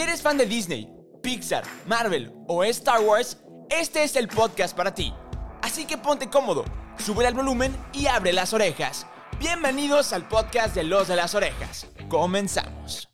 Si 0.00 0.04
eres 0.04 0.22
fan 0.22 0.38
de 0.38 0.46
Disney, 0.46 0.88
Pixar, 1.22 1.62
Marvel 1.86 2.32
o 2.48 2.64
Star 2.64 3.02
Wars, 3.02 3.36
este 3.68 4.02
es 4.02 4.16
el 4.16 4.28
podcast 4.28 4.74
para 4.74 4.94
ti. 4.94 5.12
Así 5.60 5.84
que 5.84 5.98
ponte 5.98 6.30
cómodo, 6.30 6.64
sube 6.96 7.26
el 7.26 7.34
volumen 7.34 7.76
y 7.92 8.06
abre 8.06 8.32
las 8.32 8.54
orejas. 8.54 9.06
Bienvenidos 9.38 10.14
al 10.14 10.26
podcast 10.26 10.74
de 10.74 10.84
Los 10.84 11.08
de 11.08 11.16
las 11.16 11.34
Orejas. 11.34 11.86
Comenzamos. 12.08 13.10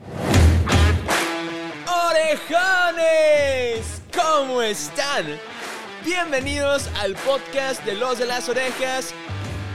¡Orejones! 2.09 3.85
¿Cómo 4.15 4.63
están? 4.63 5.41
Bienvenidos 6.05 6.89
al 7.01 7.17
podcast 7.17 7.85
de 7.85 7.97
Los 7.97 8.21
de 8.21 8.27
las 8.27 8.49
Orejas. 8.49 9.13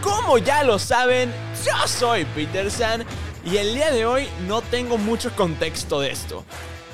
Como 0.01 0.37
ya 0.37 0.63
lo 0.63 0.79
saben, 0.79 1.29
yo 1.65 1.75
soy 1.89 2.23
Peter 2.23 2.71
San 2.71 3.03
y 3.43 3.57
el 3.57 3.73
día 3.73 3.91
de 3.91 4.05
hoy 4.05 4.29
no 4.47 4.61
tengo 4.61 4.97
mucho 4.97 5.35
contexto 5.35 5.99
de 5.99 6.11
esto. 6.11 6.45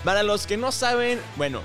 Para 0.07 0.23
los 0.23 0.47
que 0.47 0.55
no 0.55 0.71
saben, 0.71 1.20
bueno, 1.35 1.59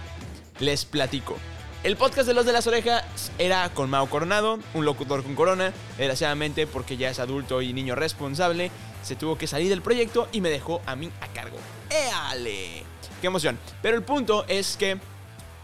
les 0.59 0.85
platico. 0.85 1.37
El 1.85 1.97
podcast 1.97 2.27
de 2.27 2.35
Los 2.35 2.45
de 2.45 2.53
las 2.53 2.67
Orejas 2.67 3.31
era 3.39 3.69
con 3.69 3.89
Mao 3.89 4.11
Coronado, 4.11 4.59
un 4.75 4.85
locutor 4.85 5.23
con 5.23 5.37
corona. 5.37 5.73
Desgraciadamente, 5.97 6.67
porque 6.67 6.97
ya 6.97 7.09
es 7.09 7.21
adulto 7.21 7.63
y 7.63 7.73
niño 7.73 7.95
responsable, 7.95 8.73
se 9.05 9.15
tuvo 9.15 9.39
que 9.39 9.47
salir 9.47 9.69
del 9.69 9.81
proyecto 9.81 10.29
y 10.33 10.41
me 10.41 10.51
dejó 10.51 10.83
a 10.87 10.97
mí 10.97 11.09
a 11.21 11.29
cargo. 11.29 11.57
¡Éale! 11.89 12.83
¡Qué 13.21 13.29
emoción! 13.29 13.61
Pero 13.81 13.97
el 13.97 14.03
punto 14.03 14.45
es 14.49 14.77
que 14.77 14.99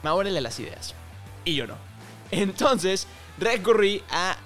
Mao 0.05 0.23
le 0.23 0.41
las 0.41 0.61
ideas 0.61 0.95
y 1.45 1.57
yo 1.57 1.67
no. 1.67 1.75
Entonces 2.31 3.09
recurrí 3.39 4.05
a 4.09 4.37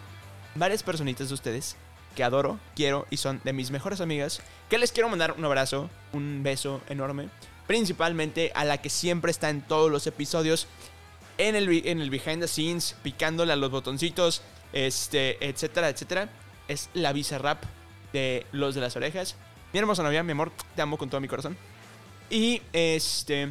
varias 0.55 0.83
personitas 0.83 1.29
de 1.29 1.35
ustedes 1.35 1.77
que 2.17 2.25
adoro, 2.25 2.59
quiero 2.77 3.07
y 3.11 3.19
son 3.19 3.43
de 3.45 3.53
mis 3.53 3.71
mejores 3.71 4.01
amigas, 4.01 4.41
que 4.71 4.79
les 4.79 4.91
quiero 4.91 5.11
mandar 5.11 5.35
un 5.37 5.45
abrazo, 5.45 5.91
un 6.15 6.43
beso 6.43 6.81
enorme, 6.89 7.29
principalmente 7.73 8.53
a 8.55 8.67
la 8.67 8.83
que 8.83 8.91
siempre 8.91 9.31
está 9.31 9.49
en 9.49 9.63
todos 9.63 9.91
los 9.91 10.07
episodios, 10.07 10.67
en 11.39 11.57
el, 11.57 11.71
en 11.87 12.03
el 12.03 12.11
behind 12.11 12.43
the 12.43 12.47
scenes, 12.47 12.95
picándole 13.03 13.51
a 13.51 13.57
los 13.57 13.71
botoncitos, 13.71 14.43
este, 14.75 15.43
etcétera, 15.43 15.89
etcétera. 15.89 16.29
Es 16.69 16.91
la 16.93 17.15
rap 17.39 17.63
de 18.13 18.45
Los 18.53 18.75
de 18.75 18.83
las 18.83 18.95
Orejas. 18.95 19.37
Mi 19.73 19.79
hermosa 19.79 20.03
novia, 20.03 20.23
mi 20.23 20.33
amor, 20.33 20.53
te 20.77 20.83
amo 20.83 20.99
con 20.99 21.09
todo 21.09 21.23
mi 21.23 21.29
corazón. 21.29 21.57
Y 22.29 22.61
este, 22.75 23.49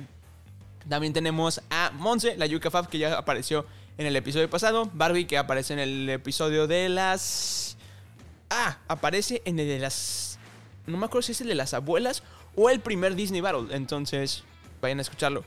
también 0.88 1.14
tenemos 1.14 1.60
a 1.72 1.90
Monse, 1.90 2.38
la 2.38 2.46
Yuka 2.46 2.70
Fab, 2.70 2.90
que 2.90 3.00
ya 3.00 3.18
apareció 3.18 3.66
en 3.98 4.06
el 4.06 4.16
episodio 4.16 4.48
pasado. 4.52 4.88
Barbie, 4.94 5.26
que 5.26 5.40
aparece 5.40 5.74
en 5.74 5.80
el 5.80 6.08
episodio 6.12 6.68
de 6.68 6.90
las... 6.90 7.76
Ah, 8.52 8.78
aparece 8.88 9.42
en 9.46 9.58
el 9.58 9.68
de 9.68 9.80
las... 9.80 10.38
No 10.86 10.98
me 10.98 11.08
acuerdo 11.08 11.24
si 11.24 11.32
es 11.32 11.42
el 11.42 11.48
de 11.48 11.56
las 11.56 11.74
abuelas 11.74 12.22
o 12.56 12.70
el 12.70 12.80
primer 12.80 13.16
Disney 13.16 13.42
Battle. 13.42 13.76
Entonces, 13.76 14.44
vayan 14.82 15.00
a 15.00 15.02
escucharlo. 15.02 15.44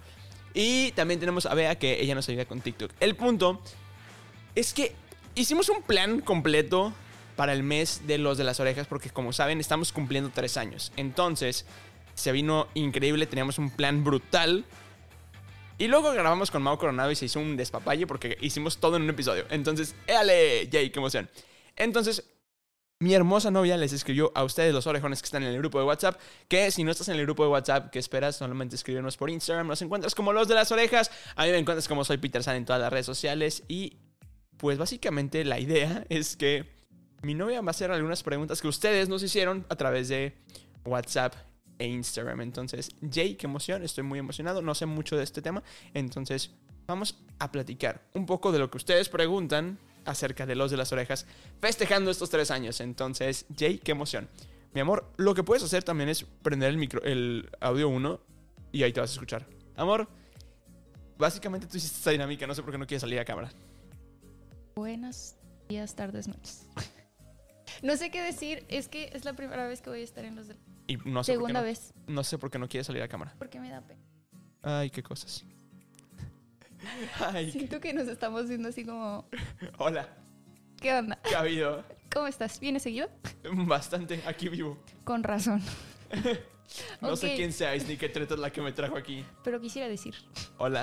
Y 0.55 0.93
también 0.93 1.19
tenemos 1.19 1.47
a 1.47 1.55
Bea, 1.55 1.77
que 1.77 2.01
ella 2.01 2.15
nos 2.15 2.29
ayuda 2.29 2.45
con 2.45 2.61
TikTok. 2.61 2.93
El 3.01 3.17
punto 3.17 3.61
es 4.55 4.73
que 4.73 4.95
hicimos 5.35 5.69
un 5.69 5.83
plan 5.83 6.21
completo 6.21 6.93
para 7.37 7.53
el 7.53 7.65
mes 7.65 8.03
de 8.07 8.19
los 8.19 8.39
de 8.39 8.45
las 8.45 8.61
orejas, 8.61 8.87
porque 8.87 9.11
como 9.11 9.33
saben, 9.33 9.59
estamos 9.59 9.93
cumpliendo 9.93 10.31
tres 10.33 10.57
años. 10.57 10.93
Entonces, 10.97 11.67
se 12.15 12.31
vino 12.31 12.69
increíble, 12.75 13.27
teníamos 13.27 13.59
un 13.59 13.71
plan 13.71 14.05
brutal. 14.05 14.65
Y 15.77 15.89
luego 15.89 16.13
grabamos 16.13 16.53
con 16.53 16.63
Mau 16.63 16.79
Coronado 16.79 17.11
y 17.11 17.17
se 17.17 17.25
hizo 17.25 17.41
un 17.41 17.57
despapalle 17.57 18.07
porque 18.07 18.39
hicimos 18.41 18.79
todo 18.79 18.97
en 18.97 19.03
un 19.03 19.11
episodio. 19.11 19.45
Entonces, 19.51 19.97
¡éale! 20.07 20.69
¡Yay! 20.69 20.91
¡Qué 20.91 21.01
emoción! 21.01 21.29
Entonces, 21.75 22.25
mi 23.05 23.13
hermosa 23.13 23.51
novia 23.51 23.77
les 23.77 23.93
escribió 23.93 24.33
a 24.35 24.45
ustedes, 24.45 24.73
los 24.73 24.87
orejones 24.87 25.21
que 25.21 25.27
están 25.27 25.43
en 25.43 25.51
el 25.51 25.59
grupo 25.59 25.79
de 25.79 25.85
WhatsApp, 25.85 26.19
que 26.49 26.71
si 26.71 26.85
no 26.85 26.91
estás 26.91 27.07
en 27.11 27.17
el 27.17 27.27
grupo 27.27 27.43
de 27.43 27.51
WhatsApp, 27.51 27.91
¿qué 27.91 27.99
esperas? 27.99 28.37
Solamente 28.37 28.77
escribirnos 28.77 29.19
por 29.19 29.29
Instagram, 29.29 29.67
nos 29.67 29.83
encuentras 29.83 30.15
como 30.15 30.33
los 30.33 30.49
de 30.49 30.55
las 30.55 30.73
orejas. 30.73 31.11
A 31.37 31.45
mí 31.45 31.51
me 31.51 31.59
encuentras 31.59 31.87
como 31.87 32.03
soy 32.07 32.17
Peter 32.17 32.43
San 32.43 32.57
en 32.57 32.65
todas 32.65 32.81
las 32.81 32.91
redes 32.91 33.05
sociales. 33.05 33.63
Y 33.69 33.99
pues 34.57 34.79
básicamente 34.79 35.45
la 35.45 35.61
idea 35.61 36.07
es 36.09 36.35
que 36.35 36.65
mi 37.21 37.35
novia 37.35 37.61
va 37.61 37.67
a 37.67 37.71
hacer 37.73 37.91
algunas 37.91 38.23
preguntas 38.23 38.63
que 38.63 38.69
ustedes 38.69 39.11
nos 39.11 39.23
hicieron 39.23 39.67
a 39.69 39.77
través 39.77 40.09
de 40.09 40.39
WhatsApp 40.87 41.35
e 41.79 41.87
Instagram. 41.87 42.41
Entonces, 42.41 42.89
Jay, 43.13 43.35
qué 43.35 43.47
emoción, 43.47 43.83
estoy 43.83 44.05
muy 44.05 44.19
emocionado, 44.19 44.63
no 44.63 44.75
sé 44.75 44.87
mucho 44.87 45.19
de 45.19 45.25
este 45.25 45.43
tema. 45.43 45.63
Entonces, 45.93 46.53
vamos 46.87 47.19
a 47.39 47.53
platicar 47.53 48.01
un 48.15 48.25
poco 48.25 48.51
de 48.51 48.61
lo 48.61 48.71
que 48.71 48.79
ustedes 48.79 49.11
preguntan 49.11 49.79
acerca 50.05 50.47
de 50.47 50.55
los 50.55 50.71
de 50.71 50.77
las 50.77 50.93
orejas, 50.93 51.27
festejando 51.61 52.11
estos 52.11 52.31
tres 52.31 52.51
años. 52.51 52.81
Entonces, 52.81 53.47
Jay, 53.57 53.79
qué 53.79 53.93
emoción. 53.93 54.29
Mi 54.75 54.81
amor, 54.81 55.13
lo 55.17 55.35
que 55.35 55.43
puedes 55.43 55.63
hacer 55.63 55.85
también 55.85 56.09
es 56.09 56.25
prender 56.43 56.71
el, 56.71 56.79
micro, 56.79 57.03
el 57.03 57.49
audio 57.61 57.89
1 57.89 58.21
y 58.73 58.83
ahí 58.83 58.93
te 58.93 59.01
vas 59.01 59.11
a 59.11 59.13
escuchar. 59.13 59.47
Amor, 59.77 60.09
básicamente 61.17 61.67
tú 61.67 61.77
hiciste 61.77 61.99
esta 61.99 62.11
dinámica, 62.11 62.47
no 62.47 62.55
sé 62.55 62.63
por 62.63 62.73
qué 62.73 62.79
no 62.79 62.87
quieres 62.87 63.03
salir 63.03 63.21
a 63.21 63.25
cámara. 63.25 63.51
Buenos 64.75 65.37
días, 65.69 65.95
tardes, 65.95 66.27
noches. 66.27 66.67
no 67.83 67.97
sé 67.97 68.11
qué 68.11 68.21
decir, 68.23 68.65
es 68.69 68.89
que 68.89 69.11
es 69.13 69.25
la 69.25 69.35
primera 69.35 69.69
vez 69.69 69.81
que 69.81 69.91
voy 69.91 70.01
a 70.01 70.05
estar 70.05 70.25
en 70.25 70.35
los 70.35 70.49
de... 70.49 70.57
Y 70.89 70.97
no 70.97 71.23
sé 71.23 71.33
Segunda 71.33 71.61
no, 71.61 71.65
vez, 71.65 71.95
No 72.09 72.25
sé 72.25 72.37
por 72.37 72.51
qué 72.51 72.59
no 72.59 72.69
quieres 72.69 72.89
salir 72.89 73.03
a 73.03 73.09
cámara. 73.09 73.35
porque 73.39 73.61
me 73.61 73.71
da 73.71 73.81
pena. 73.81 74.03
Ay, 74.61 74.91
qué 74.91 75.03
cosas. 75.03 75.45
Ay, 77.21 77.51
Siento 77.51 77.81
que 77.81 77.93
nos 77.93 78.09
estamos 78.09 78.49
viendo 78.49 78.69
así 78.69 78.85
como... 78.85 79.29
Hola, 79.79 80.09
¿Qué 80.81 80.93
onda? 80.93 81.19
¿qué 81.23 81.35
ha 81.35 81.41
habido? 81.41 81.83
¿Cómo 82.13 82.27
estás? 82.27 82.61
¿Vienes 82.61 82.83
seguido? 82.83 83.09
Bastante, 83.53 84.23
aquí 84.27 84.49
vivo. 84.49 84.79
Con 85.05 85.23
razón. 85.23 85.63
No 87.01 87.17
sé 87.17 87.35
quién 87.37 87.53
seáis 87.53 87.87
ni 87.87 87.97
qué 87.97 88.09
treta 88.09 88.35
es 88.35 88.41
la 88.41 88.51
que 88.51 88.61
me 88.61 88.73
trajo 88.73 88.97
aquí. 88.97 89.25
Pero 89.43 89.61
quisiera 89.61 89.89
decir. 89.89 90.15
Hola. 90.59 90.83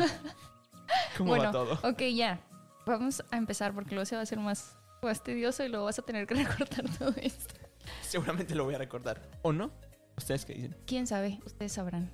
¿Cómo 1.18 1.30
bueno, 1.30 1.46
va 1.46 1.52
todo? 1.52 1.74
ok, 1.90 2.02
ya. 2.14 2.40
Vamos 2.86 3.24
a 3.32 3.38
empezar 3.38 3.74
porque 3.74 3.96
luego 3.96 4.06
se 4.06 4.16
va 4.16 4.22
a 4.22 4.24
hacer 4.24 4.40
más, 4.40 4.78
más 5.02 5.24
tedioso 5.24 5.64
y 5.64 5.70
luego 5.70 5.86
vas 5.86 6.00
a 6.00 6.02
tener 6.02 6.28
que 6.28 6.34
recortar 6.44 6.86
todo 6.98 7.14
esto. 7.22 7.56
Seguramente 8.02 8.56
lo 8.56 8.66
voy 8.66 8.76
a 8.76 8.78
recordar. 8.78 9.22
¿O 9.42 9.52
no? 9.54 9.72
¿Ustedes 10.18 10.46
qué 10.46 10.54
dicen? 10.54 10.76
¿Quién 10.86 11.08
sabe? 11.08 11.40
Ustedes 11.46 11.74
sabrán. 11.74 12.12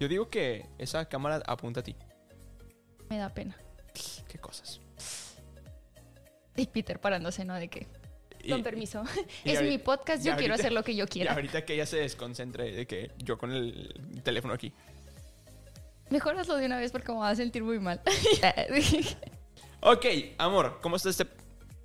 Yo 0.00 0.08
digo 0.08 0.28
que 0.28 0.66
esa 0.78 1.08
cámara 1.08 1.42
apunta 1.46 1.80
a 1.80 1.82
ti. 1.82 1.96
Me 3.14 3.20
da 3.20 3.28
pena. 3.28 3.56
¿Qué 4.26 4.38
cosas? 4.38 4.80
Y 6.56 6.66
Peter 6.66 7.00
parándose, 7.00 7.44
¿no? 7.44 7.54
De 7.54 7.68
que... 7.68 7.86
Y- 8.42 8.50
Con 8.50 8.64
permiso. 8.64 9.04
y 9.44 9.50
es 9.52 9.62
mi 9.62 9.78
podcast, 9.78 10.24
y 10.24 10.26
yo 10.26 10.36
quiero 10.36 10.54
ahorita- 10.54 10.62
hacer 10.66 10.72
lo 10.72 10.82
que 10.82 10.96
yo 10.96 11.04
Y 11.04 11.08
quiera. 11.08 11.32
ahorita 11.32 11.64
que 11.64 11.74
ella 11.74 11.86
se 11.86 11.98
desconcentre 11.98 12.72
de 12.72 12.86
que 12.88 13.12
yo 13.18 13.38
con 13.38 13.52
el 13.52 14.20
teléfono 14.24 14.52
aquí. 14.52 14.72
Mejor 16.10 16.36
hazlo 16.36 16.56
de 16.56 16.66
una 16.66 16.76
vez 16.78 16.90
porque 16.90 17.12
me 17.12 17.18
va 17.18 17.30
a 17.30 17.36
sentir 17.36 17.62
muy 17.62 17.78
mal. 17.78 18.00
Ok, 19.80 20.06
amor, 20.38 20.78
¿cómo 20.82 20.96
está 20.96 21.10
este...? 21.10 21.26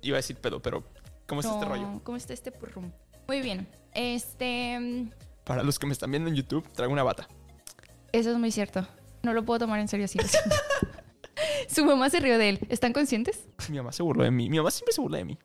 Iba 0.02 0.16
a 0.16 0.18
decir 0.20 0.34
pedo, 0.36 0.60
pero 0.60 0.82
¿cómo 1.28 1.42
está 1.42 1.52
este 1.54 1.64
rollo? 1.66 2.00
¿Cómo 2.02 2.16
está 2.16 2.32
este 2.32 2.50
purrum? 2.50 2.90
Muy 3.28 3.40
bien. 3.42 3.68
Este. 3.94 4.78
mm, 4.80 5.10
Para 5.44 5.62
los 5.62 5.78
que 5.78 5.86
me 5.86 5.92
están 5.92 6.10
viendo 6.10 6.28
en 6.30 6.34
YouTube, 6.34 6.66
traigo 6.72 6.92
una 6.92 7.02
bata. 7.04 7.28
Eso 8.10 8.30
es 8.32 8.36
muy 8.38 8.50
cierto. 8.50 8.84
No 9.22 9.34
lo 9.34 9.44
puedo 9.44 9.60
tomar 9.60 9.78
en 9.80 9.86
serio 9.88 10.06
así. 10.06 10.18
Su 11.72 11.84
mamá 11.84 12.10
se 12.10 12.20
rió 12.20 12.36
de 12.36 12.48
él. 12.48 12.58
¿Están 12.68 12.92
conscientes? 12.92 13.46
Mi 13.68 13.76
mamá 13.76 13.92
se 13.92 14.02
burló 14.02 14.24
de 14.24 14.30
mí. 14.30 14.50
Mi 14.50 14.56
mamá 14.56 14.70
siempre 14.70 14.92
se 14.92 15.00
burla 15.00 15.18
de 15.18 15.24
mí. 15.24 15.38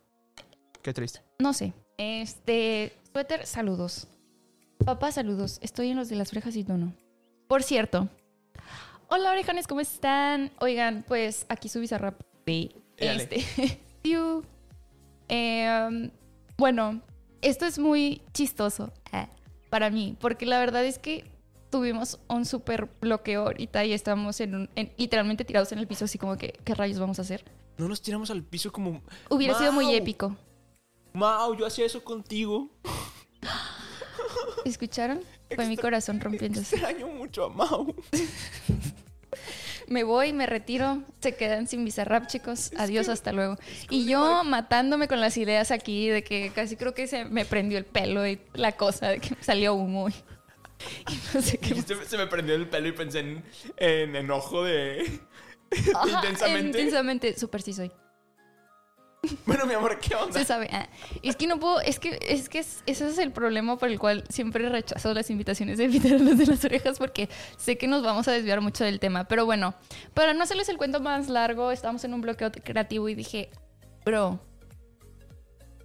Qué 0.81 0.94
triste. 0.94 1.22
No 1.40 1.53
sé. 1.53 1.74
Este. 1.97 2.94
Suéter, 3.12 3.46
saludos. 3.46 4.08
Papá, 4.84 5.12
saludos. 5.12 5.59
Estoy 5.62 5.90
en 5.90 5.97
los 5.97 6.09
de 6.09 6.16
las 6.16 6.31
orejas 6.31 6.56
y 6.56 6.64
tú 6.64 6.78
no. 6.78 6.94
Por 7.47 7.62
cierto. 7.62 8.09
Hola, 9.08 9.31
orejones, 9.31 9.68
¿cómo 9.68 9.81
están? 9.81 10.52
Oigan, 10.59 11.06
pues 11.08 11.46
aquí 11.47 11.69
su 11.69 11.80
bizarrap. 11.80 12.19
Éale. 12.46 13.24
Este. 13.24 13.80
Em, 15.28 16.12
bueno, 16.58 17.02
esto 17.41 17.66
es 17.66 17.80
muy 17.80 18.22
chistoso 18.34 18.94
eh, 19.12 19.28
para 19.72 19.90
mí, 19.90 20.16
porque 20.19 20.46
la 20.46 20.59
verdad 20.59 20.85
es 20.85 21.00
que 21.00 21.25
tuvimos 21.75 22.19
un 22.30 22.46
súper 22.46 22.88
bloqueo 23.02 23.41
ahorita 23.41 23.84
y 23.84 23.91
estamos 23.91 24.40
en 24.40 24.55
un, 24.55 24.70
en- 24.78 24.94
literalmente 24.96 25.44
tirados 25.44 25.73
en 25.73 25.79
el 25.79 25.88
piso, 25.88 26.05
así 26.05 26.17
como 26.17 26.38
que, 26.38 26.53
¿qué 26.64 26.73
rayos 26.73 27.00
vamos 27.00 27.20
a 27.20 27.23
hacer? 27.23 27.44
No 27.78 27.90
nos 27.90 28.02
tiramos 28.02 28.29
al 28.32 28.44
piso 28.44 28.72
como... 28.72 29.02
Hubiera 29.29 29.58
sido 29.58 29.73
muy 29.73 29.94
épico. 29.94 30.38
Mau, 31.11 31.53
yo 31.58 31.66
hacía 31.66 31.85
eso 31.85 32.02
contigo. 32.02 32.70
¿Escucharon? 34.64 35.20
Fue 35.53 35.66
mi 35.66 35.76
corazón 35.76 36.22
rompiéndose. 36.22 36.78
Extraño 36.78 37.08
mucho 37.08 37.44
a 37.44 37.50
Mau. 37.50 37.94
Me 39.88 40.03
voy, 40.03 40.34
me 40.34 40.47
retiro, 40.47 41.03
se 41.20 41.35
quedan 41.35 41.67
sin 41.67 41.85
bizarrap, 41.85 42.26
chicos. 42.26 42.72
Adiós, 42.76 43.08
hasta 43.08 43.32
luego. 43.32 43.58
Y 43.91 44.08
yo 44.08 44.44
matándome 44.44 45.08
con 45.08 45.20
las 45.22 45.38
ideas 45.38 45.70
aquí 45.70 46.08
de 46.08 46.23
que 46.23 46.52
casi 46.55 46.76
creo 46.76 46.96
que 46.96 47.05
se 47.05 47.26
me 47.26 47.46
prendió 47.46 47.78
el 47.78 47.85
pelo 47.85 48.26
y 48.26 48.40
la 48.55 48.72
cosa 48.72 49.09
de 49.09 49.20
que 49.20 49.35
salió 49.41 49.76
humo. 49.76 50.09
Y, 50.09 50.14
y 51.10 51.20
no 51.34 51.42
sé 51.42 51.58
qué 51.58 51.76
más. 51.76 51.86
Se, 51.86 52.18
me 52.18 52.28
prendió 52.28 52.56
el 52.56 52.68
pelo 52.70 52.88
y 52.88 52.92
pensé 52.92 53.20
en, 53.20 53.44
en 53.78 54.16
enojo 54.16 54.64
de... 54.64 55.20
Ajá, 55.94 56.08
intensamente. 56.18 56.80
Intensamente, 56.80 57.40
súper 57.40 57.62
sí 57.62 57.74
soy. 57.74 57.92
Bueno, 59.48 59.66
mi 59.66 59.74
amor, 59.74 60.00
¿qué 60.00 60.14
onda? 60.14 60.38
Se 60.40 60.46
sabe. 60.46 60.70
Ah, 60.72 60.88
es 61.24 61.36
que 61.36 61.48
no 61.48 61.60
puedo, 61.60 61.82
es 61.82 62.00
que, 62.00 62.20
es 62.22 62.48
que 62.48 62.60
es- 62.60 62.84
ese 62.86 63.08
es 63.08 63.18
el 63.18 63.32
problema 63.32 63.76
por 63.76 63.90
el 63.90 63.98
cual 63.98 64.24
siempre 64.30 64.70
rechazo 64.70 65.16
las 65.16 65.32
invitaciones 65.32 65.80
de 65.80 65.90
Peter 65.90 66.14
a 66.14 66.20
los 66.20 66.38
de 66.38 66.46
las 66.46 66.64
orejas 66.64 67.00
porque 67.00 67.28
sé 67.58 67.76
que 67.76 67.88
nos 67.88 68.04
vamos 68.04 68.28
a 68.28 68.32
desviar 68.32 68.62
mucho 68.62 68.84
del 68.84 69.00
tema. 69.00 69.28
Pero 69.28 69.46
bueno, 69.46 69.74
para 70.14 70.36
no 70.36 70.44
hacerles 70.44 70.70
el 70.70 70.78
cuento 70.78 71.00
más 71.00 71.28
largo, 71.28 71.72
estábamos 71.72 72.04
en 72.04 72.14
un 72.14 72.22
bloqueo 72.22 72.52
creativo 72.52 73.10
y 73.10 73.16
dije, 73.16 73.50
bro, 74.06 74.40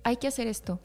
hay 0.04 0.16
que 0.18 0.28
hacer 0.28 0.46
esto. 0.46 0.78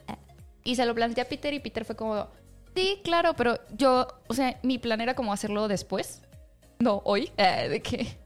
Y 0.64 0.76
se 0.78 0.86
lo 0.86 0.96
planteé 0.96 1.24
a 1.24 1.28
Peter 1.28 1.54
y 1.54 1.60
Peter 1.60 1.84
fue 1.84 1.98
como, 1.98 2.30
sí, 2.76 3.02
claro, 3.04 3.34
pero 3.36 3.60
yo, 3.76 4.08
o 4.28 4.34
sea, 4.34 4.60
mi 4.64 4.78
plan 4.78 5.02
era 5.02 5.16
como 5.16 5.34
hacerlo 5.34 5.68
después, 5.68 6.22
no 6.80 7.02
hoy, 7.06 7.32
eh, 7.38 7.70
de 7.70 7.82
que... 7.82 8.18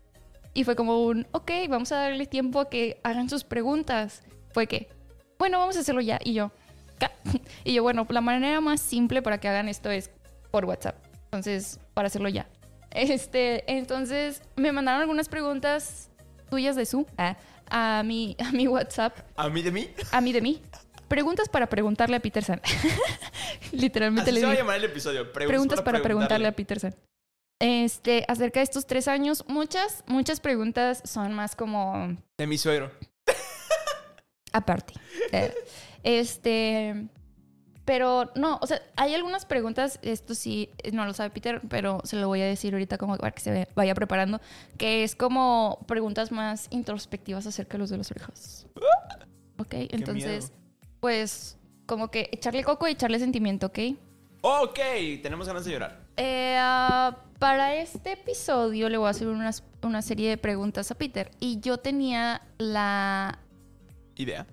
Y 0.53 0.63
fue 0.63 0.75
como 0.75 1.03
un, 1.03 1.27
ok, 1.31 1.51
vamos 1.69 1.91
a 1.91 1.97
darle 1.97 2.25
tiempo 2.25 2.59
a 2.59 2.69
que 2.69 2.99
hagan 3.03 3.29
sus 3.29 3.43
preguntas. 3.43 4.23
Fue 4.51 4.65
que, 4.65 4.89
bueno, 5.37 5.59
vamos 5.59 5.77
a 5.77 5.81
hacerlo 5.81 6.01
ya. 6.01 6.19
Y 6.23 6.33
yo, 6.33 6.51
"Ca-". 6.97 7.11
y 7.63 7.75
yo, 7.75 7.83
bueno, 7.83 8.05
la 8.09 8.19
manera 8.19 8.59
más 8.59 8.81
simple 8.81 9.21
para 9.21 9.39
que 9.39 9.47
hagan 9.47 9.69
esto 9.69 9.91
es 9.91 10.09
por 10.51 10.65
WhatsApp. 10.65 10.95
Entonces, 11.25 11.79
para 11.93 12.07
hacerlo 12.07 12.29
ya. 12.29 12.47
Este, 12.91 13.71
entonces, 13.71 14.41
me 14.55 14.71
mandaron 14.71 15.01
algunas 15.01 15.29
preguntas 15.29 16.09
tuyas 16.49 16.75
de 16.75 16.87
su 16.87 17.05
ah, 17.17 17.37
a 17.69 18.01
mi, 18.03 18.35
a 18.43 18.51
mi 18.51 18.67
WhatsApp, 18.67 19.15
¿A 19.35 19.49
mí 19.49 19.61
de 19.61 19.71
mí? 19.71 19.89
a 20.11 20.19
mí 20.19 20.33
de 20.33 20.41
mí. 20.41 20.61
Preguntas 21.09 21.49
para 21.49 21.67
preguntarle 21.67 22.15
a 22.15 22.19
Peterson. 22.21 22.61
Literalmente 23.71 24.29
Así 24.29 24.35
le 24.35 24.39
se 24.39 24.45
va 24.45 24.53
a 24.53 24.55
llamar 24.55 24.77
el 24.77 24.85
episodio. 24.85 25.31
preguntas 25.33 25.81
para 25.81 26.01
preguntarle 26.01 26.47
a 26.47 26.51
Peterson. 26.53 26.95
Este, 27.59 28.23
acerca 28.29 28.61
de 28.61 28.63
estos 28.63 28.85
tres 28.85 29.09
años, 29.09 29.43
muchas, 29.47 30.03
muchas 30.07 30.39
preguntas 30.39 31.01
son 31.03 31.33
más 31.33 31.55
como 31.57 32.15
De 32.37 32.47
mi 32.47 32.57
suegro. 32.57 32.91
aparte. 34.53 34.93
Eh, 35.33 35.53
este, 36.03 37.07
pero 37.83 38.31
no, 38.35 38.59
o 38.61 38.67
sea, 38.67 38.81
hay 38.95 39.15
algunas 39.15 39.45
preguntas, 39.45 39.99
esto 40.03 40.35
sí, 40.35 40.69
no 40.93 41.05
lo 41.05 41.13
sabe 41.13 41.31
Peter, 41.31 41.59
pero 41.67 42.01
se 42.03 42.17
lo 42.17 42.27
voy 42.27 42.41
a 42.41 42.45
decir 42.45 42.73
ahorita 42.73 42.99
como 42.99 43.17
para 43.17 43.31
que 43.31 43.41
se 43.41 43.67
vaya 43.73 43.95
preparando, 43.95 44.39
que 44.77 45.03
es 45.03 45.15
como 45.15 45.83
preguntas 45.87 46.31
más 46.31 46.67
introspectivas 46.69 47.47
acerca 47.47 47.73
de 47.73 47.79
los 47.79 47.89
de 47.89 47.97
los 47.97 48.11
orejas. 48.11 48.67
Ok, 49.61 49.73
entonces, 49.89 50.53
pues, 50.99 51.57
como 51.85 52.09
que 52.11 52.29
echarle 52.31 52.63
coco 52.63 52.87
y 52.87 52.91
echarle 52.91 53.19
sentimiento, 53.19 53.67
¿ok? 53.67 53.79
Ok, 54.41 54.79
tenemos 55.21 55.47
ganas 55.47 55.65
de 55.65 55.71
llorar. 55.71 55.99
Eh, 56.17 56.55
ah, 56.59 57.17
para 57.39 57.75
este 57.75 58.13
episodio 58.13 58.89
le 58.89 58.97
voy 58.97 59.07
a 59.07 59.11
hacer 59.11 59.27
unas- 59.27 59.63
una 59.81 60.01
serie 60.01 60.29
de 60.29 60.37
preguntas 60.37 60.91
a 60.91 60.95
Peter. 60.95 61.31
Y 61.39 61.59
yo 61.59 61.77
tenía 61.77 62.41
la. 62.57 63.39
¿Idea? 64.15 64.45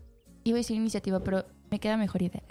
Iba 0.44 0.56
a 0.56 0.58
decir 0.58 0.76
iniciativa, 0.76 1.20
pero 1.20 1.44
me 1.70 1.78
queda 1.80 1.96
mejor 1.96 2.22
idea. 2.22 2.42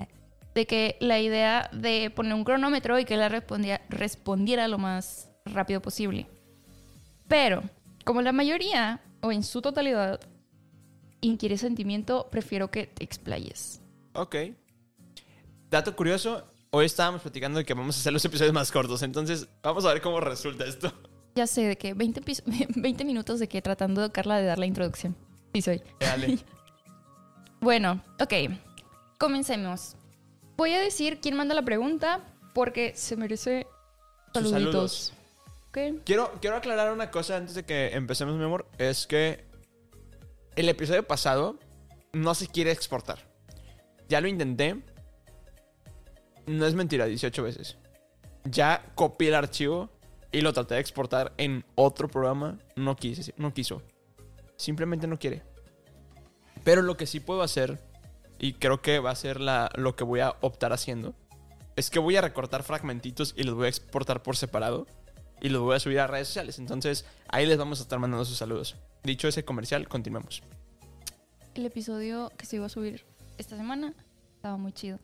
De 0.53 0.65
que 0.67 0.97
la 1.01 1.19
idea 1.19 1.69
de 1.73 2.09
poner 2.09 2.33
un 2.33 2.43
cronómetro 2.45 2.97
y 2.99 3.05
que 3.05 3.15
él 3.15 3.29
respondiera, 3.29 3.81
respondiera 3.89 4.67
lo 4.67 4.77
más 4.77 5.29
rápido 5.45 5.81
posible. 5.81 6.27
Pero, 7.27 7.63
como 8.05 8.21
la 8.21 8.31
mayoría, 8.31 9.01
o 9.21 9.31
en 9.31 9.43
su 9.43 9.61
totalidad, 9.61 10.19
inquiere 11.21 11.57
sentimiento, 11.57 12.27
prefiero 12.29 12.69
que 12.71 12.87
te 12.87 13.03
explayes. 13.03 13.81
Ok. 14.15 14.35
Dato 15.69 15.95
curioso, 15.95 16.43
hoy 16.71 16.85
estábamos 16.85 17.21
platicando 17.21 17.59
de 17.59 17.65
que 17.65 17.73
vamos 17.73 17.97
a 17.97 17.99
hacer 17.99 18.13
los 18.13 18.23
episodios 18.25 18.53
más 18.53 18.71
cortos, 18.71 19.01
entonces 19.01 19.47
vamos 19.61 19.85
a 19.85 19.89
ver 19.93 20.01
cómo 20.01 20.19
resulta 20.19 20.65
esto. 20.65 20.91
Ya 21.35 21.47
sé, 21.47 21.63
de 21.65 21.77
que 21.77 21.93
20, 21.93 22.21
pis- 22.21 22.43
20 22.75 23.03
minutos 23.03 23.39
de 23.39 23.47
que 23.49 23.61
tratando, 23.61 24.11
Carla, 24.13 24.37
de 24.37 24.45
dar 24.45 24.57
la 24.59 24.65
introducción. 24.65 25.15
Sí, 25.53 25.61
soy. 25.61 25.81
Dale. 25.99 26.39
Bueno, 27.61 28.03
ok. 28.19 28.33
Comencemos. 29.17 29.95
Voy 30.55 30.73
a 30.73 30.79
decir 30.79 31.19
quién 31.19 31.35
manda 31.35 31.55
la 31.55 31.63
pregunta 31.63 32.21
porque 32.53 32.93
se 32.95 33.15
merece 33.15 33.65
Sus 34.35 34.51
saluditos. 34.51 35.13
Ok. 35.69 35.77
Quiero, 36.05 36.31
quiero 36.41 36.57
aclarar 36.57 36.93
una 36.93 37.09
cosa 37.09 37.37
antes 37.37 37.55
de 37.55 37.65
que 37.65 37.87
empecemos, 37.95 38.35
mi 38.37 38.43
amor. 38.43 38.67
Es 38.77 39.07
que 39.07 39.45
el 40.55 40.69
episodio 40.69 41.07
pasado 41.07 41.57
no 42.13 42.35
se 42.35 42.47
quiere 42.47 42.71
exportar. 42.71 43.17
Ya 44.07 44.21
lo 44.21 44.27
intenté. 44.27 44.81
No 46.47 46.65
es 46.65 46.75
mentira, 46.75 47.05
18 47.05 47.43
veces. 47.43 47.77
Ya 48.43 48.91
copié 48.95 49.29
el 49.29 49.35
archivo 49.35 49.89
y 50.31 50.41
lo 50.41 50.53
traté 50.53 50.75
de 50.75 50.81
exportar 50.81 51.33
en 51.37 51.65
otro 51.75 52.07
programa. 52.07 52.59
No 52.75 52.95
quise, 52.95 53.33
no 53.37 53.53
quiso. 53.53 53.81
Simplemente 54.57 55.07
no 55.07 55.17
quiere. 55.17 55.43
Pero 56.63 56.81
lo 56.81 56.97
que 56.97 57.07
sí 57.07 57.19
puedo 57.19 57.41
hacer, 57.41 57.79
y 58.39 58.53
creo 58.53 58.81
que 58.81 58.99
va 58.99 59.11
a 59.11 59.15
ser 59.15 59.39
la, 59.39 59.69
lo 59.75 59.95
que 59.95 60.03
voy 60.03 60.19
a 60.19 60.35
optar 60.41 60.73
haciendo, 60.73 61.15
es 61.75 61.89
que 61.89 61.99
voy 61.99 62.15
a 62.15 62.21
recortar 62.21 62.63
fragmentitos 62.63 63.33
y 63.37 63.43
los 63.43 63.55
voy 63.55 63.65
a 63.65 63.69
exportar 63.69 64.23
por 64.23 64.37
separado 64.37 64.87
y 65.41 65.49
los 65.49 65.61
voy 65.61 65.75
a 65.75 65.79
subir 65.79 65.99
a 65.99 66.07
redes 66.07 66.27
sociales. 66.27 66.59
Entonces, 66.59 67.05
ahí 67.27 67.45
les 67.45 67.57
vamos 67.57 67.79
a 67.79 67.83
estar 67.83 67.99
mandando 67.99 68.25
sus 68.25 68.37
saludos. 68.37 68.75
Dicho 69.03 69.27
ese 69.27 69.45
comercial, 69.45 69.87
continuemos. 69.87 70.41
El 71.53 71.65
episodio 71.65 72.31
que 72.37 72.45
se 72.45 72.57
iba 72.57 72.65
a 72.65 72.69
subir 72.69 73.05
esta 73.37 73.55
semana 73.57 73.93
estaba 74.35 74.57
muy 74.57 74.71
chido. 74.71 74.99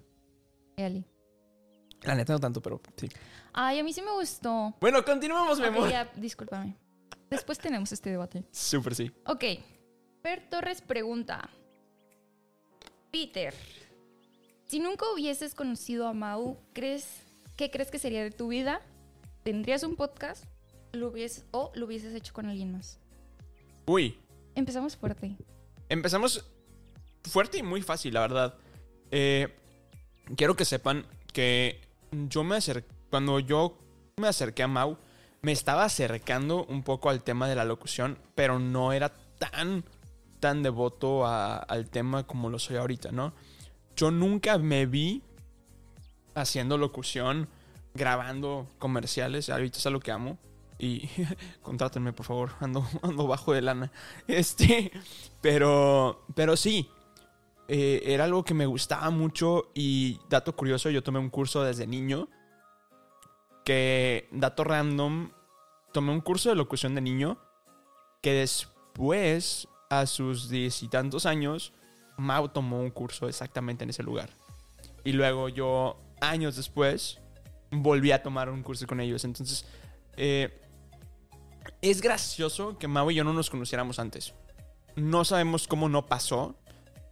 Ali. 0.78 1.06
La 2.04 2.16
neta 2.16 2.34
no 2.34 2.40
tanto, 2.40 2.62
pero 2.62 2.82
sí. 2.96 3.08
Ay, 3.54 3.80
a 3.80 3.84
mí 3.84 3.94
sí 3.94 4.02
me 4.02 4.12
gustó. 4.12 4.74
Bueno, 4.82 5.04
continuemos, 5.06 5.60
mi 5.60 5.66
ya, 5.92 6.12
discúlpame. 6.16 6.76
Después 7.30 7.60
tenemos 7.60 7.92
este 7.92 8.10
debate. 8.10 8.44
Súper 8.52 8.96
sí. 8.96 9.12
Ok. 9.28 9.44
Per 10.22 10.50
Torres 10.50 10.82
pregunta. 10.82 11.50
Peter, 13.12 13.54
si 14.66 14.80
nunca 14.80 15.06
hubieses 15.14 15.54
conocido 15.54 16.08
a 16.08 16.14
Mau, 16.14 16.58
¿crees, 16.74 17.22
¿qué 17.58 17.70
crees 17.70 17.92
que 17.92 18.00
sería 18.00 18.24
de 18.24 18.32
tu 18.32 18.48
vida? 18.48 18.82
¿Tendrías 19.44 19.84
un 19.84 19.96
podcast? 19.96 20.46
¿Lo 20.94 21.12
hubies- 21.14 21.44
¿O 21.52 21.72
lo 21.76 21.86
hubieses 21.86 22.14
hecho 22.16 22.34
con 22.34 22.46
alguien 22.48 22.72
más? 22.72 23.00
Uy, 23.86 24.18
Empezamos 24.56 24.96
fuerte. 24.98 25.36
empezamos 25.90 26.46
fuerte 27.30 27.58
y 27.60 27.64
muy 27.64 27.82
fácil, 27.82 28.14
la 28.14 28.22
verdad. 28.22 28.56
Eh, 29.12 29.54
quiero 30.36 30.56
que 30.56 30.66
sepan 30.66 31.06
que 31.34 31.82
yo 32.12 32.44
me 32.44 32.56
acerqué, 32.58 32.88
cuando 33.10 33.40
yo 33.40 33.78
me 34.18 34.28
acerqué 34.28 34.64
a 34.64 34.68
Mau, 34.68 34.98
me 35.42 35.52
estaba 35.52 35.84
acercando 35.86 36.66
un 36.66 36.84
poco 36.84 37.10
al 37.10 37.24
tema 37.24 37.48
de 37.50 37.56
la 37.56 37.66
locución, 37.66 38.18
pero 38.36 38.60
no 38.60 38.94
era 38.94 39.10
tan, 39.40 39.84
tan 40.40 40.62
devoto 40.64 41.26
a- 41.26 41.58
al 41.58 41.90
tema 41.90 42.26
como 42.28 42.50
lo 42.50 42.60
soy 42.60 42.76
ahorita, 42.78 43.12
¿no? 43.12 43.34
Yo 43.96 44.12
nunca 44.12 44.58
me 44.58 44.86
vi 44.86 45.24
haciendo 46.36 46.78
locución, 46.78 47.48
grabando 47.94 48.68
comerciales, 48.80 49.50
ahorita 49.50 49.78
es 49.80 49.86
algo 49.86 50.00
que 50.00 50.12
amo. 50.12 50.38
Y 50.80 51.10
contrátenme, 51.62 52.14
por 52.14 52.26
favor, 52.26 52.52
ando, 52.60 52.88
ando 53.02 53.28
bajo 53.28 53.54
de 53.54 53.62
lana. 53.62 53.92
Este, 54.28 54.92
pero, 55.42 56.24
pero 56.36 56.56
sí, 56.58 56.90
eh, 57.74 58.14
era 58.14 58.26
algo 58.26 58.44
que 58.44 58.54
me 58.54 58.66
gustaba 58.66 59.10
mucho 59.12 59.72
y 59.74 60.20
dato 60.28 60.54
curioso, 60.58 60.90
yo 60.90 61.04
tomé 61.04 61.20
un 61.20 61.30
curso 61.30 61.64
desde 61.64 61.88
niño, 61.88 62.28
que, 63.64 64.28
dato 64.34 64.66
random, 64.66 65.32
tomé 65.94 66.12
un 66.12 66.20
curso 66.20 66.50
de 66.50 66.56
locución 66.56 66.96
de 66.96 67.00
niño, 67.00 67.38
que 68.22 68.34
después, 68.34 69.70
a 69.90 70.06
sus 70.06 70.50
diez 70.50 70.84
y 70.84 70.90
tantos 70.90 71.26
años, 71.26 71.72
Mau 72.18 72.50
tomó 72.50 72.82
un 72.82 72.90
curso 72.90 73.30
exactamente 73.30 73.86
en 73.86 73.92
ese 73.92 74.04
lugar. 74.04 74.32
Y 75.06 75.14
luego 75.14 75.48
yo, 75.48 75.98
años 76.20 76.58
después, 76.58 77.22
volví 77.72 78.12
a 78.12 78.22
tomar 78.22 78.50
un 78.50 78.64
curso 78.64 78.86
con 78.86 79.00
ellos. 79.00 79.24
Entonces, 79.24 79.66
eh, 80.18 80.62
es 81.82 82.02
gracioso 82.02 82.78
que 82.78 82.90
Mau 82.90 83.10
y 83.12 83.16
yo 83.16 83.24
no 83.24 83.32
nos 83.32 83.50
conociéramos 83.50 83.98
antes. 83.98 84.34
No 84.98 85.24
sabemos 85.24 85.70
cómo 85.70 85.88
no 85.88 86.06
pasó. 86.06 86.58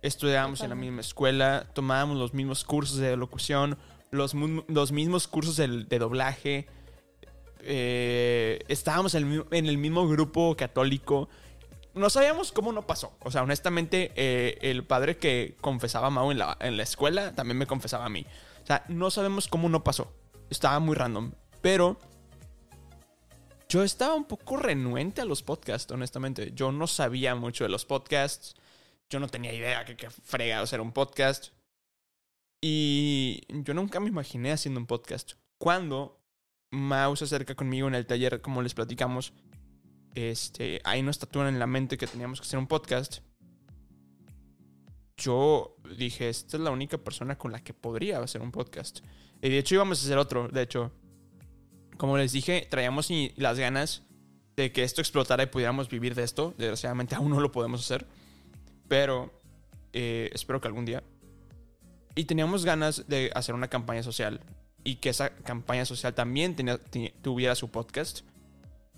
Estudiábamos 0.02 0.62
en 0.62 0.70
la 0.70 0.76
misma 0.76 1.02
escuela, 1.02 1.68
tomábamos 1.74 2.18
los 2.18 2.34
mismos 2.34 2.64
cursos 2.64 2.98
de 2.98 3.18
locución, 3.18 3.78
los, 4.12 4.34
los 4.34 4.92
mismos 4.92 5.28
cursos 5.28 5.58
de, 5.58 5.68
de 5.68 6.00
doblaje. 6.00 6.68
eh, 7.62 8.64
estábamos 8.68 9.16
en 9.16 9.32
el, 9.32 9.46
en 9.52 9.66
el 9.66 9.78
mismo 9.78 10.08
grupo 10.08 10.56
católico. 10.56 11.30
No 11.94 12.10
sabíamos 12.10 12.52
cómo 12.52 12.72
no 12.72 12.88
pasó. 12.88 13.12
O 13.24 13.32
sea, 13.32 13.44
honestamente, 13.44 14.12
eh, 14.16 14.58
el 14.62 14.86
padre 14.86 15.18
que 15.18 15.58
confesaba 15.60 16.08
a 16.08 16.10
Mau 16.12 16.32
en 16.32 16.38
la, 16.38 16.58
en 16.62 16.78
la 16.78 16.84
escuela 16.84 17.34
también 17.36 17.58
me 17.58 17.68
confesaba 17.68 18.06
a 18.06 18.10
mí. 18.10 18.26
O 18.64 18.66
sea, 18.66 18.86
no 18.88 19.12
sabemos 19.12 19.48
cómo 19.48 19.68
no 19.70 19.84
pasó. 19.84 20.14
Estaba 20.50 20.80
muy 20.80 20.96
random. 20.96 21.34
Pero 21.62 22.00
yo 23.68 23.84
estaba 23.84 24.14
un 24.14 24.26
poco 24.26 24.58
renuente 24.58 25.22
a 25.22 25.26
los 25.26 25.44
podcasts, 25.44 25.92
honestamente. 25.92 26.52
Yo 26.56 26.72
no 26.72 26.88
sabía 26.88 27.36
mucho 27.36 27.66
de 27.66 27.70
los 27.70 27.86
podcasts. 27.86 28.56
Yo 29.10 29.20
no 29.20 29.28
tenía 29.28 29.54
idea 29.54 29.86
que, 29.86 29.96
que 29.96 30.10
frega 30.10 30.62
hacer 30.62 30.82
un 30.82 30.92
podcast. 30.92 31.50
Y 32.62 33.42
yo 33.50 33.74
nunca 33.74 34.00
me 34.00 34.10
imaginé 34.10 34.52
haciendo 34.52 34.80
un 34.80 34.86
podcast. 34.86 35.34
Cuando 35.58 36.20
Mau 36.72 37.16
se 37.16 37.24
acerca 37.24 37.56
conmigo 37.56 37.88
en 37.88 37.96
el 37.96 38.06
taller, 38.06 38.42
como 38.42 38.62
les 38.62 38.74
platicamos, 38.74 39.34
este, 40.14 40.82
ahí 40.84 41.02
nos 41.02 41.18
tatúan 41.18 41.48
en 41.48 41.60
la 41.60 41.68
mente 41.68 41.98
que 41.98 42.08
teníamos 42.08 42.40
que 42.40 42.48
hacer 42.48 42.60
un 42.60 42.68
podcast. 42.68 43.20
yo 45.18 45.76
dije, 45.98 46.30
esta 46.30 46.56
es 46.56 46.64
la 46.64 46.72
única 46.72 46.98
persona 46.98 47.38
con 47.38 47.52
la 47.52 47.62
que 47.62 47.74
podría 47.74 48.20
hacer 48.20 48.42
un 48.42 48.52
podcast. 48.52 49.00
Y 49.42 49.50
de 49.50 49.58
hecho 49.58 49.76
íbamos 49.76 50.02
a 50.02 50.06
hacer 50.06 50.18
otro, 50.18 50.48
de 50.48 50.62
hecho. 50.62 50.92
Como 51.98 52.18
les 52.18 52.32
dije, 52.32 52.66
traíamos 52.70 53.10
las 53.36 53.60
ganas 53.60 54.04
de 54.56 54.72
que 54.72 54.84
esto 54.84 55.02
explotara 55.02 55.44
y 55.44 55.48
pudiéramos 55.48 55.90
vivir 55.90 56.16
de 56.16 56.24
esto. 56.24 56.54
Desgraciadamente 56.58 57.16
aún 57.16 57.32
no 57.32 57.42
lo 57.42 57.52
podemos 57.52 57.82
hacer. 57.82 58.08
Pero 58.90 59.32
eh, 59.94 60.30
espero 60.34 60.60
que 60.60 60.68
algún 60.68 60.84
día. 60.84 61.02
Y 62.16 62.26
teníamos 62.26 62.66
ganas 62.66 63.08
de 63.08 63.32
hacer 63.34 63.56
una 63.56 63.70
campaña 63.70 64.04
social. 64.04 64.42
Y 64.84 64.96
que 64.96 65.10
esa 65.10 65.30
campaña 65.30 65.86
social 65.86 66.14
también 66.14 66.58
tuviera 67.22 67.56
su 67.56 67.72
podcast. 67.72 68.22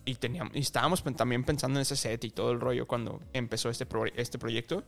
Y, 0.06 0.16
teníamos, 0.16 0.56
y 0.56 0.60
estábamos 0.60 1.04
también 1.16 1.44
pensando 1.44 1.78
en 1.78 1.84
ese 1.84 1.96
set 1.96 2.24
y 2.24 2.32
todo 2.32 2.52
el 2.52 2.60
rollo 2.60 2.88
cuando 2.88 3.22
empezó 3.34 3.70
este, 3.70 3.88
este 4.16 4.40
proyecto. 4.40 4.84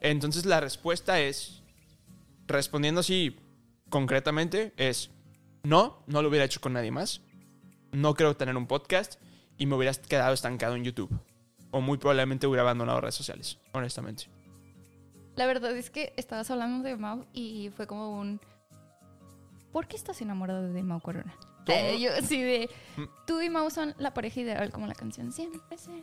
Entonces 0.00 0.46
la 0.46 0.60
respuesta 0.60 1.20
es, 1.20 1.62
respondiendo 2.46 3.00
así 3.00 3.36
concretamente, 3.90 4.72
es 4.78 5.10
no, 5.62 6.02
no 6.06 6.22
lo 6.22 6.30
hubiera 6.30 6.46
hecho 6.46 6.60
con 6.60 6.72
nadie 6.72 6.90
más. 6.90 7.20
No 7.92 8.14
creo 8.14 8.36
tener 8.36 8.56
un 8.56 8.66
podcast 8.66 9.20
y 9.58 9.66
me 9.66 9.76
hubiera 9.76 9.92
quedado 9.94 10.32
estancado 10.32 10.74
en 10.74 10.84
YouTube. 10.84 11.10
O 11.70 11.80
muy 11.80 11.98
probablemente 11.98 12.46
hubiera 12.46 12.62
abandonado 12.62 13.00
redes 13.00 13.14
sociales, 13.14 13.58
honestamente. 13.72 14.28
La 15.36 15.46
verdad 15.46 15.76
es 15.76 15.90
que 15.90 16.12
estabas 16.16 16.50
hablando 16.50 16.86
de 16.86 16.96
Mau 16.96 17.26
y 17.32 17.70
fue 17.76 17.86
como 17.86 18.18
un... 18.18 18.40
¿Por 19.72 19.86
qué 19.86 19.96
estás 19.96 20.20
enamorado 20.20 20.72
de 20.72 20.82
Mau 20.82 21.00
Corona? 21.00 21.34
Eh, 21.66 22.00
yo 22.00 22.10
sí 22.26 22.42
de... 22.42 22.68
Mm. 22.96 23.02
Tú 23.26 23.40
y 23.40 23.48
Mau 23.48 23.70
son 23.70 23.94
la 23.98 24.12
pareja 24.12 24.40
ideal, 24.40 24.70
como 24.70 24.86
la 24.86 24.94
canción 24.94 25.32
siempre 25.32 25.78
será 25.78 26.02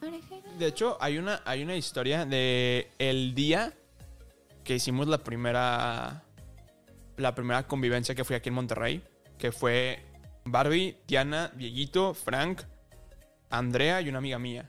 pareja 0.00 0.36
ideal. 0.36 0.58
De 0.58 0.66
hecho, 0.66 0.96
hay 1.00 1.18
una, 1.18 1.42
hay 1.44 1.62
una 1.62 1.76
historia 1.76 2.24
de 2.24 2.90
el 2.98 3.34
día 3.34 3.72
que 4.64 4.76
hicimos 4.76 5.08
la 5.08 5.18
primera. 5.18 6.24
La 7.16 7.34
primera 7.34 7.66
convivencia 7.66 8.14
que 8.14 8.24
fui 8.24 8.36
aquí 8.36 8.48
en 8.48 8.54
Monterrey. 8.54 9.02
Que 9.38 9.52
fue 9.52 10.02
Barbie, 10.44 10.96
Diana, 11.06 11.52
Dieguito, 11.54 12.14
Frank, 12.14 12.62
Andrea 13.50 14.00
y 14.00 14.08
una 14.08 14.18
amiga 14.18 14.38
mía. 14.38 14.68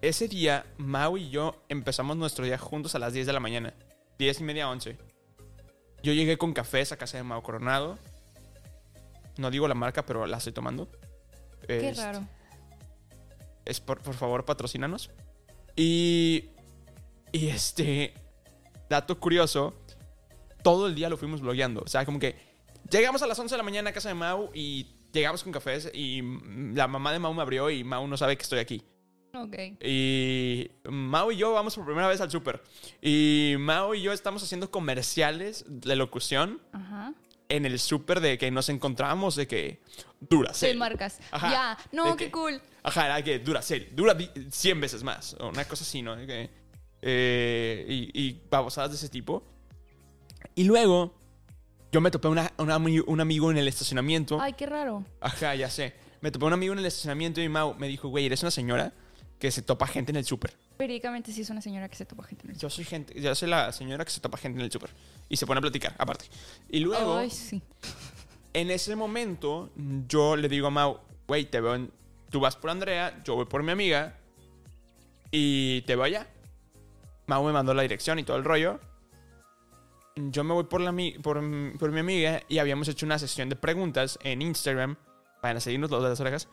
Ese 0.00 0.28
día, 0.28 0.64
Mau 0.78 1.16
y 1.16 1.28
yo 1.30 1.56
empezamos 1.68 2.16
nuestro 2.16 2.44
día 2.44 2.56
juntos 2.58 2.94
a 2.94 2.98
las 2.98 3.12
10 3.12 3.26
de 3.26 3.32
la 3.32 3.40
mañana. 3.40 3.74
10 4.18 4.40
y 4.40 4.44
media, 4.44 4.68
11. 4.70 4.96
Yo 6.02 6.12
llegué 6.12 6.38
con 6.38 6.52
cafés 6.52 6.92
a 6.92 6.96
casa 6.96 7.16
de 7.16 7.24
Mau 7.24 7.42
Coronado. 7.42 7.98
No 9.38 9.50
digo 9.50 9.66
la 9.66 9.74
marca, 9.74 10.06
pero 10.06 10.26
la 10.26 10.36
estoy 10.36 10.52
tomando. 10.52 10.88
Qué 11.66 11.88
Este, 11.88 12.02
raro. 12.02 12.26
es 13.64 13.80
por, 13.80 14.00
por 14.00 14.14
favor, 14.14 14.44
patrocínanos. 14.44 15.10
Y. 15.74 16.50
Y 17.32 17.48
este. 17.48 18.14
Dato 18.88 19.18
curioso. 19.18 19.74
Todo 20.62 20.86
el 20.86 20.94
día 20.94 21.08
lo 21.08 21.16
fuimos 21.16 21.40
blogueando. 21.40 21.82
O 21.82 21.88
sea, 21.88 22.04
como 22.04 22.18
que. 22.20 22.36
Llegamos 22.90 23.22
a 23.22 23.26
las 23.26 23.38
11 23.38 23.52
de 23.54 23.58
la 23.58 23.62
mañana 23.64 23.90
a 23.90 23.92
casa 23.92 24.08
de 24.08 24.14
Mau 24.14 24.50
y 24.54 24.86
llegamos 25.12 25.42
con 25.42 25.52
cafés. 25.52 25.90
Y 25.92 26.22
la 26.74 26.86
mamá 26.86 27.12
de 27.12 27.18
Mau 27.18 27.34
me 27.34 27.42
abrió 27.42 27.68
y 27.70 27.82
Mau 27.82 28.06
no 28.06 28.16
sabe 28.16 28.36
que 28.36 28.42
estoy 28.44 28.60
aquí. 28.60 28.82
Ok. 29.44 29.82
Y 29.84 30.70
Mau 30.88 31.30
y 31.32 31.36
yo 31.36 31.52
vamos 31.52 31.74
por 31.74 31.84
primera 31.84 32.08
vez 32.08 32.20
al 32.20 32.30
súper. 32.30 32.62
Y 33.02 33.54
Mau 33.58 33.94
y 33.94 34.02
yo 34.02 34.12
estamos 34.12 34.42
haciendo 34.42 34.70
comerciales 34.70 35.64
de 35.68 35.96
locución 35.96 36.60
Ajá. 36.72 37.12
en 37.48 37.64
el 37.66 37.78
súper 37.78 38.20
de 38.20 38.38
que 38.38 38.50
nos 38.50 38.68
encontramos 38.68 39.36
de 39.36 39.46
que 39.46 39.80
Duracell. 40.20 40.72
De 40.72 40.78
marcas. 40.78 41.18
Ajá. 41.30 41.50
Ya. 41.50 41.78
No, 41.92 42.10
¿De 42.10 42.16
qué 42.16 42.30
cool. 42.30 42.60
Ajá, 42.82 43.06
era 43.06 43.22
que 43.22 43.38
dura, 43.38 43.62
serio, 43.62 43.88
dura 43.92 44.14
di- 44.14 44.30
100 44.50 44.80
veces 44.80 45.02
más. 45.02 45.34
O 45.40 45.48
una 45.48 45.64
cosa 45.66 45.84
así, 45.84 46.02
¿no? 46.02 46.16
Que, 46.26 46.50
eh, 47.02 47.86
y, 47.88 48.10
y 48.28 48.40
babosadas 48.50 48.90
de 48.90 48.96
ese 48.96 49.08
tipo. 49.08 49.42
Y 50.54 50.64
luego, 50.64 51.14
yo 51.92 52.00
me 52.00 52.10
topé 52.10 52.28
una, 52.28 52.52
un 52.58 53.20
amigo 53.20 53.50
en 53.50 53.58
el 53.58 53.68
estacionamiento. 53.68 54.40
Ay, 54.40 54.54
qué 54.54 54.66
raro. 54.66 55.04
Ajá, 55.20 55.54
ya 55.54 55.70
sé. 55.70 55.94
Me 56.20 56.30
topé 56.32 56.46
un 56.46 56.52
amigo 56.52 56.72
en 56.72 56.80
el 56.80 56.86
estacionamiento 56.86 57.40
y 57.40 57.48
Mau 57.48 57.74
me 57.74 57.86
dijo, 57.86 58.08
güey, 58.08 58.26
eres 58.26 58.42
una 58.42 58.50
señora 58.50 58.92
que 59.38 59.50
se 59.50 59.62
topa 59.62 59.86
gente 59.86 60.10
en 60.12 60.16
el 60.16 60.24
súper. 60.24 60.54
Periódicamente 60.76 61.32
sí 61.32 61.42
es 61.42 61.50
una 61.50 61.60
señora 61.60 61.88
que 61.88 61.96
se 61.96 62.04
topa 62.04 62.24
gente 62.24 62.44
en 62.46 62.52
el 62.52 62.58
Yo 62.58 62.68
soy 62.70 62.84
gente, 62.84 63.20
yo 63.20 63.34
soy 63.34 63.48
la 63.48 63.72
señora 63.72 64.04
que 64.04 64.10
se 64.10 64.20
topa 64.20 64.36
gente 64.38 64.58
en 64.58 64.64
el 64.64 64.72
súper. 64.72 64.90
Y 65.28 65.36
se 65.36 65.46
pone 65.46 65.58
a 65.58 65.60
platicar, 65.62 65.94
aparte. 65.98 66.26
Y 66.68 66.80
luego, 66.80 67.16
Ay, 67.18 67.30
sí. 67.30 67.62
en 68.52 68.70
ese 68.70 68.96
momento, 68.96 69.70
yo 70.08 70.36
le 70.36 70.48
digo 70.48 70.66
a 70.68 70.70
Mau, 70.70 71.00
güey, 71.26 71.44
te 71.44 71.60
veo 71.60 71.74
en- 71.74 71.92
Tú 72.30 72.40
vas 72.40 72.56
por 72.56 72.70
Andrea, 72.70 73.22
yo 73.24 73.36
voy 73.36 73.46
por 73.46 73.62
mi 73.62 73.72
amiga. 73.72 74.18
Y 75.30 75.82
te 75.82 75.94
veo 75.96 76.04
allá. 76.04 76.26
Mau 77.26 77.44
me 77.44 77.52
mandó 77.52 77.72
la 77.74 77.82
dirección 77.82 78.18
y 78.18 78.24
todo 78.24 78.36
el 78.36 78.44
rollo. 78.44 78.80
Yo 80.16 80.42
me 80.44 80.52
voy 80.52 80.64
por, 80.64 80.80
la, 80.80 80.92
por, 81.22 81.40
por 81.78 81.92
mi 81.92 82.00
amiga 82.00 82.42
y 82.48 82.58
habíamos 82.58 82.88
hecho 82.88 83.06
una 83.06 83.18
sesión 83.18 83.48
de 83.48 83.56
preguntas 83.56 84.18
en 84.22 84.42
Instagram. 84.42 84.96
Para 85.40 85.60
seguirnos 85.60 85.90
los 85.90 86.02
de 86.02 86.08
las 86.08 86.20
orejas. 86.20 86.48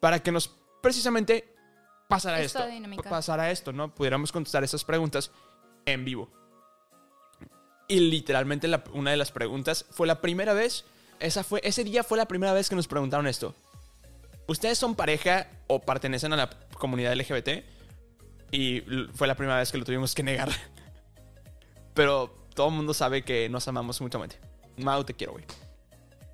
Para 0.00 0.20
que 0.22 0.32
nos 0.32 0.48
precisamente 0.80 1.51
pasara 2.12 2.40
Esta 2.40 2.60
esto. 2.60 2.70
dinámica. 2.70 3.50
Esto, 3.50 3.72
¿no? 3.72 3.94
Pudiéramos 3.94 4.30
contestar 4.32 4.62
esas 4.64 4.84
preguntas 4.84 5.30
en 5.86 6.04
vivo. 6.04 6.28
Y 7.88 8.00
literalmente 8.00 8.68
la- 8.68 8.84
una 8.92 9.10
de 9.10 9.16
las 9.16 9.30
preguntas 9.32 9.84
fue 9.90 10.06
la 10.06 10.20
primera 10.20 10.52
vez. 10.54 10.84
Esa 11.20 11.44
fue, 11.44 11.60
ese 11.64 11.84
día 11.84 12.02
fue 12.04 12.16
la 12.18 12.26
primera 12.26 12.52
vez 12.52 12.68
que 12.68 12.76
nos 12.76 12.88
preguntaron 12.88 13.26
esto. 13.26 13.54
¿Ustedes 14.46 14.78
son 14.78 14.94
pareja 14.94 15.48
o 15.68 15.80
pertenecen 15.80 16.32
a 16.32 16.36
la 16.36 16.50
comunidad 16.78 17.12
LGBT? 17.12 17.64
Y 18.50 18.80
fue 19.14 19.26
la 19.26 19.34
primera 19.34 19.58
vez 19.58 19.70
que 19.72 19.78
lo 19.78 19.84
tuvimos 19.84 20.14
que 20.14 20.22
negar. 20.22 20.48
Pero 21.94 22.34
todo 22.54 22.68
el 22.68 22.74
mundo 22.74 22.94
sabe 22.94 23.22
que 23.22 23.48
nos 23.48 23.66
amamos 23.68 24.00
mutuamente. 24.00 24.38
Mau, 24.78 25.04
te 25.04 25.14
quiero, 25.14 25.32
güey. 25.34 25.44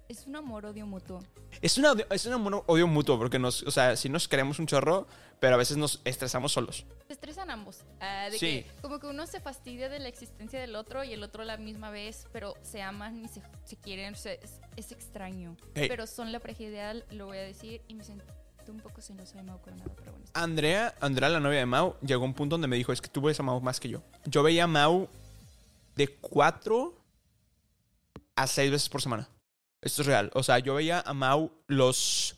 Es 0.08 0.26
un 0.26 0.36
amor-odio 0.36 0.86
mutuo. 0.86 1.22
Es, 1.60 1.76
una, 1.76 1.92
es 2.10 2.24
un 2.26 2.32
amor- 2.32 2.64
odio 2.66 2.86
mutuo 2.86 3.18
porque 3.18 3.38
nos, 3.38 3.62
o 3.62 3.70
sea, 3.70 3.94
sí 3.96 4.08
nos 4.08 4.26
queremos 4.26 4.58
un 4.58 4.66
chorro, 4.66 5.06
pero 5.38 5.54
a 5.54 5.58
veces 5.58 5.76
nos 5.76 6.00
estresamos 6.04 6.52
solos. 6.52 6.86
Se 7.06 7.12
estresan 7.12 7.50
ambos. 7.50 7.80
Ah, 8.00 8.28
de 8.30 8.38
Sí. 8.38 8.46
que 8.64 8.66
como 8.80 8.98
que 9.00 9.06
uno 9.06 9.26
se 9.26 9.40
fastidia 9.40 9.88
de 9.90 9.98
la 9.98 10.08
existencia 10.08 10.58
del 10.60 10.76
otro 10.76 11.04
y 11.04 11.12
el 11.12 11.22
otro 11.22 11.44
la 11.44 11.58
misma 11.58 11.90
vez, 11.90 12.26
pero 12.32 12.54
se 12.62 12.80
aman 12.80 13.22
y 13.22 13.28
se, 13.28 13.42
se 13.64 13.76
quieren. 13.76 14.14
o 14.14 14.16
sea, 14.16 14.32
es, 14.32 14.60
es 14.76 14.92
extraño. 14.92 15.56
Hey. 15.74 15.86
Pero 15.88 16.06
son 16.06 16.32
la 16.32 16.40
pareja 16.40 16.62
ideal, 16.62 17.04
lo 17.10 17.26
voy 17.26 17.36
a 17.38 17.42
decir, 17.42 17.82
y 17.86 17.94
me 17.94 18.02
siento 18.04 18.24
un 18.68 18.80
poco 18.80 19.00
celosa 19.00 19.36
de 19.38 19.42
Mau 19.44 19.60
Coronado, 19.62 19.90
pero 19.96 20.12
bueno. 20.12 20.26
Andrea, 20.34 20.94
Andrea, 21.00 21.30
la 21.30 21.40
novia 21.40 21.58
de 21.60 21.64
Mau, 21.66 21.96
llegó 22.00 22.22
a 22.24 22.26
un 22.26 22.34
punto 22.34 22.54
donde 22.54 22.68
me 22.68 22.76
dijo, 22.76 22.92
es 22.92 23.00
que 23.00 23.08
tú 23.08 23.20
ves 23.22 23.40
a 23.40 23.42
Mau 23.42 23.60
más 23.62 23.80
que 23.80 23.88
yo. 23.88 24.02
Yo 24.26 24.42
veía 24.42 24.64
a 24.64 24.66
Mau 24.66 25.08
de 25.96 26.08
cuatro 26.18 26.94
a 28.36 28.46
seis 28.46 28.70
veces 28.70 28.88
por 28.90 29.00
semana. 29.02 29.26
Esto 29.80 30.02
es 30.02 30.06
real. 30.08 30.30
O 30.34 30.42
sea, 30.42 30.58
yo 30.58 30.74
veía 30.74 31.00
a 31.00 31.14
Mau 31.14 31.52
los 31.66 32.36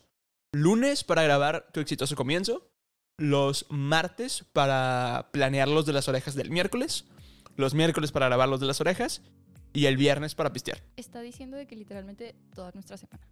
lunes 0.52 1.04
para 1.04 1.22
grabar 1.22 1.68
tu 1.72 1.80
exitoso 1.80 2.16
comienzo, 2.16 2.70
los 3.18 3.66
martes 3.70 4.44
para 4.52 5.28
planear 5.32 5.68
los 5.68 5.86
de 5.86 5.92
las 5.92 6.08
orejas 6.08 6.34
del 6.34 6.50
miércoles, 6.50 7.04
los 7.56 7.74
miércoles 7.74 8.12
para 8.12 8.26
grabar 8.26 8.48
los 8.48 8.60
de 8.60 8.66
las 8.66 8.80
orejas 8.80 9.22
y 9.72 9.86
el 9.86 9.96
viernes 9.96 10.34
para 10.34 10.52
pistear. 10.52 10.82
Está 10.96 11.20
diciendo 11.20 11.56
de 11.56 11.66
que 11.66 11.76
literalmente 11.76 12.34
toda 12.54 12.72
nuestra 12.72 12.96
semana. 12.96 13.26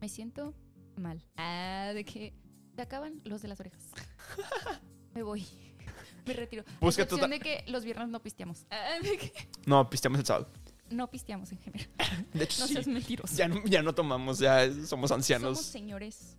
Me 0.00 0.08
siento 0.08 0.54
mal. 0.96 1.22
Ah, 1.36 1.92
de 1.94 2.04
que 2.04 2.32
se 2.74 2.82
acaban 2.82 3.20
los 3.24 3.42
de 3.42 3.48
las 3.48 3.60
orejas. 3.60 3.84
me 5.14 5.22
voy. 5.22 5.46
Me 6.26 6.32
retiro. 6.32 6.64
Busca 6.80 7.06
tu 7.06 7.16
de 7.16 7.38
que 7.38 7.64
los 7.68 7.84
viernes 7.84 8.08
no 8.08 8.22
pisteamos. 8.22 8.66
Ah, 8.70 8.98
de 9.02 9.18
que 9.18 9.32
No, 9.66 9.88
pisteamos 9.90 10.18
el 10.20 10.26
sábado. 10.26 10.48
No 10.90 11.10
pisteamos 11.10 11.50
en 11.52 11.58
general. 11.58 11.88
De 12.32 12.44
hecho, 12.44 12.60
No 12.60 12.66
sí. 12.68 12.74
seas 12.74 12.86
mentiroso. 12.86 13.34
Ya 13.36 13.48
no, 13.48 13.62
ya 13.64 13.82
no 13.82 13.94
tomamos, 13.94 14.38
ya 14.38 14.70
somos 14.86 15.10
ancianos. 15.12 15.58
Somos 15.58 15.70
señores 15.72 16.36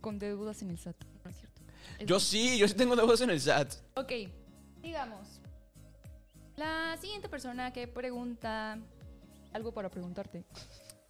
con 0.00 0.18
deudas 0.18 0.62
en 0.62 0.70
el 0.70 0.78
SAT. 0.78 0.96
No 1.24 1.30
es 1.30 1.36
cierto. 1.36 1.62
Es 1.98 2.06
Yo 2.06 2.20
sí, 2.20 2.58
yo 2.58 2.68
sí 2.68 2.74
tengo 2.74 2.94
deudas 2.96 3.20
en 3.20 3.30
el 3.30 3.40
SAT. 3.40 3.72
Ok, 3.96 4.12
digamos. 4.82 5.40
La 6.56 6.96
siguiente 7.00 7.28
persona 7.28 7.72
que 7.72 7.86
pregunta 7.88 8.78
algo 9.52 9.72
para 9.72 9.90
preguntarte. 9.90 10.44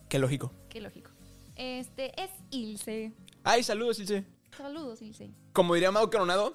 Qué 0.09 0.19
lógico. 0.19 0.53
Qué 0.69 0.81
lógico. 0.81 1.11
Este 1.55 2.13
es 2.21 2.31
Ilse. 2.51 3.13
Ay, 3.45 3.63
saludos, 3.63 3.99
Ilse. 3.99 4.25
Saludos, 4.57 5.03
Ilse. 5.03 5.31
Como 5.53 5.75
diría 5.75 5.91
Mau 5.91 6.11
Coronado, 6.11 6.55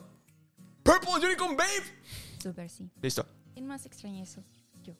Purple 0.83 1.25
Unicorn 1.27 1.55
Babe. 1.55 1.83
Super 2.41 2.69
sí. 2.69 2.89
Listo. 3.01 3.25
¿Quién 3.53 3.67
más 3.67 3.85
extraña 3.85 4.23
eso? 4.23 4.43
Yo. 4.83 4.93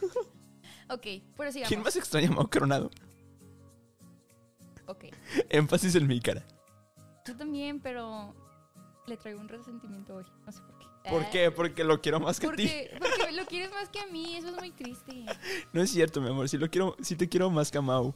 ok, 0.88 1.06
pero 1.36 1.52
sigamos. 1.52 1.68
¿Quién 1.68 1.82
más 1.82 1.96
extraña 1.96 2.28
a 2.28 2.32
Mau 2.32 2.48
Coronado? 2.48 2.90
Ok. 4.86 5.04
Énfasis 5.48 5.94
en 5.94 6.06
mi 6.06 6.20
cara. 6.20 6.44
Yo 7.26 7.36
también, 7.36 7.80
pero 7.80 8.34
le 9.06 9.16
traigo 9.16 9.40
un 9.40 9.48
resentimiento 9.48 10.16
hoy. 10.16 10.24
No 10.44 10.52
sé 10.52 10.60
por 10.60 10.78
qué. 10.78 10.86
¿Por 11.10 11.22
Ah, 11.22 11.30
qué? 11.30 11.50
Porque 11.50 11.84
lo 11.84 12.00
quiero 12.00 12.20
más 12.20 12.38
que 12.38 12.46
a 12.46 12.52
ti. 12.52 12.66
Porque, 12.68 12.90
porque 13.16 13.32
lo 13.32 13.46
quieres 13.46 13.70
más 13.70 13.88
que 13.88 14.00
a 14.00 14.06
mí. 14.06 14.36
Eso 14.36 14.48
es 14.48 14.56
muy 14.56 14.70
triste. 14.72 15.24
No 15.72 15.80
es 15.82 15.90
cierto, 15.90 16.20
mi 16.20 16.28
amor. 16.28 16.48
Sí, 16.48 16.58
lo 16.58 16.68
quiero, 16.70 16.96
sí 17.00 17.16
te 17.16 17.28
quiero 17.28 17.50
más 17.50 17.70
que 17.70 17.78
a 17.78 17.80
Mau. 17.80 18.14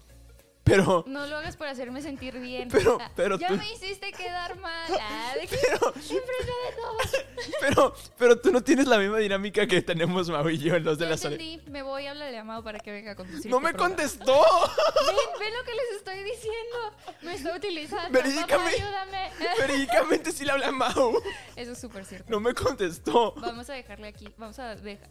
Pero, 0.66 1.04
No 1.06 1.26
lo 1.28 1.36
hagas 1.36 1.56
por 1.56 1.68
hacerme 1.68 2.02
sentir 2.02 2.38
bien. 2.40 2.68
Pero- 2.70 2.98
Ah, 3.00 3.08
pero 3.14 3.38
ya 3.38 3.48
tú- 3.48 3.56
me 3.56 3.72
hiciste 3.72 4.10
quedar 4.12 4.58
mal. 4.58 4.90
Ah, 5.00 5.32
de 5.40 5.46
que 5.46 5.56
pero, 5.56 5.94
enfrente 5.94 6.24
de 6.26 7.52
pero, 7.60 7.94
pero 8.18 8.40
tú 8.40 8.50
no 8.50 8.60
tienes 8.62 8.86
la 8.88 8.98
misma 8.98 9.18
dinámica 9.18 9.66
que 9.66 9.80
tenemos 9.80 10.28
Mau 10.28 10.48
y 10.48 10.58
yo 10.58 10.74
en 10.74 10.82
los 10.84 10.98
de 10.98 11.04
Ya 11.04 11.12
orejas. 11.12 11.24
entendí. 11.32 11.62
Me 11.70 11.82
voy 11.82 12.06
a 12.06 12.10
hablar 12.10 12.30
de 12.32 12.38
Amado 12.38 12.64
para 12.64 12.80
que 12.80 12.90
venga 12.90 13.12
a 13.12 13.14
conducir. 13.14 13.50
No 13.50 13.58
este 13.58 13.66
me 13.68 13.72
programa. 13.72 13.96
contestó. 13.96 14.32
Ven, 15.06 15.16
ven 15.38 15.54
lo 15.54 15.64
que 15.64 15.72
les 15.74 15.96
estoy 15.98 16.18
diciendo. 16.24 16.76
Me 17.22 17.34
está 17.34 17.56
utilizando. 17.56 18.10
Verídicame. 18.10 18.64
Papá, 18.64 18.68
ayúdame. 18.76 19.30
Verídicamente 19.60 20.32
sí 20.32 20.44
le 20.44 20.52
hablé 20.52 20.64
a 20.66 20.72
Mau. 20.72 21.22
Eso 21.54 21.72
es 21.72 21.78
súper 21.80 22.04
cierto. 22.04 22.26
No 22.30 22.40
me 22.40 22.52
contestó. 22.54 23.32
Vamos 23.36 23.70
a 23.70 23.74
dejarle 23.74 24.08
aquí. 24.08 24.28
Vamos 24.36 24.58
a 24.58 24.74
dejar. 24.74 25.08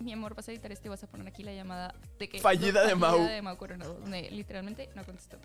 Mi 0.00 0.12
amor, 0.12 0.34
vas 0.34 0.48
a 0.48 0.52
editar 0.52 0.70
esto 0.70 0.86
y 0.86 0.90
vas 0.90 1.02
a 1.02 1.06
poner 1.08 1.26
aquí 1.26 1.42
la 1.42 1.52
llamada 1.52 1.94
de 2.18 2.28
que. 2.28 2.40
Fallida 2.40 2.86
de 2.86 2.94
Mau. 2.94 3.16
Fallida 3.16 3.32
de 3.32 3.42
Mau 3.42 3.56
Coronado, 3.56 3.94
donde 3.94 4.30
literalmente 4.30 4.90
no 4.94 5.04
contestó. 5.04 5.38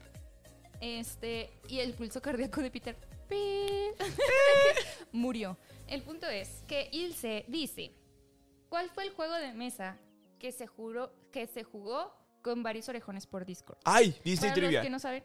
Este. 0.82 1.50
Y 1.68 1.80
el 1.80 1.94
pulso 1.94 2.22
cardíaco 2.22 2.62
de 2.62 2.70
Peter. 2.70 2.96
Murió. 5.12 5.58
El 5.88 6.04
punto 6.04 6.28
es 6.28 6.64
que 6.68 6.90
Ilse 6.92 7.46
dice: 7.48 7.94
¿Cuál 8.70 8.90
fue 8.90 9.06
el 9.06 9.12
juego 9.12 9.34
de 9.36 9.54
mesa 9.54 9.98
que 10.40 10.52
se, 10.52 10.68
juró, 10.68 11.12
que 11.32 11.48
se 11.48 11.64
jugó 11.64 12.14
con 12.42 12.64
varios 12.64 12.90
orejones 12.90 13.26
por 13.26 13.46
Discord? 13.46 13.78
Ay, 13.86 14.16
Disney 14.24 14.50
Para 14.52 14.62
los 14.62 14.70
Trivia. 14.70 14.82
que 14.82 14.90
no 14.90 15.00
saben. 15.00 15.24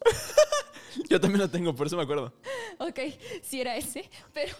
Yo 1.08 1.20
también 1.20 1.40
lo 1.40 1.50
tengo, 1.50 1.74
por 1.74 1.86
eso 1.86 1.96
me 1.96 2.02
acuerdo. 2.02 2.32
Ok, 2.78 3.00
sí 3.42 3.60
era 3.60 3.76
ese, 3.76 4.08
pero. 4.32 4.54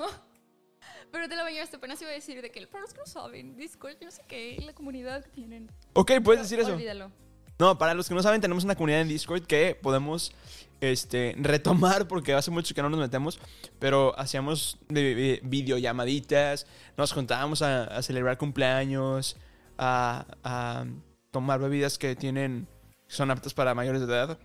Pero 1.15 1.29
te 1.29 1.37
la 1.37 1.45
bañaste 1.45 1.77
apenas 1.77 2.03
iba 2.03 2.11
a 2.11 2.15
decir 2.15 2.43
de 2.43 2.51
que 2.51 2.67
para 2.67 2.83
los 2.83 2.93
que 2.93 2.99
no 2.99 3.07
saben, 3.07 3.57
Discord, 3.57 3.93
yo 4.01 4.07
no 4.07 4.11
sé 4.11 4.23
qué, 4.27 4.61
la 4.67 4.73
comunidad 4.73 5.23
que 5.23 5.31
tienen. 5.31 5.71
Ok, 5.93 6.11
puedes 6.25 6.43
decir 6.43 6.59
eso. 6.59 6.73
Olvídalo. 6.75 7.13
No, 7.57 7.79
para 7.79 7.95
los 7.95 8.09
que 8.09 8.17
no 8.17 8.23
saben, 8.25 8.41
tenemos 8.41 8.65
una 8.65 8.75
comunidad 8.75 9.01
en 9.03 9.07
Discord 9.07 9.45
que 9.47 9.79
podemos 9.81 10.33
este, 10.81 11.37
retomar 11.39 12.09
porque 12.09 12.35
hace 12.35 12.51
mucho 12.51 12.75
que 12.75 12.83
no 12.83 12.91
nos 12.91 12.99
metemos, 12.99 13.39
pero 13.79 14.13
hacíamos 14.19 14.77
de- 14.89 15.15
de 15.15 15.41
videollamaditas, 15.45 16.67
nos 16.97 17.13
juntábamos 17.13 17.63
a, 17.63 17.85
a 17.85 18.03
celebrar 18.03 18.37
cumpleaños, 18.37 19.37
a, 19.79 20.27
a 20.43 20.85
tomar 21.31 21.61
bebidas 21.61 21.97
que 21.97 22.17
tienen 22.17 22.67
son 23.07 23.31
aptas 23.31 23.55
para 23.55 23.73
mayores 23.73 24.01
de 24.01 24.07
edad, 24.09 24.37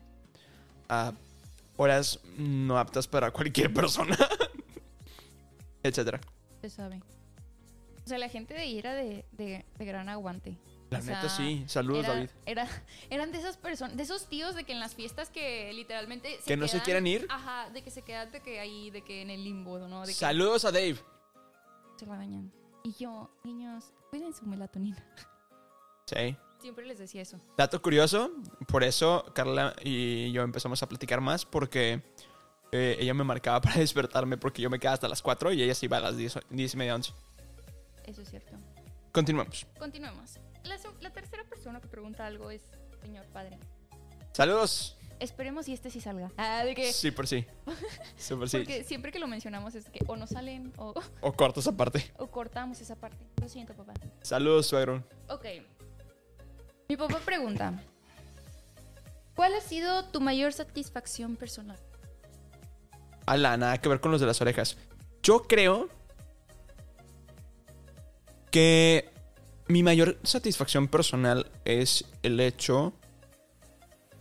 a 0.88 1.14
horas 1.78 2.20
no 2.38 2.78
aptas 2.78 3.08
para 3.08 3.32
cualquier 3.32 3.74
persona, 3.74 4.16
etcétera. 5.82 6.22
Se 6.62 6.70
sabe. 6.70 7.02
O 8.06 8.08
sea, 8.10 8.18
la 8.18 8.30
gente 8.30 8.54
de 8.54 8.62
ahí 8.62 8.80
era 8.80 8.94
de, 8.94 9.26
de, 9.34 9.66
de 9.78 9.86
gran 9.86 10.10
aguante. 10.10 10.58
La 10.90 10.98
O 10.98 11.02
sea, 11.04 11.18
neta 11.22 11.30
sí, 11.30 11.64
saludos 11.68 12.06
era- 12.06 12.14
David. 12.16 12.30
Era, 12.48 12.68
eran 13.12 13.32
de 13.32 13.38
esas 13.38 13.58
personas, 13.58 13.96
de 13.96 14.02
esos 14.04 14.26
tíos 14.28 14.56
de 14.56 14.64
que 14.64 14.72
en 14.74 14.80
las 14.80 14.96
fiestas 14.96 15.30
que 15.30 15.72
literalmente 15.74 16.40
Que 16.46 16.58
no 16.58 16.68
se 16.68 16.82
quieren 16.82 17.06
ir. 17.06 17.28
Ajá, 17.30 17.70
de 17.70 17.84
que 17.84 17.92
se 17.92 18.02
quedan 18.02 18.32
de 18.32 18.42
que 18.42 18.60
ahí, 18.60 18.90
de 18.90 19.04
que 19.04 19.22
en 19.22 19.30
el 19.30 19.44
limbo, 19.44 19.78
¿no? 19.80 20.02
De 20.02 20.08
que 20.08 20.14
Saludos 20.14 20.66
a 20.66 20.72
Dave. 20.72 20.98
se 21.98 22.06
la 22.08 22.16
bañan. 22.18 22.52
Y 22.84 22.94
yo, 22.94 23.30
niños, 23.44 23.94
cuiden 24.10 24.34
su 24.34 24.46
melatonina. 24.48 25.06
Sí. 26.06 26.36
Siempre 26.60 26.86
les 26.86 26.98
decía 26.98 27.22
eso. 27.22 27.40
Dato 27.56 27.82
curioso, 27.82 28.32
por 28.68 28.84
eso 28.84 29.24
Carla 29.36 29.76
y 29.84 30.32
yo 30.32 30.42
empezamos 30.42 30.82
a 30.84 30.90
platicar 30.90 31.22
más 31.22 31.46
porque 31.46 32.02
eh, 32.72 32.98
ella 33.00 33.14
me 33.14 33.24
marcaba 33.24 33.62
para 33.62 33.76
despertarme 33.78 34.38
porque 34.38 34.62
yo 34.62 34.70
me 34.70 34.80
quedaba 34.80 34.94
hasta 34.96 35.08
las 35.08 35.22
4 35.22 35.54
y 35.54 35.64
ella 35.64 35.76
se 35.76 35.86
iba 35.86 35.98
a 35.98 36.02
las 36.02 36.18
10, 36.18 36.36
o- 36.38 36.42
10 36.50 36.74
y 36.74 36.78
media 36.78 36.96
11. 36.96 37.12
Eso 38.06 38.22
es 38.22 38.30
cierto. 38.30 38.56
Continuamos. 39.12 39.66
Continuemos. 39.78 40.40
La, 41.02 41.10
tercera 41.12 41.44
persona 41.46 41.80
que 41.82 41.88
pregunta 41.88 42.26
algo 42.26 42.52
es 42.52 42.62
señor 43.02 43.26
padre. 43.28 43.58
Saludos. 44.34 44.96
Esperemos 45.20 45.68
y 45.68 45.74
este 45.74 45.90
sí 45.90 46.00
salga. 46.00 46.32
Ah, 46.38 46.64
de 46.64 46.76
que. 46.76 46.94
Sí, 46.94 47.12
por 47.12 47.28
sí. 47.28 47.46
Sí, 48.18 48.36
por 48.36 48.50
sí. 48.50 48.58
Porque 48.58 48.84
siempre 48.84 49.12
que 49.12 49.20
lo 49.20 49.28
mencionamos 49.28 49.76
es 49.76 49.90
que 49.90 50.00
o 50.08 50.16
no 50.16 50.28
salen 50.28 50.72
o, 50.78 50.94
O 51.22 51.34
cortas 51.34 51.68
aparte. 51.68 52.12
o 52.18 52.28
cortamos 52.28 52.80
esa 52.82 52.96
parte. 52.96 53.26
Lo 53.42 53.50
siento, 53.50 53.74
papá. 53.74 53.94
Saludos, 54.22 54.68
suegro. 54.68 55.04
Ok. 55.28 55.46
Mi 56.88 56.96
papá 56.98 57.20
pregunta: 57.20 57.74
¿Cuál 59.36 59.54
ha 59.56 59.62
sido 59.62 60.06
tu 60.06 60.22
mayor 60.22 60.54
satisfacción 60.54 61.36
personal? 61.36 61.78
Ala, 63.30 63.58
nada 63.58 63.80
que 63.80 63.90
ver 63.90 64.00
con 64.00 64.12
los 64.12 64.20
de 64.20 64.26
las 64.26 64.42
orejas. 64.42 64.76
Yo 65.22 65.44
creo 65.44 65.88
que 68.50 69.08
mi 69.68 69.84
mayor 69.84 70.18
satisfacción 70.24 70.88
personal 70.88 71.52
es 71.64 72.06
el 72.24 72.40
hecho 72.40 72.92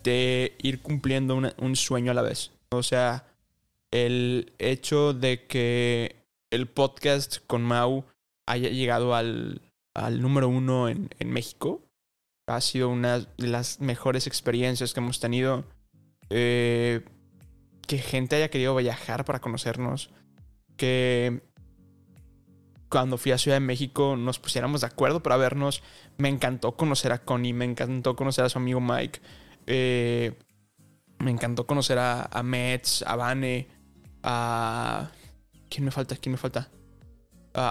de 0.03 0.55
ir 0.59 0.83
cumpliendo 0.83 1.37
un 1.37 1.75
sueño 1.75 2.11
a 2.11 2.15
la 2.15 2.21
vez. 2.21 2.51
O 2.69 2.83
sea, 2.83 3.25
el 3.91 4.53
hecho 4.59 5.15
de 5.15 5.47
que 5.47 6.17
el 6.51 6.69
podcast 6.69 7.39
con 7.47 7.63
Mau 7.63 8.05
haya 8.45 8.69
llegado 8.69 9.15
al, 9.15 9.63
al 9.95 10.21
número 10.21 10.51
uno 10.51 10.91
en, 10.91 11.09
en 11.19 11.31
México 11.31 11.81
ha 12.47 12.61
sido 12.61 12.91
una 12.91 13.21
de 13.21 13.47
las 13.47 13.81
mejores 13.81 14.27
experiencias 14.27 14.93
que 14.93 15.01
hemos 15.01 15.19
tenido. 15.19 15.65
Eh, 16.29 17.01
que 17.89 17.99
gente 17.99 18.37
haya 18.37 18.51
querido 18.51 18.77
viajar 18.77 19.25
para 19.25 19.41
conocernos. 19.41 20.11
Que 20.77 21.43
cuando 22.89 23.19
fui 23.19 23.33
a 23.33 23.39
Ciudad 23.39 23.57
de 23.57 23.67
México 23.67 24.15
nos 24.17 24.39
pusiéramos 24.39 24.83
de 24.83 24.87
acuerdo 24.87 25.23
para 25.23 25.37
vernos. 25.37 25.83
Me 26.19 26.29
encantó 26.29 26.77
conocer 26.77 27.11
a 27.11 27.19
Connie, 27.19 27.53
me 27.53 27.65
encantó 27.65 28.15
conocer 28.15 28.45
a 28.45 28.49
su 28.49 28.59
amigo 28.59 28.81
Mike. 28.81 29.21
eh, 29.67 30.39
me 31.19 31.33
encantó 31.33 31.67
conocer 31.67 31.99
a, 31.99 32.29
a 32.31 32.43
Mets, 32.45 33.03
a 33.03 33.17
Vane, 33.17 33.67
a... 34.23 35.11
¿Quién 35.69 35.85
me 35.85 35.91
falta? 35.91 36.15
¿Quién 36.15 36.33
me 36.33 36.39
falta? 36.39 36.71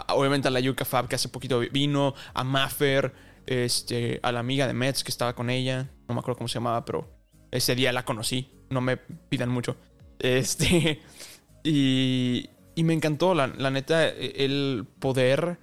Obviamente 0.10 0.50
a 0.50 0.52
la 0.52 0.60
Yuka 0.60 0.84
Fab 0.84 1.08
que 1.08 1.16
hace 1.16 1.30
poquito 1.30 1.60
vino, 1.60 2.14
a 2.34 2.44
Maffer, 2.44 3.14
este, 3.46 4.20
a 4.22 4.34
la 4.34 4.42
amiga 4.42 4.68
de 4.68 4.74
Mets 4.74 5.04
que 5.04 5.12
estaba 5.12 5.34
con 5.34 5.50
ella. 5.50 5.90
No 6.10 6.14
me 6.14 6.20
acuerdo 6.20 6.40
cómo 6.40 6.50
se 6.50 6.56
llamaba, 6.56 6.84
pero 6.84 7.10
ese 7.52 7.74
día 7.74 7.94
la 7.94 8.04
conocí. 8.04 8.52
No 8.70 8.82
me 8.82 8.98
pidan 8.98 9.50
mucho. 9.50 9.78
Este. 10.20 11.02
Y. 11.64 12.50
Y 12.76 12.84
me 12.84 12.94
encantó, 12.94 13.34
la, 13.34 13.48
la 13.48 13.72
neta, 13.72 14.08
el 14.08 14.86
poder. 15.00 15.58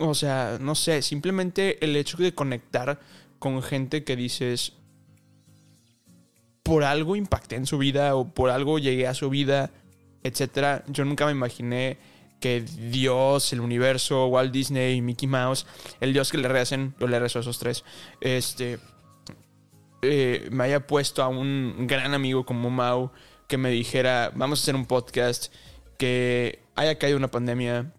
O 0.00 0.14
sea, 0.14 0.58
no 0.60 0.74
sé, 0.74 1.02
simplemente 1.02 1.82
el 1.84 1.94
hecho 1.94 2.16
de 2.16 2.34
conectar 2.34 3.00
con 3.38 3.62
gente 3.62 4.02
que 4.02 4.16
dices. 4.16 4.72
Por 6.64 6.82
algo 6.82 7.14
impacté 7.14 7.54
en 7.54 7.66
su 7.66 7.78
vida 7.78 8.16
o 8.16 8.34
por 8.34 8.50
algo 8.50 8.80
llegué 8.80 9.06
a 9.06 9.14
su 9.14 9.30
vida, 9.30 9.70
etcétera. 10.24 10.84
Yo 10.88 11.04
nunca 11.04 11.24
me 11.26 11.32
imaginé 11.32 11.96
que 12.40 12.60
Dios, 12.60 13.52
el 13.52 13.60
universo, 13.60 14.26
Walt 14.26 14.52
Disney, 14.52 15.00
Mickey 15.00 15.28
Mouse, 15.28 15.66
el 16.00 16.12
Dios 16.12 16.30
que 16.30 16.38
le 16.38 16.48
recen, 16.48 16.94
yo 17.00 17.06
le 17.06 17.18
rezo 17.18 17.38
a 17.38 17.42
esos 17.42 17.58
tres, 17.58 17.84
este, 18.20 18.78
eh, 20.02 20.48
me 20.50 20.64
haya 20.64 20.86
puesto 20.86 21.22
a 21.22 21.28
un 21.28 21.86
gran 21.86 22.14
amigo 22.14 22.44
como 22.44 22.70
Mau 22.70 23.12
que 23.48 23.58
me 23.58 23.70
dijera, 23.70 24.32
vamos 24.34 24.60
a 24.60 24.62
hacer 24.62 24.74
un 24.74 24.86
podcast, 24.86 25.52
que 25.98 26.60
haya 26.74 26.98
caído 26.98 27.16
una 27.16 27.30
pandemia, 27.30 27.92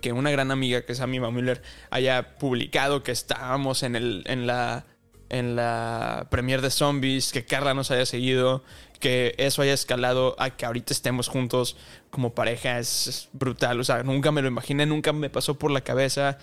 que 0.00 0.12
una 0.12 0.30
gran 0.30 0.50
amiga 0.50 0.82
que 0.82 0.92
es 0.92 1.00
Amy 1.00 1.20
Müller 1.20 1.62
haya 1.90 2.36
publicado 2.38 3.02
que 3.02 3.12
estábamos 3.12 3.82
en, 3.82 3.96
el, 3.96 4.24
en 4.26 4.46
la 4.46 4.86
en 5.32 5.56
la 5.56 6.26
premier 6.30 6.60
de 6.60 6.70
zombies, 6.70 7.32
que 7.32 7.46
Carla 7.46 7.72
nos 7.72 7.90
haya 7.90 8.04
seguido, 8.04 8.62
que 9.00 9.34
eso 9.38 9.62
haya 9.62 9.72
escalado 9.72 10.36
a 10.38 10.50
que 10.50 10.66
ahorita 10.66 10.92
estemos 10.92 11.28
juntos 11.28 11.78
como 12.10 12.34
pareja 12.34 12.78
es, 12.78 13.06
es 13.06 13.28
brutal, 13.32 13.80
o 13.80 13.84
sea, 13.84 14.02
nunca 14.02 14.30
me 14.30 14.42
lo 14.42 14.48
imaginé, 14.48 14.84
nunca 14.84 15.14
me 15.14 15.30
pasó 15.30 15.58
por 15.58 15.70
la 15.70 15.80
cabeza 15.80 16.36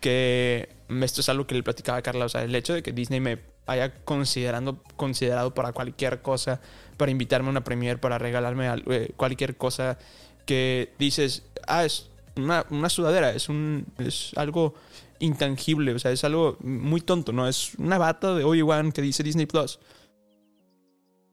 que 0.00 0.70
esto 1.02 1.20
es 1.20 1.28
algo 1.28 1.46
que 1.46 1.54
le 1.54 1.62
platicaba 1.62 1.98
a 1.98 2.02
Carla, 2.02 2.24
o 2.24 2.28
sea, 2.30 2.42
el 2.42 2.54
hecho 2.54 2.72
de 2.72 2.82
que 2.82 2.92
Disney 2.92 3.20
me 3.20 3.36
haya 3.70 3.94
considerando, 4.04 4.82
considerado 4.96 5.54
para 5.54 5.72
cualquier 5.72 6.22
cosa, 6.22 6.60
para 6.96 7.10
invitarme 7.10 7.48
a 7.48 7.50
una 7.50 7.64
premier, 7.64 8.00
para 8.00 8.18
regalarme 8.18 8.68
al- 8.68 8.84
eh, 8.90 9.12
cualquier 9.16 9.56
cosa 9.56 9.98
que 10.46 10.92
dices, 10.98 11.44
ah, 11.66 11.84
es 11.84 12.10
una, 12.36 12.66
una 12.70 12.88
sudadera, 12.88 13.30
es, 13.30 13.48
un, 13.48 13.86
es 13.98 14.32
algo 14.36 14.74
intangible, 15.18 15.92
o 15.94 15.98
sea, 15.98 16.10
es 16.10 16.24
algo 16.24 16.56
muy 16.60 17.00
tonto, 17.00 17.32
¿no? 17.32 17.46
Es 17.46 17.74
una 17.76 17.98
bata 17.98 18.34
de 18.34 18.44
Obi-Wan 18.44 18.90
que 18.92 19.02
dice 19.02 19.22
Disney 19.22 19.46
Plus. 19.46 19.78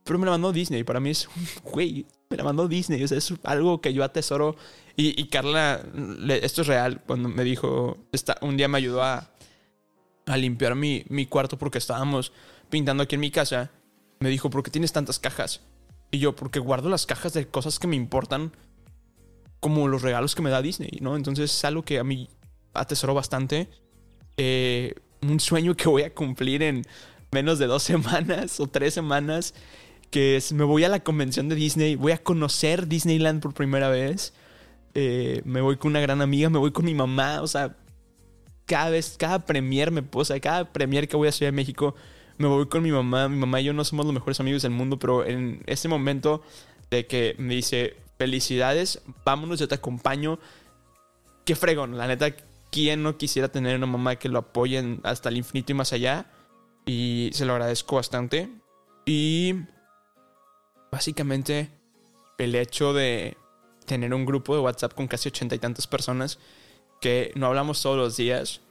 Pero 0.04 0.20
me 0.20 0.26
la 0.26 0.32
mandó 0.32 0.54
Disney, 0.54 0.84
para 0.84 1.00
mí 1.00 1.10
es, 1.10 1.28
güey, 1.64 2.06
me 2.30 2.38
la 2.38 2.44
mandó 2.44 2.68
Disney, 2.68 3.04
o 3.04 3.08
sea, 3.08 3.18
es 3.18 3.34
algo 3.44 3.82
que 3.82 3.94
yo 3.94 4.04
atesoro. 4.04 4.56
Y, 4.96 5.20
y 5.22 5.28
Carla, 5.28 5.82
esto 6.42 6.62
es 6.62 6.68
real, 6.68 7.02
cuando 7.06 7.30
me 7.30 7.44
dijo, 7.44 7.98
está, 8.12 8.38
un 8.42 8.58
día 8.58 8.68
me 8.68 8.78
ayudó 8.78 9.04
a, 9.04 9.30
a 10.28 10.38
limpiar 10.38 10.76
mi, 10.76 11.04
mi 11.10 11.26
cuarto 11.26 11.58
porque 11.58 11.78
estábamos 11.80 12.32
pintando 12.70 13.04
aquí 13.04 13.16
en 13.16 13.22
mi 13.22 13.32
casa, 13.32 13.72
me 14.20 14.30
dijo, 14.30 14.50
¿por 14.50 14.62
qué 14.64 14.70
tienes 14.72 14.92
tantas 14.94 15.20
cajas? 15.20 15.62
Y 16.12 16.20
yo, 16.20 16.36
porque 16.36 16.60
guardo 16.60 16.90
las 16.90 17.06
cajas 17.06 17.34
de 17.34 17.48
cosas 17.48 17.80
que 17.80 17.88
me 17.88 17.96
importan 17.96 18.52
como 19.60 19.88
los 19.88 20.02
regalos 20.02 20.36
que 20.36 20.42
me 20.42 20.50
da 20.50 20.62
Disney, 20.62 21.00
¿no? 21.02 21.16
Entonces 21.16 21.52
es 21.52 21.66
algo 21.66 21.84
que 21.84 22.00
a 22.00 22.04
mí 22.04 22.30
atesoro 22.74 23.14
bastante. 23.14 23.70
Eh, 24.38 24.94
un 25.22 25.40
sueño 25.40 25.76
que 25.76 25.90
voy 25.90 26.04
a 26.04 26.14
cumplir 26.14 26.62
en 26.62 26.84
menos 27.32 27.58
de 27.60 27.66
dos 27.68 27.84
semanas 27.84 28.60
o 28.60 28.68
tres 28.68 28.94
semanas 28.94 29.54
que 30.12 30.38
es- 30.38 30.54
me 30.54 30.64
voy 30.64 30.84
a 30.84 30.90
la 30.90 31.02
convención 31.02 31.50
de 31.50 31.56
Disney, 31.56 31.96
voy 31.96 32.12
a 32.14 32.18
conocer 32.24 32.88
Disneyland 32.88 33.42
por 33.42 33.54
primera 33.54 33.90
vez. 33.90 34.34
Eh, 34.94 35.42
me 35.44 35.60
voy 35.62 35.78
con 35.78 35.92
una 35.92 36.00
gran 36.00 36.22
amiga, 36.22 36.50
me 36.50 36.60
voy 36.60 36.72
con 36.72 36.86
mi 36.86 36.94
mamá, 36.94 37.42
o 37.42 37.48
sea, 37.48 37.76
cada 38.68 38.92
vez, 38.92 39.16
cada 39.18 39.46
premier 39.46 39.90
me 39.92 40.04
posa, 40.04 40.40
cada 40.40 40.72
premier 40.72 41.08
que 41.08 41.18
voy 41.18 41.30
a 41.30 41.32
Ciudad 41.32 41.48
de 41.48 41.56
México, 41.56 41.96
me 42.38 42.48
voy 42.48 42.68
con 42.68 42.84
mi 42.84 42.92
mamá. 42.92 43.28
Mi 43.30 43.38
mamá 43.38 43.62
y 43.62 43.64
yo 43.64 43.74
no 43.74 43.84
somos 43.84 44.06
los 44.06 44.14
mejores 44.14 44.40
amigos 44.40 44.62
del 44.62 44.72
mundo, 44.72 45.00
pero 45.00 45.26
en 45.26 45.64
ese 45.66 45.88
momento 45.88 46.44
de 46.92 47.08
que 47.08 47.36
me 47.40 47.56
dice, 47.56 47.96
felicidades, 48.20 49.02
vámonos, 49.26 49.60
yo 49.60 49.68
te 49.68 49.76
acompaño. 49.76 50.38
Qué 51.46 51.56
fregón, 51.56 51.98
la 51.98 52.08
neta, 52.08 52.36
¿quién 52.70 53.02
no 53.02 53.18
quisiera 53.18 53.48
tener 53.48 53.76
una 53.78 53.88
mamá 53.88 54.18
que 54.18 54.30
lo 54.30 54.40
apoye 54.40 55.00
hasta 55.04 55.30
el 55.30 55.38
infinito 55.38 55.72
y 55.72 55.76
más 55.76 55.94
allá? 55.94 56.30
Y 56.86 57.30
se 57.34 57.46
lo 57.46 57.54
agradezco 57.54 57.96
bastante. 57.96 58.50
Y 59.06 59.56
básicamente 60.92 61.70
el 62.38 62.54
hecho 62.56 62.94
de 62.94 63.38
tener 63.86 64.14
un 64.14 64.26
grupo 64.26 64.54
de 64.54 64.62
WhatsApp 64.62 64.94
con 64.94 65.08
casi 65.08 65.30
ochenta 65.30 65.56
y 65.56 65.60
tantas 65.60 65.88
personas 65.88 66.38
que 67.02 67.32
no 67.36 67.48
hablamos 67.48 67.82
todos 67.82 67.98
los 67.98 68.18
días, 68.18 68.62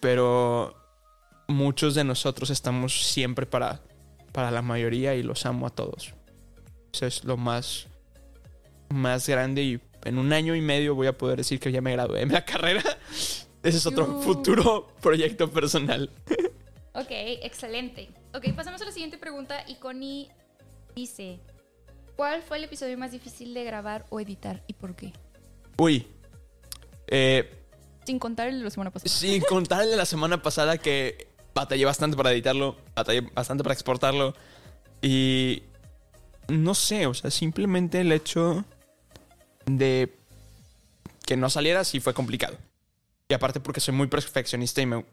pero 0.00 0.74
muchos 1.48 1.94
de 1.94 2.04
nosotros 2.04 2.50
estamos 2.50 3.06
siempre 3.06 3.46
para, 3.46 3.80
para 4.32 4.50
la 4.50 4.62
mayoría 4.62 5.14
y 5.14 5.22
los 5.22 5.46
amo 5.46 5.66
a 5.66 5.70
todos. 5.70 6.14
Eso 6.92 7.06
es 7.06 7.24
lo 7.24 7.36
más, 7.36 7.86
más 8.88 9.28
grande 9.28 9.62
y 9.62 9.80
en 10.04 10.18
un 10.18 10.32
año 10.32 10.54
y 10.54 10.60
medio 10.60 10.94
voy 10.94 11.06
a 11.06 11.16
poder 11.16 11.38
decir 11.38 11.58
que 11.58 11.72
ya 11.72 11.80
me 11.80 11.92
gradué 11.92 12.22
en 12.22 12.32
la 12.32 12.44
carrera. 12.46 12.82
Ese 13.62 13.78
es 13.78 13.86
otro 13.86 14.20
futuro 14.20 14.88
proyecto 15.00 15.50
personal. 15.50 16.10
Ok, 16.96 17.10
excelente. 17.10 18.08
Ok, 18.34 18.54
pasamos 18.54 18.80
a 18.80 18.84
la 18.84 18.92
siguiente 18.92 19.18
pregunta 19.18 19.64
y 19.66 19.74
Connie 19.74 20.28
dice, 20.94 21.40
¿cuál 22.14 22.40
fue 22.40 22.58
el 22.58 22.64
episodio 22.64 22.96
más 22.96 23.10
difícil 23.10 23.52
de 23.52 23.64
grabar 23.64 24.06
o 24.10 24.20
editar 24.20 24.62
y 24.68 24.74
por 24.74 24.94
qué? 24.94 25.12
Uy. 25.76 26.06
Eh, 27.08 27.63
Sin 28.04 28.18
contar 28.18 28.48
el 28.48 28.58
de 28.58 28.64
la 28.64 28.70
semana 28.70 28.90
pasada. 28.90 29.08
Sin 29.08 29.42
contar 29.42 29.82
el 29.82 29.90
de 29.90 29.96
la 29.96 30.06
semana 30.06 30.42
pasada 30.42 30.78
que 30.78 31.28
batallé 31.54 31.84
bastante 31.84 32.16
para 32.16 32.32
editarlo, 32.32 32.76
batallé 32.94 33.22
bastante 33.34 33.62
para 33.62 33.72
exportarlo. 33.72 34.34
Y 35.00 35.62
no 36.48 36.74
sé, 36.74 37.06
o 37.06 37.14
sea, 37.14 37.30
simplemente 37.30 38.00
el 38.00 38.12
hecho 38.12 38.64
de 39.66 40.14
que 41.26 41.36
no 41.36 41.48
saliera 41.48 41.84
sí 41.84 42.00
fue 42.00 42.14
complicado. 42.14 42.58
Y 43.28 43.34
aparte 43.34 43.60
porque 43.60 43.80
soy 43.80 43.94
muy 43.94 44.06
perfeccionista 44.06 44.82
y 44.82 44.86
me, 44.86 45.04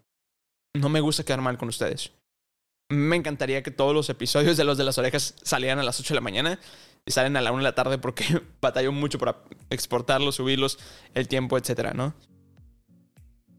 no 0.73 0.89
me 0.89 0.99
gusta 0.99 1.23
quedar 1.23 1.41
mal 1.41 1.57
con 1.57 1.69
ustedes. 1.69 2.11
Me 2.89 3.15
encantaría 3.15 3.63
que 3.63 3.71
todos 3.71 3.93
los 3.93 4.09
episodios 4.09 4.57
de 4.57 4.65
los 4.65 4.77
de 4.77 4.83
las 4.83 4.97
orejas 4.97 5.35
salieran 5.43 5.79
a 5.79 5.83
las 5.83 5.99
8 5.99 6.13
de 6.13 6.15
la 6.15 6.21
mañana 6.21 6.59
y 7.05 7.11
salen 7.11 7.37
a 7.37 7.41
la 7.41 7.51
1 7.51 7.59
de 7.59 7.63
la 7.63 7.75
tarde 7.75 7.97
porque 7.97 8.25
batallo 8.61 8.91
mucho 8.91 9.17
para 9.17 9.37
exportarlos, 9.69 10.35
subirlos, 10.35 10.77
el 11.13 11.29
tiempo, 11.29 11.57
etcétera, 11.57 11.93
¿no? 11.93 12.13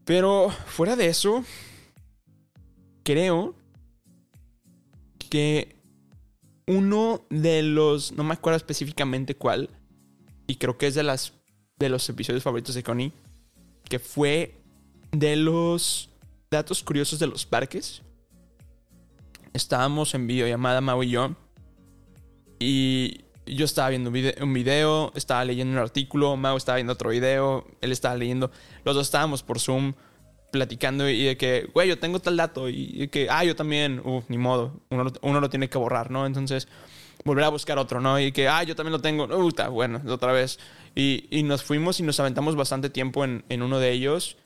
Pero 0.05 0.49
fuera 0.49 0.95
de 0.95 1.07
eso, 1.07 1.43
creo 3.03 3.55
que 5.29 5.75
uno 6.67 7.25
de 7.29 7.63
los, 7.63 8.11
no 8.13 8.23
me 8.23 8.33
acuerdo 8.33 8.57
específicamente 8.57 9.35
cuál, 9.35 9.69
y 10.47 10.55
creo 10.55 10.77
que 10.77 10.87
es 10.87 10.95
de 10.95 11.03
las 11.03 11.33
de 11.79 11.89
los 11.89 12.07
episodios 12.07 12.43
favoritos 12.43 12.75
de 12.75 12.83
Connie, 12.83 13.11
que 13.89 13.99
fue 13.99 14.61
de 15.11 15.35
los 15.35 16.09
datos 16.49 16.83
curiosos 16.83 17.19
de 17.19 17.27
los 17.27 17.45
parques. 17.45 18.01
Estábamos 19.53 20.13
en 20.15 20.27
videollamada 20.27 20.81
Mau 20.81 21.03
y 21.03 21.09
yo 21.09 21.35
y 22.59 23.22
yo 23.45 23.65
estaba 23.65 23.89
viendo 23.89 24.09
un 24.09 24.13
vide- 24.15 24.41
un 24.41 24.53
video, 24.53 25.11
estaba 25.15 25.43
leyendo 25.45 25.73
un 25.73 25.79
artículo, 25.79 26.35
Mau 26.37 26.57
estaba 26.57 26.77
viendo 26.77 26.93
otro 26.93 27.09
video, 27.09 27.65
él 27.81 27.91
estaba 27.91 28.15
leyendo, 28.15 28.51
los 28.85 28.95
dos 28.95 29.07
estábamos 29.07 29.43
por 29.43 29.59
Zoom 29.59 29.93
platicando 30.51 31.09
y 31.09 31.23
de 31.23 31.35
que, 31.37 31.67
güey, 31.73 31.89
yo 31.89 31.97
tengo 31.97 32.19
tal 32.19 32.37
dato 32.37 32.69
y 32.69 32.97
de 32.99 33.09
que, 33.09 33.27
ah, 33.29 33.43
yo 33.43 33.55
también, 33.55 34.01
uff, 34.05 34.25
ni 34.29 34.37
modo, 34.37 34.81
uno, 34.89 35.11
uno 35.21 35.39
lo 35.41 35.49
tiene 35.49 35.67
que 35.67 35.77
borrar, 35.79 36.11
¿no? 36.11 36.25
Entonces, 36.27 36.67
volver 37.25 37.45
a 37.45 37.49
buscar 37.49 37.79
otro, 37.79 37.99
¿no? 38.01 38.19
Y 38.19 38.31
que, 38.31 38.47
ah, 38.47 38.61
yo 38.63 38.75
también 38.75 38.91
lo 38.91 39.01
tengo, 39.01 39.25
uh, 39.25 39.47
está 39.47 39.69
bueno, 39.69 40.01
otra 40.07 40.31
vez. 40.31 40.59
Y, 40.95 41.25
y 41.31 41.41
nos 41.41 41.63
fuimos 41.63 41.99
y 41.99 42.03
nos 42.03 42.19
aventamos 42.19 42.55
bastante 42.55 42.91
tiempo 42.91 43.23
en, 43.23 43.43
en 43.49 43.63
uno 43.63 43.79
de 43.79 43.91
ellos. 43.91 44.37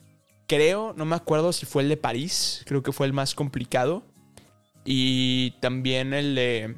Creo, 0.46 0.94
no 0.96 1.04
me 1.04 1.14
acuerdo 1.14 1.52
si 1.52 1.66
fue 1.66 1.82
el 1.82 1.90
de 1.90 1.98
París, 1.98 2.62
creo 2.64 2.82
que 2.82 2.92
fue 2.92 3.06
el 3.06 3.12
más 3.12 3.34
complicado. 3.34 4.02
Y 4.86 5.50
también 5.60 6.14
el 6.14 6.34
de 6.34 6.76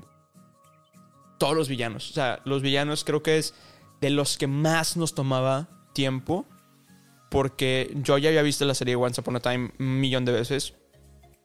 todos 1.40 1.56
los 1.56 1.68
villanos. 1.70 2.10
O 2.10 2.12
sea, 2.12 2.40
los 2.44 2.60
villanos 2.60 3.02
creo 3.02 3.22
que 3.22 3.38
es 3.38 3.54
de 4.02 4.10
los 4.10 4.36
que 4.36 4.46
más 4.46 4.96
nos 4.98 5.14
tomaba 5.14 5.68
tiempo. 5.94 6.46
Porque 7.30 7.90
yo 7.94 8.18
ya 8.18 8.28
había 8.28 8.42
visto 8.42 8.64
la 8.64 8.74
serie 8.74 8.94
Once 8.96 9.20
Upon 9.20 9.36
a 9.36 9.40
Time 9.40 9.70
un 9.78 10.00
millón 10.00 10.24
de 10.26 10.32
veces. 10.32 10.74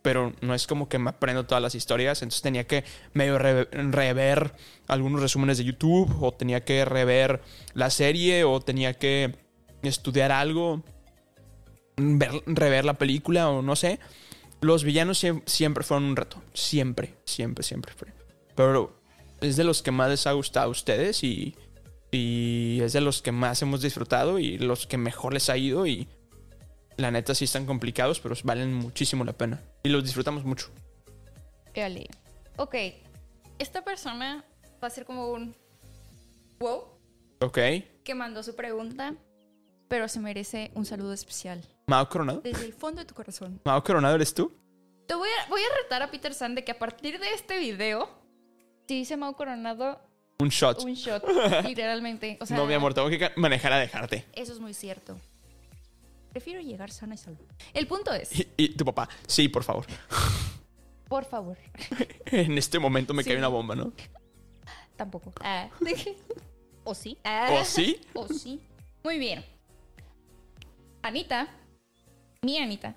Pero 0.01 0.34
no 0.41 0.53
es 0.53 0.67
como 0.67 0.89
que 0.89 0.99
me 0.99 1.12
aprendo 1.12 1.45
todas 1.45 1.62
las 1.62 1.75
historias. 1.75 2.21
Entonces 2.21 2.41
tenía 2.41 2.65
que 2.67 2.84
medio 3.13 3.38
re- 3.39 3.65
rever 3.71 4.51
algunos 4.88 5.21
resúmenes 5.21 5.58
de 5.60 5.63
YouTube. 5.63 6.12
O 6.21 6.31
tenía 6.34 6.65
que 6.65 6.84
rever 6.86 7.41
la 7.73 7.89
serie. 7.89 8.43
O 8.43 8.60
tenía 8.60 8.93
que 8.95 9.36
estudiar 9.81 10.31
algo. 10.31 10.84
ver- 11.97 12.43
rever 12.45 12.84
la 12.84 12.95
película 12.95 13.49
o 13.49 13.62
no 13.62 13.75
sé. 13.77 13.99
Los 14.62 14.84
villanos 14.84 15.23
siem- 15.23 15.43
siempre 15.45 15.84
fueron 15.84 16.03
un 16.05 16.15
reto. 16.15 16.41
Siempre, 16.53 17.15
siempre, 17.25 17.63
siempre. 17.63 17.93
Pero 18.55 18.94
es 19.45 19.55
de 19.58 19.63
los 19.63 19.81
que 19.81 19.91
más 19.91 20.10
les 20.10 20.27
ha 20.27 20.31
gustado 20.34 20.67
a 20.67 20.69
ustedes 20.69 21.23
y, 21.23 21.55
y 22.12 22.79
es 22.81 22.93
de 22.93 23.01
los 23.01 23.21
que 23.21 23.31
más 23.31 23.62
hemos 23.62 23.81
disfrutado 23.81 24.39
y 24.39 24.58
los 24.58 24.88
que 24.88 24.97
mejor 24.97 25.34
les 25.34 25.49
ha 25.49 25.58
ido 25.58 25.86
y 25.88 26.08
la 26.97 27.12
neta 27.12 27.36
sí 27.36 27.45
están 27.45 27.65
complicados, 27.65 28.19
pero 28.19 28.36
valen 28.43 28.73
muchísimo 28.73 29.23
la 29.25 29.34
pena 29.34 29.62
y 29.84 29.89
los 29.89 30.03
disfrutamos 30.03 30.43
mucho. 30.45 30.69
Dale. 31.73 32.08
Ok, 32.58 32.75
esta 33.60 33.84
persona 33.84 34.45
va 34.81 34.88
a 34.88 34.91
ser 34.91 35.05
como 35.05 35.31
un 35.31 35.55
wow 36.60 36.84
Ok. 37.41 37.58
que 38.03 38.15
mandó 38.15 38.41
su 38.43 38.55
pregunta, 38.55 39.13
pero 39.89 40.08
se 40.08 40.19
merece 40.21 40.71
un 40.73 40.86
saludo 40.86 41.12
especial. 41.13 41.62
Mao 41.88 42.08
Coronado. 42.08 42.39
Desde 42.41 42.65
el 42.65 42.73
fondo 42.73 43.01
de 43.01 43.05
tu 43.05 43.13
corazón. 43.13 43.60
Mao 43.65 43.84
Coronado 43.84 44.15
eres 44.15 44.34
tú. 44.34 44.53
Te 45.05 45.13
voy 45.15 45.29
a, 45.29 45.49
voy 45.49 45.62
a 45.62 45.84
retar 45.84 46.01
a 46.01 46.10
Peter 46.10 46.34
San 46.34 46.55
de 46.55 46.63
que 46.63 46.71
a 46.71 46.79
partir 46.79 47.19
de 47.19 47.34
este 47.34 47.60
video, 47.60 48.10
si 48.87 48.95
dice 48.95 49.17
Mau 49.17 49.33
Coronado, 49.35 49.99
Un 50.39 50.49
shot. 50.49 50.83
un 50.83 50.93
shot, 50.93 51.23
literalmente. 51.65 52.37
O 52.41 52.45
sea, 52.45 52.57
no, 52.57 52.65
mi 52.65 52.73
amor, 52.73 52.93
tengo 52.93 53.09
que 53.09 53.31
manejar 53.35 53.73
a 53.73 53.79
dejarte. 53.79 54.25
Eso 54.33 54.53
es 54.53 54.59
muy 54.59 54.73
cierto. 54.73 55.19
Prefiero 56.31 56.59
llegar 56.59 56.91
sana 56.91 57.15
y 57.15 57.17
salva. 57.17 57.39
El 57.73 57.87
punto 57.87 58.13
es, 58.13 58.37
Y, 58.39 58.47
y 58.57 58.69
tu 58.69 58.83
papá, 58.85 59.07
sí, 59.27 59.47
por 59.47 59.63
favor. 59.63 59.85
por 61.07 61.23
favor, 61.25 61.57
En 62.25 62.57
este 62.57 62.77
momento 62.79 63.13
me 63.13 63.23
Sí. 63.23 63.29
cae 63.29 63.37
una 63.37 63.47
bomba, 63.47 63.75
¿no? 63.75 63.93
tampoco. 64.97 65.33
Ah. 65.41 65.69
¿O 66.85 66.93
sí? 66.95 67.17
Ah. 67.23 67.49
¿O 67.61 67.65
sí? 67.65 67.99
¿O 68.13 68.27
sí? 68.27 68.61
Muy 69.03 69.17
bien. 69.19 69.43
Anita, 71.01 71.47
mi 72.41 72.57
Anita, 72.57 72.95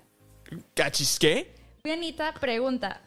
¿Cachis 0.73 1.19
qué? 1.19 1.53
mi 1.83 1.91
Anita 1.91 2.33
pregunta. 2.33 3.01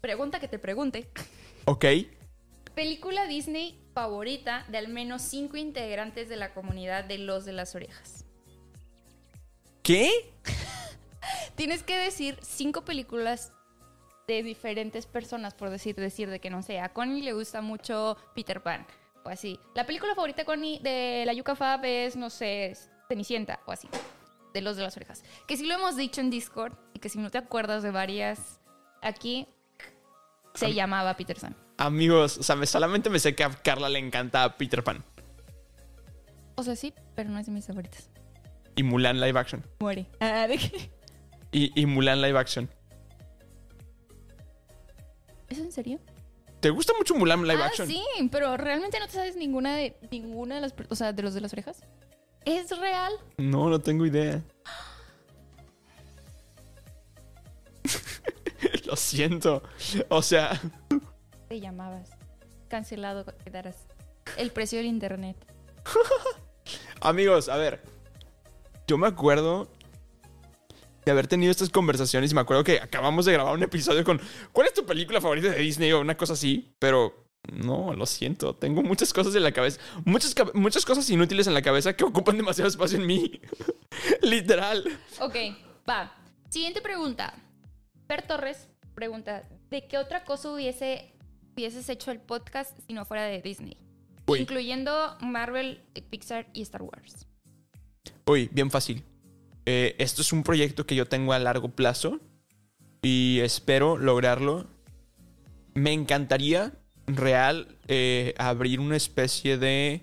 Pregunta 0.00 0.40
que 0.40 0.48
te 0.48 0.58
pregunte. 0.58 1.08
Ok. 1.68 1.84
Película 2.74 3.26
Disney 3.26 3.78
favorita 3.92 4.64
de 4.68 4.78
al 4.78 4.88
menos 4.88 5.20
cinco 5.20 5.58
integrantes 5.58 6.30
de 6.30 6.36
la 6.36 6.54
comunidad 6.54 7.04
de 7.04 7.18
los 7.18 7.44
de 7.44 7.52
las 7.52 7.74
orejas. 7.74 8.24
¿Qué? 9.82 10.32
Tienes 11.56 11.82
que 11.82 11.98
decir 11.98 12.38
cinco 12.40 12.86
películas 12.86 13.52
de 14.26 14.42
diferentes 14.42 15.04
personas, 15.04 15.52
por 15.52 15.68
decir, 15.68 15.94
decir 15.94 16.30
de 16.30 16.40
que 16.40 16.48
no 16.48 16.62
sé, 16.62 16.80
a 16.80 16.94
Connie 16.94 17.20
le 17.20 17.34
gusta 17.34 17.60
mucho 17.60 18.16
Peter 18.34 18.62
Pan, 18.62 18.86
o 19.22 19.28
así. 19.28 19.60
La 19.74 19.84
película 19.84 20.14
favorita 20.14 20.40
de 20.40 20.46
Connie 20.46 20.78
de 20.78 21.24
la 21.26 21.34
Yuka 21.34 21.54
Fab 21.54 21.84
es, 21.84 22.16
no 22.16 22.30
sé, 22.30 22.78
Cenicienta, 23.08 23.60
o 23.66 23.72
así, 23.72 23.90
de 24.54 24.62
los 24.62 24.76
de 24.76 24.84
las 24.84 24.96
orejas. 24.96 25.22
Que 25.46 25.58
sí 25.58 25.66
lo 25.66 25.74
hemos 25.74 25.96
dicho 25.96 26.22
en 26.22 26.30
Discord, 26.30 26.72
y 26.94 26.98
que 26.98 27.10
si 27.10 27.18
no 27.18 27.30
te 27.30 27.36
acuerdas 27.36 27.82
de 27.82 27.90
varias 27.90 28.58
aquí, 29.02 29.46
se 30.54 30.74
llamaba 30.74 31.16
Peter 31.16 31.36
Pan. 31.38 31.54
Amigos, 31.76 32.38
o 32.38 32.42
sea, 32.42 32.56
me- 32.56 32.66
solamente 32.66 33.08
me 33.10 33.18
sé 33.18 33.34
que 33.34 33.44
a 33.44 33.50
Carla 33.50 33.88
le 33.88 33.98
encanta 34.00 34.56
Peter 34.58 34.82
Pan 34.82 35.04
O 36.56 36.62
sea, 36.64 36.74
sí, 36.74 36.92
pero 37.14 37.30
no 37.30 37.38
es 37.38 37.46
de 37.46 37.52
mis 37.52 37.66
favoritas. 37.66 38.10
y 38.76 38.82
Mulan 38.82 39.20
Live 39.20 39.38
Action. 39.38 39.64
Muere. 39.80 40.06
Ah, 40.20 40.46
¿de 40.48 40.58
qué? 40.58 40.90
Y, 41.52 41.80
y 41.80 41.86
Mulan 41.86 42.20
Live 42.20 42.38
Action. 42.38 42.68
¿Es 45.48 45.58
en 45.58 45.72
serio? 45.72 45.98
¿Te 46.60 46.70
gusta 46.70 46.92
mucho 46.98 47.14
Mulan 47.14 47.42
Live 47.46 47.62
ah, 47.62 47.66
Action? 47.66 47.86
sí, 47.88 48.02
pero 48.30 48.56
realmente 48.56 48.98
no 48.98 49.06
te 49.06 49.12
sabes 49.12 49.36
ninguna 49.36 49.76
de 49.76 49.96
ninguna 50.10 50.56
de 50.56 50.60
las, 50.62 50.74
o 50.88 50.94
sea, 50.96 51.12
de 51.12 51.22
los 51.22 51.32
de 51.34 51.40
las 51.40 51.52
orejas. 51.52 51.80
¿Es 52.44 52.76
real? 52.78 53.12
No, 53.36 53.68
no 53.68 53.78
tengo 53.80 54.04
idea. 54.06 54.42
Lo 58.88 58.96
siento. 58.96 59.62
O 60.08 60.22
sea, 60.22 60.58
Te 61.48 61.60
llamabas. 61.60 62.10
Cancelado 62.68 63.24
quedarás. 63.44 63.76
El 64.38 64.50
precio 64.50 64.78
del 64.78 64.86
internet. 64.86 65.36
amigos, 67.02 67.48
a 67.48 67.56
ver. 67.56 67.82
Yo 68.86 68.96
me 68.96 69.06
acuerdo 69.06 69.70
de 71.04 71.12
haber 71.12 71.26
tenido 71.26 71.50
estas 71.50 71.68
conversaciones 71.70 72.32
y 72.32 72.34
me 72.34 72.40
acuerdo 72.40 72.64
que 72.64 72.80
acabamos 72.80 73.26
de 73.26 73.32
grabar 73.34 73.54
un 73.54 73.62
episodio 73.62 74.04
con 74.04 74.20
¿Cuál 74.52 74.66
es 74.68 74.74
tu 74.74 74.84
película 74.86 75.20
favorita 75.20 75.50
de 75.50 75.58
Disney? 75.58 75.92
o 75.92 76.00
una 76.00 76.16
cosa 76.16 76.32
así, 76.32 76.74
pero 76.78 77.26
no, 77.52 77.94
lo 77.94 78.04
siento, 78.06 78.54
tengo 78.54 78.82
muchas 78.82 79.12
cosas 79.12 79.34
en 79.34 79.42
la 79.42 79.52
cabeza, 79.52 79.80
muchas, 80.04 80.34
muchas 80.54 80.84
cosas 80.84 81.08
inútiles 81.08 81.46
en 81.46 81.54
la 81.54 81.62
cabeza 81.62 81.94
que 81.94 82.04
ocupan 82.04 82.36
demasiado 82.36 82.68
espacio 82.68 82.98
en 82.98 83.06
mí. 83.06 83.40
Literal. 84.22 84.84
Ok, 85.20 85.36
va. 85.88 86.14
Siguiente 86.50 86.80
pregunta. 86.82 87.34
Per 88.06 88.22
Torres 88.26 88.68
pregunta: 88.98 89.48
¿De 89.70 89.86
qué 89.86 89.96
otra 89.96 90.24
cosa 90.24 90.50
hubiese, 90.50 91.12
hubieses 91.54 91.88
hecho 91.88 92.10
el 92.10 92.18
podcast 92.18 92.76
si 92.84 92.94
no 92.94 93.04
fuera 93.04 93.24
de 93.24 93.40
Disney? 93.40 93.76
Uy. 94.26 94.40
Incluyendo 94.40 95.16
Marvel, 95.20 95.84
Pixar 96.10 96.48
y 96.52 96.62
Star 96.62 96.82
Wars. 96.82 97.28
Uy, 98.26 98.48
bien 98.52 98.72
fácil. 98.72 99.04
Eh, 99.64 99.94
esto 99.98 100.22
es 100.22 100.32
un 100.32 100.42
proyecto 100.42 100.84
que 100.84 100.96
yo 100.96 101.06
tengo 101.06 101.32
a 101.32 101.38
largo 101.38 101.68
plazo 101.68 102.18
y 103.00 103.38
espero 103.40 103.96
lograrlo. 103.96 104.66
Me 105.74 105.92
encantaría, 105.92 106.72
real, 107.06 107.76
eh, 107.86 108.34
abrir 108.36 108.80
una 108.80 108.96
especie 108.96 109.58
de... 109.58 110.02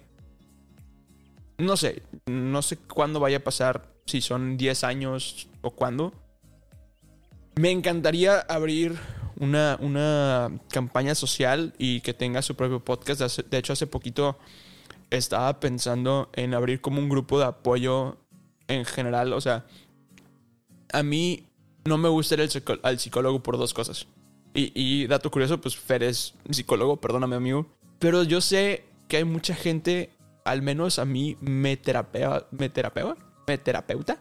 No 1.58 1.76
sé, 1.76 2.02
no 2.28 2.62
sé 2.62 2.78
cuándo 2.78 3.20
vaya 3.20 3.38
a 3.38 3.44
pasar, 3.44 3.94
si 4.06 4.22
son 4.22 4.56
10 4.56 4.84
años 4.86 5.50
o 5.62 5.72
cuándo. 5.72 6.14
Me 7.56 7.72
encantaría 7.72 8.40
abrir 8.40 8.98
una, 9.40 9.78
una 9.80 10.52
campaña 10.70 11.16
social 11.16 11.74
y 11.78 12.02
que 12.02 12.14
tenga 12.14 12.42
su 12.42 12.56
propio 12.56 12.80
podcast. 12.84 13.40
De 13.40 13.58
hecho, 13.58 13.74
hace 13.74 13.88
poquito 13.88 14.38
estaba 15.10 15.60
pensando 15.60 16.30
en 16.34 16.54
abrir 16.54 16.82
como 16.82 17.00
un 17.00 17.08
grupo 17.10 17.40
de 17.40 17.46
apoyo 17.46 18.18
en 18.68 18.84
general. 18.86 19.32
O 19.34 19.40
sea, 19.40 19.66
a 20.92 21.02
mí 21.04 21.46
no 21.86 21.98
me 21.98 22.10
gusta 22.10 22.36
ir 22.36 22.42
al, 22.42 22.50
psico- 22.50 22.80
al 22.84 23.00
psicólogo 23.00 23.42
por 23.42 23.58
dos 23.58 23.74
cosas. 23.74 24.08
Y, 24.54 24.72
y 24.76 25.08
dato 25.08 25.32
curioso, 25.32 25.60
pues 25.62 25.78
Fer 25.78 26.04
es 26.04 26.34
psicólogo, 26.50 26.98
perdóname 26.98 27.36
amigo. 27.36 27.68
Pero 28.00 28.24
yo 28.24 28.42
sé 28.42 28.84
que 29.08 29.18
hay 29.18 29.24
mucha 29.24 29.56
gente, 29.56 30.10
al 30.44 30.62
menos 30.62 31.00
a 31.00 31.06
mí, 31.06 31.38
me 31.40 31.78
terapea, 31.78 32.46
me 32.52 32.70
terapea, 32.70 33.16
me 33.48 33.58
terapeuta. 33.58 34.18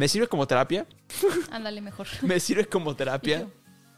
Me 0.00 0.08
sirve 0.08 0.28
como 0.28 0.46
terapia. 0.46 0.86
Ándale 1.50 1.82
mejor. 1.82 2.06
Me 2.22 2.40
sirve 2.40 2.64
como 2.64 2.96
terapia 2.96 3.46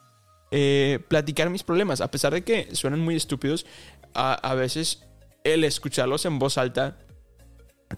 eh, 0.51 0.99
platicar 1.07 1.49
mis 1.49 1.63
problemas. 1.63 2.01
A 2.01 2.11
pesar 2.11 2.33
de 2.33 2.43
que 2.43 2.75
suenan 2.75 2.99
muy 2.99 3.15
estúpidos, 3.15 3.67
a, 4.13 4.35
a 4.35 4.55
veces 4.57 5.05
el 5.45 5.63
escucharlos 5.63 6.25
en 6.27 6.41
voz 6.41 6.59
alta 6.59 6.99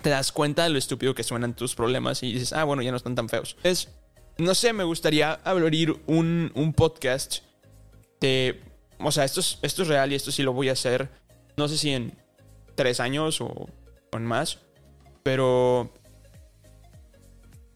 te 0.02 0.10
das 0.10 0.32
cuenta 0.32 0.64
de 0.64 0.68
lo 0.68 0.78
estúpido 0.78 1.14
que 1.14 1.22
suenan 1.22 1.56
tus 1.56 1.74
problemas 1.74 2.22
y 2.22 2.30
dices, 2.30 2.52
ah, 2.52 2.64
bueno, 2.64 2.82
ya 2.82 2.90
no 2.90 2.98
están 2.98 3.14
tan 3.14 3.30
feos. 3.30 3.56
Es, 3.62 3.88
no 4.36 4.54
sé, 4.54 4.74
me 4.74 4.84
gustaría 4.84 5.32
abrir 5.42 5.96
un, 6.06 6.52
un 6.54 6.74
podcast 6.74 7.42
de. 8.20 8.60
O 8.98 9.12
sea, 9.12 9.24
esto 9.24 9.40
es, 9.40 9.58
esto 9.62 9.80
es 9.80 9.88
real 9.88 10.12
y 10.12 10.14
esto 10.14 10.30
sí 10.30 10.42
lo 10.42 10.52
voy 10.52 10.68
a 10.68 10.72
hacer. 10.72 11.08
No 11.56 11.68
sé 11.68 11.78
si 11.78 11.92
en 11.92 12.12
tres 12.74 13.00
años 13.00 13.40
o, 13.40 13.46
o 13.46 14.16
en 14.18 14.26
más. 14.26 14.58
Pero. 15.22 15.90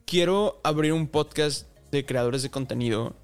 Quiero 0.09 0.59
abrir 0.63 0.91
un 0.91 1.07
podcast 1.07 1.67
de 1.91 2.03
creadores 2.03 2.41
de 2.41 2.49
contenido 2.49 3.15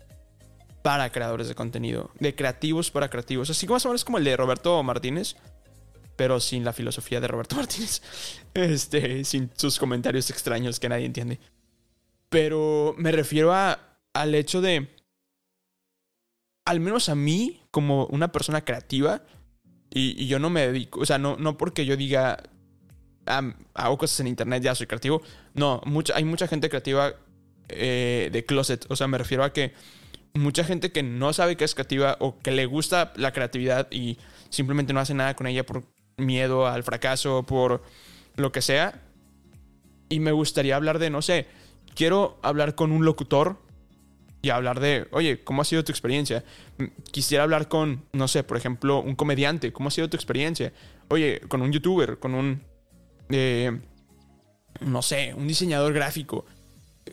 para 0.83 1.11
creadores 1.11 1.47
de 1.47 1.55
contenido, 1.55 2.11
de 2.19 2.35
creativos 2.35 2.91
para 2.91 3.09
creativos, 3.09 3.49
así 3.49 3.65
como 3.65 3.77
más 3.77 3.85
o 3.87 3.89
menos 3.89 4.05
como 4.05 4.19
el 4.19 4.23
de 4.23 4.37
Roberto 4.37 4.83
Martínez, 4.83 5.35
pero 6.15 6.39
sin 6.39 6.63
la 6.63 6.73
filosofía 6.73 7.19
de 7.19 7.27
Roberto 7.27 7.55
Martínez, 7.55 8.03
este, 8.53 9.23
sin 9.23 9.49
sus 9.55 9.79
comentarios 9.79 10.29
extraños 10.29 10.79
que 10.79 10.87
nadie 10.87 11.07
entiende. 11.07 11.39
Pero 12.29 12.93
me 12.99 13.11
refiero 13.11 13.51
a, 13.51 13.79
al 14.13 14.35
hecho 14.35 14.61
de, 14.61 14.87
al 16.65 16.79
menos 16.81 17.09
a 17.09 17.15
mí, 17.15 17.63
como 17.71 18.05
una 18.11 18.31
persona 18.31 18.63
creativa, 18.63 19.23
y, 19.89 20.27
yo 20.27 20.37
no 20.37 20.51
me 20.51 20.67
dedico, 20.67 20.99
o 20.99 21.05
sea, 21.07 21.17
no, 21.17 21.35
no 21.35 21.57
porque 21.57 21.83
yo 21.87 21.97
diga, 21.97 22.43
"Ah, 23.25 23.55
hago 23.73 23.97
cosas 23.97 24.19
en 24.19 24.27
internet, 24.27 24.61
ya 24.61 24.75
soy 24.75 24.85
creativo, 24.85 25.23
no, 25.55 25.81
mucha, 25.85 26.15
hay 26.15 26.23
mucha 26.23 26.47
gente 26.47 26.69
creativa 26.69 27.15
eh, 27.69 28.29
de 28.31 28.45
closet, 28.45 28.85
o 28.89 28.95
sea, 28.95 29.07
me 29.07 29.17
refiero 29.17 29.43
a 29.43 29.51
que 29.51 29.73
mucha 30.33 30.63
gente 30.63 30.91
que 30.91 31.01
no 31.01 31.33
sabe 31.33 31.55
que 31.55 31.63
es 31.63 31.73
creativa 31.73 32.17
o 32.19 32.37
que 32.39 32.51
le 32.51 32.65
gusta 32.65 33.13
la 33.15 33.31
creatividad 33.31 33.87
y 33.91 34.17
simplemente 34.49 34.93
no 34.93 34.99
hace 34.99 35.13
nada 35.13 35.35
con 35.35 35.47
ella 35.47 35.65
por 35.65 35.83
miedo 36.17 36.67
al 36.67 36.83
fracaso, 36.83 37.43
por 37.43 37.81
lo 38.35 38.51
que 38.51 38.61
sea. 38.61 39.01
Y 40.09 40.19
me 40.19 40.31
gustaría 40.31 40.75
hablar 40.75 40.99
de, 40.99 41.09
no 41.09 41.21
sé, 41.21 41.47
quiero 41.95 42.37
hablar 42.43 42.75
con 42.75 42.91
un 42.91 43.05
locutor 43.05 43.57
y 44.41 44.49
hablar 44.49 44.79
de, 44.79 45.07
oye, 45.11 45.43
¿cómo 45.43 45.61
ha 45.61 45.65
sido 45.65 45.83
tu 45.83 45.91
experiencia? 45.91 46.43
Quisiera 47.11 47.43
hablar 47.43 47.67
con, 47.67 48.05
no 48.13 48.27
sé, 48.27 48.43
por 48.43 48.57
ejemplo, 48.57 49.01
un 49.01 49.15
comediante, 49.15 49.73
¿cómo 49.73 49.87
ha 49.87 49.91
sido 49.91 50.09
tu 50.09 50.17
experiencia? 50.17 50.71
Oye, 51.07 51.41
con 51.47 51.61
un 51.61 51.71
youtuber, 51.71 52.19
con 52.19 52.35
un, 52.35 52.61
eh, 53.29 53.79
no 54.81 55.01
sé, 55.01 55.33
un 55.35 55.47
diseñador 55.47 55.93
gráfico 55.93 56.45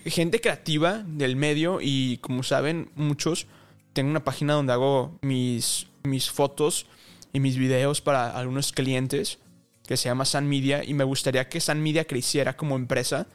gente 0.07 0.41
creativa 0.41 1.05
del 1.07 1.37
medio 1.37 1.79
y 1.81 2.17
como 2.23 2.43
saben 2.43 2.91
muchos, 2.95 3.47
tengo 3.93 4.11
una 4.11 4.25
página 4.25 4.55
donde 4.55 4.73
hago 4.73 5.19
mis, 5.21 5.87
mis 6.03 6.31
fotos 6.31 6.87
y 7.33 7.41
mis 7.41 7.57
videos 7.57 8.01
para 8.01 8.31
algunos 8.31 8.73
clientes 8.73 9.39
que 9.87 9.97
se 9.97 10.09
llama 10.09 10.25
San 10.25 10.49
Media 10.49 10.83
y 10.83 10.95
me 10.95 11.05
gustaría 11.05 11.49
que 11.49 11.61
San 11.61 11.83
Media 11.83 12.07
creciera 12.07 12.57
como 12.57 12.77
empresa 12.77 13.27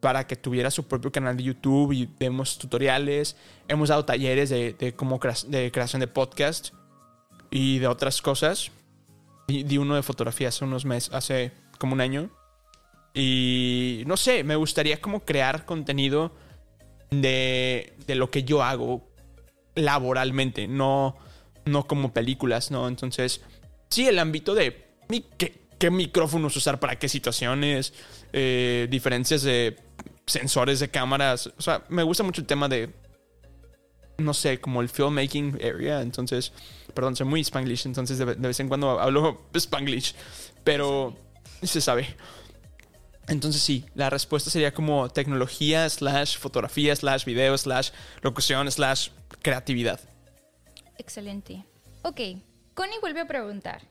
para 0.00 0.26
que 0.26 0.36
tuviera 0.36 0.70
su 0.70 0.86
propio 0.86 1.10
canal 1.10 1.36
de 1.36 1.42
YouTube 1.42 1.92
y 1.92 2.08
demos 2.18 2.56
tutoriales. 2.56 3.36
Hemos 3.68 3.88
dado 3.88 4.04
talleres 4.04 4.48
de, 4.48 4.72
de, 4.72 4.94
crea- 4.94 5.48
de 5.48 5.72
creación 5.72 6.00
de 6.00 6.06
podcast 6.06 6.68
y 7.50 7.78
de 7.78 7.88
otras 7.88 8.22
cosas. 8.22 8.70
Di 9.48 9.76
uno 9.78 9.96
de 9.96 10.02
fotografía 10.02 10.48
hace 10.48 10.64
unos 10.64 10.84
meses, 10.84 11.12
hace 11.12 11.52
como 11.78 11.94
un 11.94 12.00
año. 12.00 12.30
Y 13.14 14.04
no 14.06 14.16
sé, 14.16 14.44
me 14.44 14.56
gustaría 14.56 15.00
como 15.00 15.20
crear 15.20 15.64
contenido 15.64 16.32
de, 17.10 17.94
de 18.06 18.14
lo 18.14 18.30
que 18.30 18.44
yo 18.44 18.62
hago 18.62 19.10
laboralmente, 19.74 20.68
no, 20.68 21.16
no 21.64 21.86
como 21.86 22.12
películas, 22.12 22.70
¿no? 22.70 22.86
Entonces, 22.88 23.40
sí, 23.88 24.06
el 24.06 24.18
ámbito 24.18 24.54
de 24.54 24.86
qué, 25.36 25.60
qué 25.78 25.90
micrófonos 25.90 26.56
usar 26.56 26.78
para 26.78 26.98
qué 26.98 27.08
situaciones, 27.08 27.92
eh, 28.32 28.86
diferencias 28.90 29.42
de 29.42 29.76
sensores 30.26 30.80
de 30.80 30.88
cámaras. 30.88 31.50
O 31.58 31.62
sea, 31.62 31.84
me 31.88 32.02
gusta 32.02 32.22
mucho 32.22 32.40
el 32.40 32.46
tema 32.46 32.68
de, 32.68 32.90
no 34.18 34.34
sé, 34.34 34.60
como 34.60 34.80
el 34.80 34.88
filmmaking 34.88 35.56
area. 35.56 36.02
Entonces, 36.02 36.52
perdón, 36.94 37.16
soy 37.16 37.26
muy 37.26 37.40
spanglish, 37.40 37.86
entonces 37.86 38.18
de, 38.18 38.26
de 38.26 38.48
vez 38.48 38.60
en 38.60 38.68
cuando 38.68 39.00
hablo 39.00 39.42
spanglish, 39.54 40.14
pero 40.62 41.16
se 41.62 41.80
sabe. 41.80 42.16
Entonces 43.30 43.62
sí, 43.62 43.86
la 43.94 44.10
respuesta 44.10 44.50
sería 44.50 44.74
como 44.74 45.08
tecnología, 45.08 45.88
slash 45.88 46.36
fotografía, 46.38 46.94
slash 46.94 47.24
video, 47.24 47.56
slash 47.56 47.90
locución, 48.22 48.70
slash 48.70 49.10
creatividad. 49.40 50.00
Excelente. 50.98 51.64
Ok, 52.02 52.20
Connie 52.74 52.98
vuelve 53.00 53.20
a 53.20 53.26
preguntar. 53.26 53.82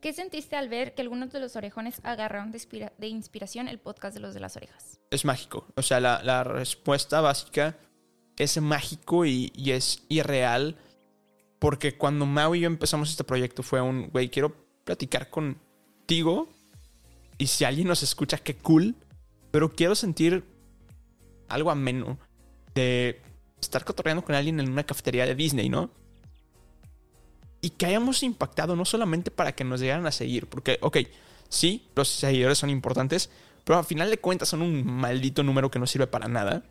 ¿Qué 0.00 0.12
sentiste 0.12 0.54
al 0.56 0.68
ver 0.68 0.94
que 0.94 1.02
algunos 1.02 1.32
de 1.32 1.40
los 1.40 1.56
orejones 1.56 2.00
agarraron 2.04 2.52
de, 2.52 2.58
inspira- 2.58 2.92
de 2.98 3.08
inspiración 3.08 3.66
el 3.68 3.78
podcast 3.78 4.14
de 4.14 4.20
los 4.20 4.32
de 4.32 4.40
las 4.40 4.56
orejas? 4.56 5.00
Es 5.10 5.24
mágico. 5.24 5.66
O 5.76 5.82
sea, 5.82 5.98
la, 5.98 6.22
la 6.22 6.44
respuesta 6.44 7.20
básica 7.20 7.76
es 8.36 8.60
mágico 8.60 9.26
y, 9.26 9.52
y 9.56 9.72
es 9.72 10.04
irreal. 10.08 10.76
Porque 11.58 11.98
cuando 11.98 12.26
Mau 12.26 12.54
y 12.54 12.60
yo 12.60 12.68
empezamos 12.68 13.10
este 13.10 13.24
proyecto 13.24 13.64
fue 13.64 13.80
un, 13.80 14.08
güey, 14.10 14.28
quiero 14.30 14.54
platicar 14.84 15.30
contigo. 15.30 16.48
Y 17.38 17.46
si 17.46 17.64
alguien 17.64 17.86
nos 17.86 18.02
escucha, 18.02 18.38
qué 18.38 18.56
cool. 18.56 18.96
Pero 19.50 19.72
quiero 19.72 19.94
sentir 19.94 20.44
algo 21.48 21.70
ameno 21.70 22.18
de 22.74 23.20
estar 23.60 23.84
cotorreando 23.84 24.24
con 24.24 24.34
alguien 24.34 24.60
en 24.60 24.70
una 24.70 24.84
cafetería 24.84 25.24
de 25.26 25.34
Disney, 25.34 25.68
¿no? 25.68 25.90
Y 27.60 27.70
que 27.70 27.86
hayamos 27.86 28.22
impactado 28.22 28.76
no 28.76 28.84
solamente 28.84 29.30
para 29.30 29.54
que 29.54 29.64
nos 29.64 29.80
llegaran 29.80 30.06
a 30.06 30.12
seguir, 30.12 30.46
porque, 30.46 30.78
ok, 30.80 30.98
sí, 31.48 31.88
los 31.96 32.08
seguidores 32.08 32.58
son 32.58 32.70
importantes, 32.70 33.30
pero 33.64 33.78
al 33.78 33.84
final 33.84 34.10
de 34.10 34.18
cuentas 34.18 34.48
son 34.48 34.62
un 34.62 34.86
maldito 34.86 35.42
número 35.42 35.70
que 35.70 35.78
no 35.78 35.86
sirve 35.86 36.06
para 36.06 36.28
nada. 36.28 36.62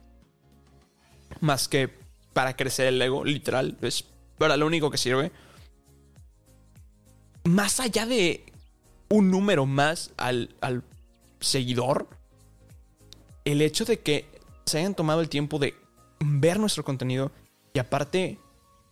Más 1.42 1.68
que 1.68 1.90
para 2.34 2.56
crecer 2.56 2.88
el 2.88 3.02
ego, 3.02 3.26
literal, 3.26 3.78
es 3.82 4.06
para 4.38 4.56
lo 4.56 4.66
único 4.66 4.90
que 4.90 4.98
sirve. 4.98 5.32
Más 7.44 7.80
allá 7.80 8.06
de 8.06 8.46
un 9.10 9.32
número 9.32 9.66
más 9.66 10.12
al, 10.18 10.56
al 10.62 10.84
seguidor, 11.40 12.08
el 13.46 13.62
hecho 13.62 13.86
de 13.86 14.00
que 14.00 14.26
se 14.66 14.80
hayan 14.80 14.96
tomado 14.96 15.22
el 15.22 15.30
tiempo 15.30 15.60
de 15.60 15.76
ver 16.20 16.60
nuestro 16.60 16.84
contenido 16.84 17.32
Y 17.74 17.80
aparte, 17.80 18.40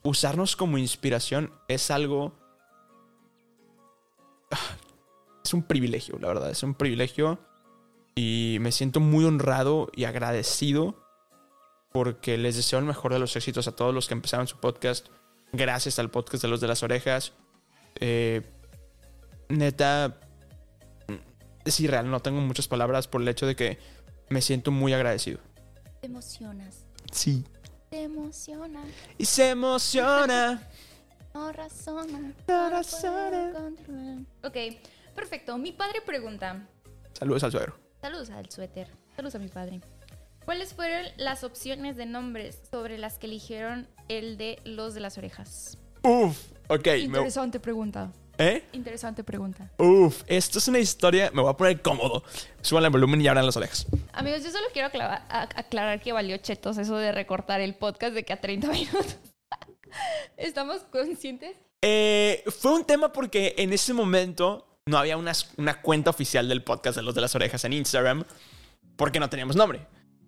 usarnos 0.04 0.56
como 0.56 0.78
inspiración 0.78 1.52
es 1.68 1.92
algo... 1.92 2.34
Es 5.44 5.54
un 5.54 5.64
privilegio, 5.64 6.18
la 6.20 6.30
verdad, 6.30 6.50
es 6.50 6.64
un 6.64 6.74
privilegio. 6.74 7.40
Y 8.16 8.58
me 8.62 8.72
siento 8.72 9.00
muy 9.00 9.26
honrado 9.26 9.90
y 9.94 10.06
agradecido 10.06 10.96
porque 11.92 12.38
les 12.38 12.56
deseo 12.56 12.80
el 12.80 12.86
mejor 12.86 13.14
de 13.14 13.20
los 13.20 13.36
éxitos 13.36 13.68
a 13.68 13.76
todos 13.76 13.94
los 13.94 14.08
que 14.08 14.14
empezaron 14.14 14.48
su 14.48 14.58
podcast. 14.58 15.08
Gracias 15.52 16.00
al 16.00 16.10
podcast 16.10 16.42
de 16.44 16.50
los 16.50 16.62
de 16.62 16.68
las 16.68 16.84
orejas. 16.84 17.34
Eh, 18.00 18.42
neta, 19.50 20.20
es 21.66 21.80
irreal, 21.80 22.10
no 22.10 22.20
tengo 22.22 22.42
muchas 22.42 22.68
palabras 22.68 23.08
por 23.08 23.22
el 23.22 23.28
hecho 23.28 23.46
de 23.48 23.56
que 23.56 23.80
me 24.30 24.42
siento 24.42 24.72
muy 24.72 24.94
agradecido. 24.94 25.40
Te 26.02 26.08
emocionas. 26.08 26.86
Sí. 27.12 27.44
Te 27.90 28.04
emociona. 28.04 28.84
Y 29.18 29.26
se 29.26 29.50
emociona. 29.50 30.62
No 31.36 31.52
razona. 31.52 32.34
No 32.48 32.70
razona. 32.70 34.24
Ok, 34.42 34.56
perfecto. 35.14 35.58
Mi 35.58 35.74
padre 35.74 36.00
pregunta. 36.00 36.66
Saludos 37.12 37.44
al 37.44 37.52
suegro. 37.52 37.78
Saludos 38.00 38.30
al 38.30 38.50
suéter. 38.50 38.88
Saludos 39.18 39.36
a 39.36 39.40
mi 39.40 39.50
padre. 39.50 39.82
¿Cuáles 40.46 40.74
fueron 40.74 41.06
las 41.18 41.44
opciones 41.44 41.98
de 41.98 42.06
nombres 42.06 42.62
sobre 42.72 42.98
las 42.98 43.18
que 43.18 43.28
eligieron 43.28 43.90
el 44.08 44.38
de 44.38 44.62
los 44.64 44.94
de 44.94 45.02
las 45.02 45.18
orejas? 45.18 45.78
Uf, 46.04 46.40
ok. 46.70 46.86
me- 46.86 46.98
Interesante 47.00 47.60
pregunta. 47.60 48.14
¿Eh? 48.38 48.64
Interesante 48.74 49.24
pregunta. 49.24 49.72
Uf, 49.78 50.24
esto 50.28 50.60
es 50.60 50.68
una 50.68 50.80
historia. 50.80 51.32
Me 51.34 51.42
voy 51.42 51.52
a 51.52 51.58
poner 51.58 51.82
cómodo. 51.82 52.24
Suban 52.62 52.84
el 52.84 52.90
volumen 52.90 53.22
y 53.22 53.28
abran 53.28 53.46
las 53.46 53.56
orejas. 53.56 53.86
Amigos, 54.14 54.44
yo 54.44 54.52
solo 54.52 54.66
quiero 54.74 54.90
aclarar 55.30 56.02
que 56.02 56.12
valió 56.12 56.38
chetos 56.38 56.78
eso 56.78 56.98
de 56.98 57.12
recortar 57.12 57.62
el 57.62 57.76
podcast 57.76 58.14
de 58.14 58.24
que 58.24 58.34
a 58.34 58.42
30 58.42 58.68
minutos. 58.72 59.18
¿Estamos 60.38 60.82
conscientes? 60.92 61.56
Eh, 61.82 62.44
fue 62.60 62.74
un 62.74 62.86
tema 62.86 63.14
porque 63.14 63.56
en 63.58 63.72
ese 63.72 63.94
momento 63.94 64.80
no 64.86 64.98
había 64.98 65.18
una, 65.18 65.32
una 65.58 65.82
cuenta 65.82 66.10
oficial 66.10 66.50
del 66.50 66.64
podcast 66.64 66.98
de 66.98 67.04
los 67.04 67.16
de 67.16 67.22
las 67.22 67.36
orejas 67.36 67.64
en 67.66 67.74
Instagram 67.74 68.26
porque 68.98 69.20
no 69.20 69.30
teníamos 69.30 69.56
nombre. 69.56 69.82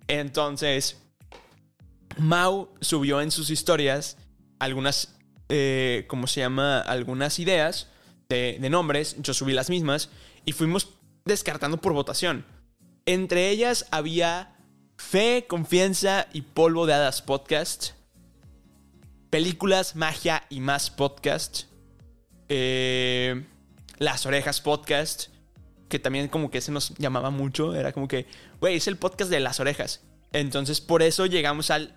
Entonces, 0.07 1.01
Mau 2.17 2.69
subió 2.79 3.21
en 3.21 3.31
sus 3.31 3.49
historias 3.49 4.17
algunas, 4.59 5.15
eh, 5.49 6.05
¿cómo 6.07 6.27
se 6.27 6.39
llama? 6.39 6.79
Algunas 6.79 7.39
ideas 7.39 7.89
de, 8.29 8.69
nombres. 8.69 9.15
Yo 9.19 9.33
subí 9.33 9.53
las 9.53 9.69
mismas 9.69 10.09
y 10.45 10.51
fuimos 10.51 10.89
descartando 11.25 11.77
por 11.77 11.93
votación. 11.93 12.45
Entre 13.05 13.49
ellas 13.49 13.85
había 13.91 14.55
Fe, 14.97 15.45
Confianza 15.47 16.27
y 16.33 16.41
Polvo 16.41 16.85
de 16.85 16.93
Hadas 16.93 17.21
Podcast. 17.21 17.91
Películas, 19.29 19.95
magia 19.95 20.43
y 20.49 20.59
más 20.59 20.89
podcast. 20.89 21.63
Eh, 22.49 23.45
Las 23.97 24.25
orejas 24.25 24.61
podcast. 24.61 25.27
Que 25.89 25.99
también 25.99 26.27
como 26.27 26.51
que 26.51 26.59
se 26.59 26.71
nos 26.71 26.95
llamaba 26.97 27.29
mucho. 27.29 27.73
Era 27.75 27.93
como 27.93 28.07
que, 28.07 28.25
güey, 28.59 28.75
es 28.75 28.87
el 28.87 28.97
podcast 28.97 29.31
de 29.31 29.39
las 29.39 29.59
orejas. 29.59 30.01
Entonces 30.33 30.81
por 30.81 31.01
eso 31.01 31.25
llegamos 31.25 31.71
al... 31.71 31.95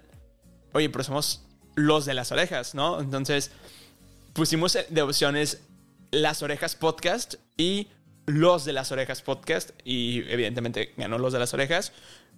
Oye, 0.73 0.89
pero 0.91 1.03
somos 1.03 1.45
los 1.75 2.05
de 2.05 2.15
las 2.15 2.31
orejas, 2.31 2.77
¿no? 2.77 3.01
Entonces 3.01 3.51
pusimos 4.33 4.79
de 4.89 5.03
opciones 5.03 5.63
las 6.11 6.43
orejas 6.43 6.77
podcast 6.77 7.35
y 7.57 7.89
los 8.27 8.65
de 8.65 8.73
las 8.73 8.93
orejas 8.93 9.23
podcast. 9.23 9.71
Y 9.85 10.21
evidentemente 10.31 10.95
ganó 10.97 11.19
los 11.19 11.33
de 11.33 11.39
las 11.39 11.53
orejas. 11.55 11.93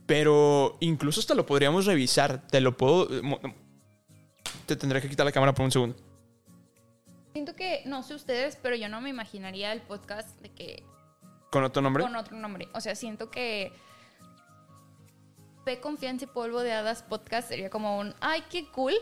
Pero 0.07 0.77
incluso 0.81 1.21
hasta 1.21 1.35
lo 1.35 1.47
podríamos 1.47 1.87
revisar. 1.87 2.47
Te 2.49 2.61
lo 2.61 2.77
puedo... 2.77 3.23
mo- 3.23 3.41
Te 4.67 4.77
tendré 4.77 5.01
que 5.01 5.09
quitar 5.09 5.25
la 5.27 5.33
cámara 5.33 5.55
por 5.55 5.65
un 5.65 5.71
segundo. 5.71 5.97
Siento 7.33 7.55
que, 7.57 7.83
no 7.87 8.03
sé 8.03 8.15
ustedes, 8.15 8.59
pero 8.63 8.77
yo 8.77 8.89
no 8.89 9.01
me 9.01 9.09
imaginaría 9.11 9.73
el 9.73 9.81
podcast 9.81 10.39
de 10.41 10.51
que 10.51 10.85
¿Con 11.51 11.65
otro 11.65 11.81
nombre? 11.83 12.03
con 12.05 12.15
otro 12.17 12.37
nombre. 12.37 12.69
O 12.75 12.81
sea, 12.81 12.95
siento 12.95 13.31
que 13.31 13.73
Fe, 15.65 15.81
Confianza 15.81 16.25
y 16.25 16.29
Polvo 16.29 16.61
de 16.61 16.73
Hadas 16.73 17.03
podcast 17.05 17.49
sería 17.49 17.71
como 17.71 17.99
un, 17.99 18.15
ay, 18.21 18.43
qué 18.51 18.67
cool, 18.71 18.95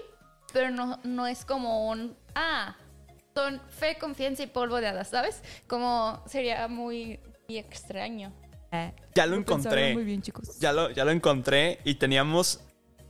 pero 0.52 0.70
no, 0.70 1.00
no 1.04 1.26
es 1.26 1.44
como 1.44 1.88
un, 1.88 2.16
ah, 2.34 2.76
son 3.34 3.60
Fe, 3.70 3.96
Confianza 3.98 4.42
y 4.42 4.46
Polvo 4.46 4.80
de 4.80 4.88
Hadas, 4.88 5.08
¿sabes? 5.10 5.42
Como 5.66 6.22
sería 6.26 6.66
muy, 6.68 7.20
muy 7.48 7.58
extraño. 7.58 8.32
Ya 9.14 9.26
lo 9.26 9.36
encontré. 9.36 9.94
Muy 9.94 10.04
bien, 10.04 10.22
chicos. 10.22 10.58
Ya 10.60 10.72
lo, 10.72 10.90
ya 10.90 11.04
lo 11.04 11.10
encontré 11.10 11.80
y 11.84 11.94
teníamos 11.96 12.60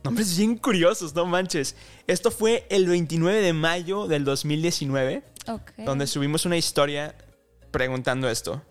nombres 0.03 0.35
bien 0.37 0.57
curiosos, 0.57 1.13
no 1.13 1.25
manches. 1.25 1.75
Esto 2.07 2.31
fue 2.31 2.65
el 2.69 2.87
29 2.87 3.41
de 3.41 3.53
mayo 3.53 4.07
del 4.07 4.25
2019, 4.25 5.23
Ok. 5.47 5.71
donde 5.77 6.07
subimos 6.07 6.45
una 6.45 6.57
historia 6.57 7.15
preguntando 7.69 8.29
esto. 8.29 8.61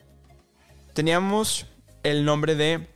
Teníamos 0.94 1.66
el 2.02 2.24
nombre 2.24 2.56
de 2.56 2.88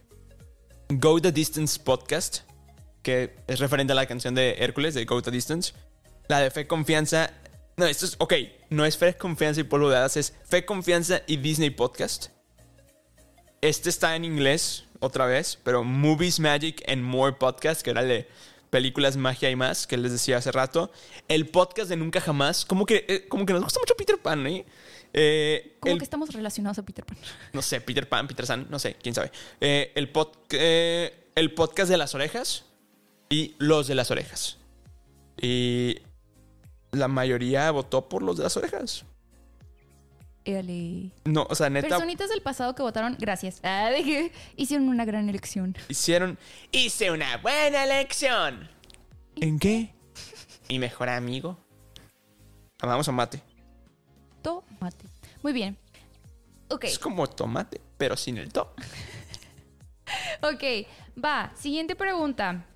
Go 0.88 1.20
the 1.20 1.30
Distance 1.30 1.78
Podcast, 1.78 2.38
que 3.02 3.36
es 3.46 3.60
referente 3.60 3.92
a 3.92 3.96
la 3.96 4.06
canción 4.06 4.34
de 4.34 4.56
Hércules 4.58 4.94
de 4.94 5.04
Go 5.04 5.22
the 5.22 5.30
Distance. 5.30 5.72
La 6.26 6.40
de 6.40 6.50
Fe 6.50 6.66
Confianza. 6.66 7.30
No, 7.76 7.86
esto 7.86 8.06
es. 8.06 8.14
Ok, 8.18 8.34
no 8.70 8.84
es 8.84 8.96
Fe 8.96 9.16
Confianza 9.16 9.60
y 9.60 9.64
Polvo 9.64 9.90
de 9.90 9.96
Hadas, 9.96 10.16
es 10.16 10.34
Fe 10.44 10.64
Confianza 10.64 11.22
y 11.26 11.36
Disney 11.38 11.70
Podcast. 11.70 12.26
Este 13.60 13.88
está 13.88 14.14
en 14.14 14.24
inglés, 14.24 14.84
otra 15.00 15.26
vez, 15.26 15.58
pero 15.64 15.82
Movies, 15.84 16.38
Magic 16.38 16.82
and 16.88 17.02
More 17.02 17.32
Podcast, 17.34 17.82
que 17.82 17.90
era 17.90 18.02
el 18.02 18.08
de 18.08 18.28
películas, 18.70 19.16
magia 19.16 19.50
y 19.50 19.56
más, 19.56 19.86
que 19.86 19.96
les 19.96 20.12
decía 20.12 20.36
hace 20.36 20.52
rato. 20.52 20.92
El 21.28 21.48
podcast 21.48 21.88
de 21.88 21.96
Nunca 21.96 22.20
Jamás, 22.20 22.64
como 22.64 22.86
que, 22.86 23.04
eh, 23.08 23.26
como 23.28 23.46
que 23.46 23.52
nos 23.52 23.62
gusta 23.62 23.80
mucho 23.80 23.94
Peter 23.96 24.18
Pan, 24.18 24.46
¿eh? 24.46 24.66
Eh, 25.12 25.76
Como 25.80 25.92
el- 25.92 25.98
que 25.98 26.04
estamos 26.04 26.30
relacionados 26.32 26.78
a 26.78 26.82
Peter 26.84 27.04
Pan. 27.04 27.16
no 27.52 27.62
sé, 27.62 27.80
Peter 27.80 28.08
Pan, 28.08 28.26
Peter 28.28 28.44
San, 28.46 28.66
no 28.68 28.78
sé, 28.78 28.96
quién 29.00 29.14
sabe. 29.14 29.30
Eh, 29.60 29.92
el, 29.94 30.12
pod- 30.12 30.32
eh, 30.50 31.28
el 31.36 31.54
podcast 31.54 31.88
de 31.88 31.96
las 31.96 32.14
orejas 32.14 32.64
y 33.30 33.54
los 33.58 33.86
de 33.86 33.94
las 33.94 34.10
orejas. 34.10 34.58
Y 35.40 36.00
la 36.96 37.08
mayoría 37.08 37.70
votó 37.70 38.08
por 38.08 38.22
los 38.22 38.36
de 38.36 38.44
las 38.44 38.56
orejas. 38.56 39.04
No, 41.24 41.46
o 41.48 41.54
sea, 41.54 41.70
neta, 41.70 41.88
Personitas 41.88 42.28
del 42.28 42.42
pasado 42.42 42.74
que 42.74 42.82
votaron, 42.82 43.16
gracias. 43.18 43.60
Ah, 43.62 43.88
de 43.90 44.04
que 44.04 44.32
hicieron 44.56 44.88
una 44.88 45.04
gran 45.06 45.28
elección. 45.28 45.74
hicieron. 45.88 46.38
Hice 46.70 47.10
una 47.10 47.38
buena 47.38 47.84
elección. 47.84 48.68
¿En 49.36 49.58
qué? 49.58 49.94
Mi 50.68 50.78
mejor 50.78 51.08
amigo. 51.08 51.56
Amamos 52.80 53.08
a 53.08 53.12
mate. 53.12 53.40
Tomate. 54.42 55.06
Muy 55.42 55.52
bien. 55.54 55.78
Ok, 56.68 56.84
Es 56.84 56.98
como 56.98 57.26
tomate, 57.26 57.80
pero 57.96 58.16
sin 58.16 58.36
el 58.36 58.52
to. 58.52 58.74
ok. 60.42 60.86
Va, 61.22 61.52
siguiente 61.54 61.96
pregunta. 61.96 62.66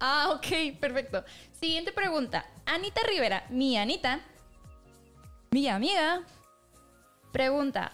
Ah, 0.00 0.30
ok, 0.34 0.78
perfecto. 0.78 1.24
Siguiente 1.52 1.92
pregunta. 1.92 2.44
Anita 2.66 3.00
Rivera, 3.06 3.46
mi 3.50 3.78
Anita, 3.78 4.20
mi 5.50 5.68
amiga, 5.68 6.22
pregunta: 7.32 7.92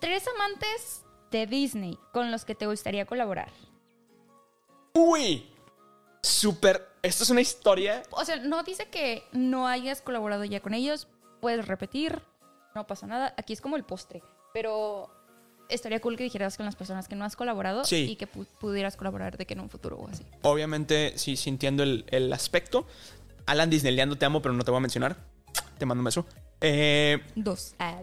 ¿Tres 0.00 0.24
amantes 0.34 1.02
de 1.30 1.46
Disney 1.46 1.98
con 2.12 2.30
los 2.30 2.44
que 2.44 2.54
te 2.54 2.66
gustaría 2.66 3.06
colaborar? 3.06 3.50
¡Uy! 4.94 5.48
Súper. 6.22 6.88
Esto 7.00 7.22
es 7.22 7.30
una 7.30 7.40
historia 7.40 8.02
O 8.10 8.24
sea, 8.24 8.36
no 8.36 8.64
dice 8.64 8.88
que 8.88 9.22
no 9.30 9.68
hayas 9.68 10.02
colaborado 10.02 10.44
ya 10.44 10.60
con 10.60 10.74
ellos, 10.74 11.06
puedes 11.40 11.68
repetir, 11.68 12.20
no 12.74 12.86
pasa 12.86 13.06
nada. 13.06 13.34
Aquí 13.36 13.52
es 13.52 13.60
como 13.60 13.76
el 13.76 13.84
postre, 13.84 14.22
pero 14.52 15.08
estaría 15.68 16.00
cool 16.00 16.16
que 16.16 16.24
dijeras 16.24 16.56
con 16.56 16.66
las 16.66 16.76
personas 16.76 17.08
que 17.08 17.14
no 17.16 17.24
has 17.24 17.36
colaborado 17.36 17.84
Sí. 17.84 18.06
y 18.10 18.16
que 18.16 18.26
pu- 18.30 18.46
pudieras 18.60 18.96
colaborar 18.96 19.36
de 19.36 19.46
que 19.46 19.54
en 19.54 19.60
un 19.60 19.68
futuro 19.70 19.96
o 19.96 20.08
así. 20.08 20.22
obviamente, 20.42 21.12
sí, 21.16 21.36
sintiendo 21.36 21.82
el, 21.82 22.04
el 22.08 22.32
aspecto. 22.32 22.86
Alan 23.46 23.70
Disneyleando, 23.70 24.16
te 24.16 24.26
amo, 24.26 24.42
pero 24.42 24.54
no 24.54 24.62
te 24.64 24.70
voy 24.70 24.78
a 24.78 24.80
mencionar. 24.80 25.16
Te 25.78 25.86
mando 25.86 26.00
un 26.00 26.04
beso. 26.06 26.26
Eh, 26.60 27.18
Dos. 27.34 27.74
Ah, 27.78 27.98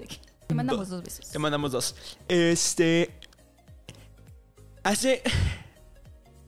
te 0.47 0.55
mandamos 0.55 0.89
dos 0.89 1.03
besos. 1.03 1.29
te 1.29 1.37
mandamos 1.39 1.71
dos. 1.71 1.95
Este. 2.27 3.11
Hace. 4.83 5.21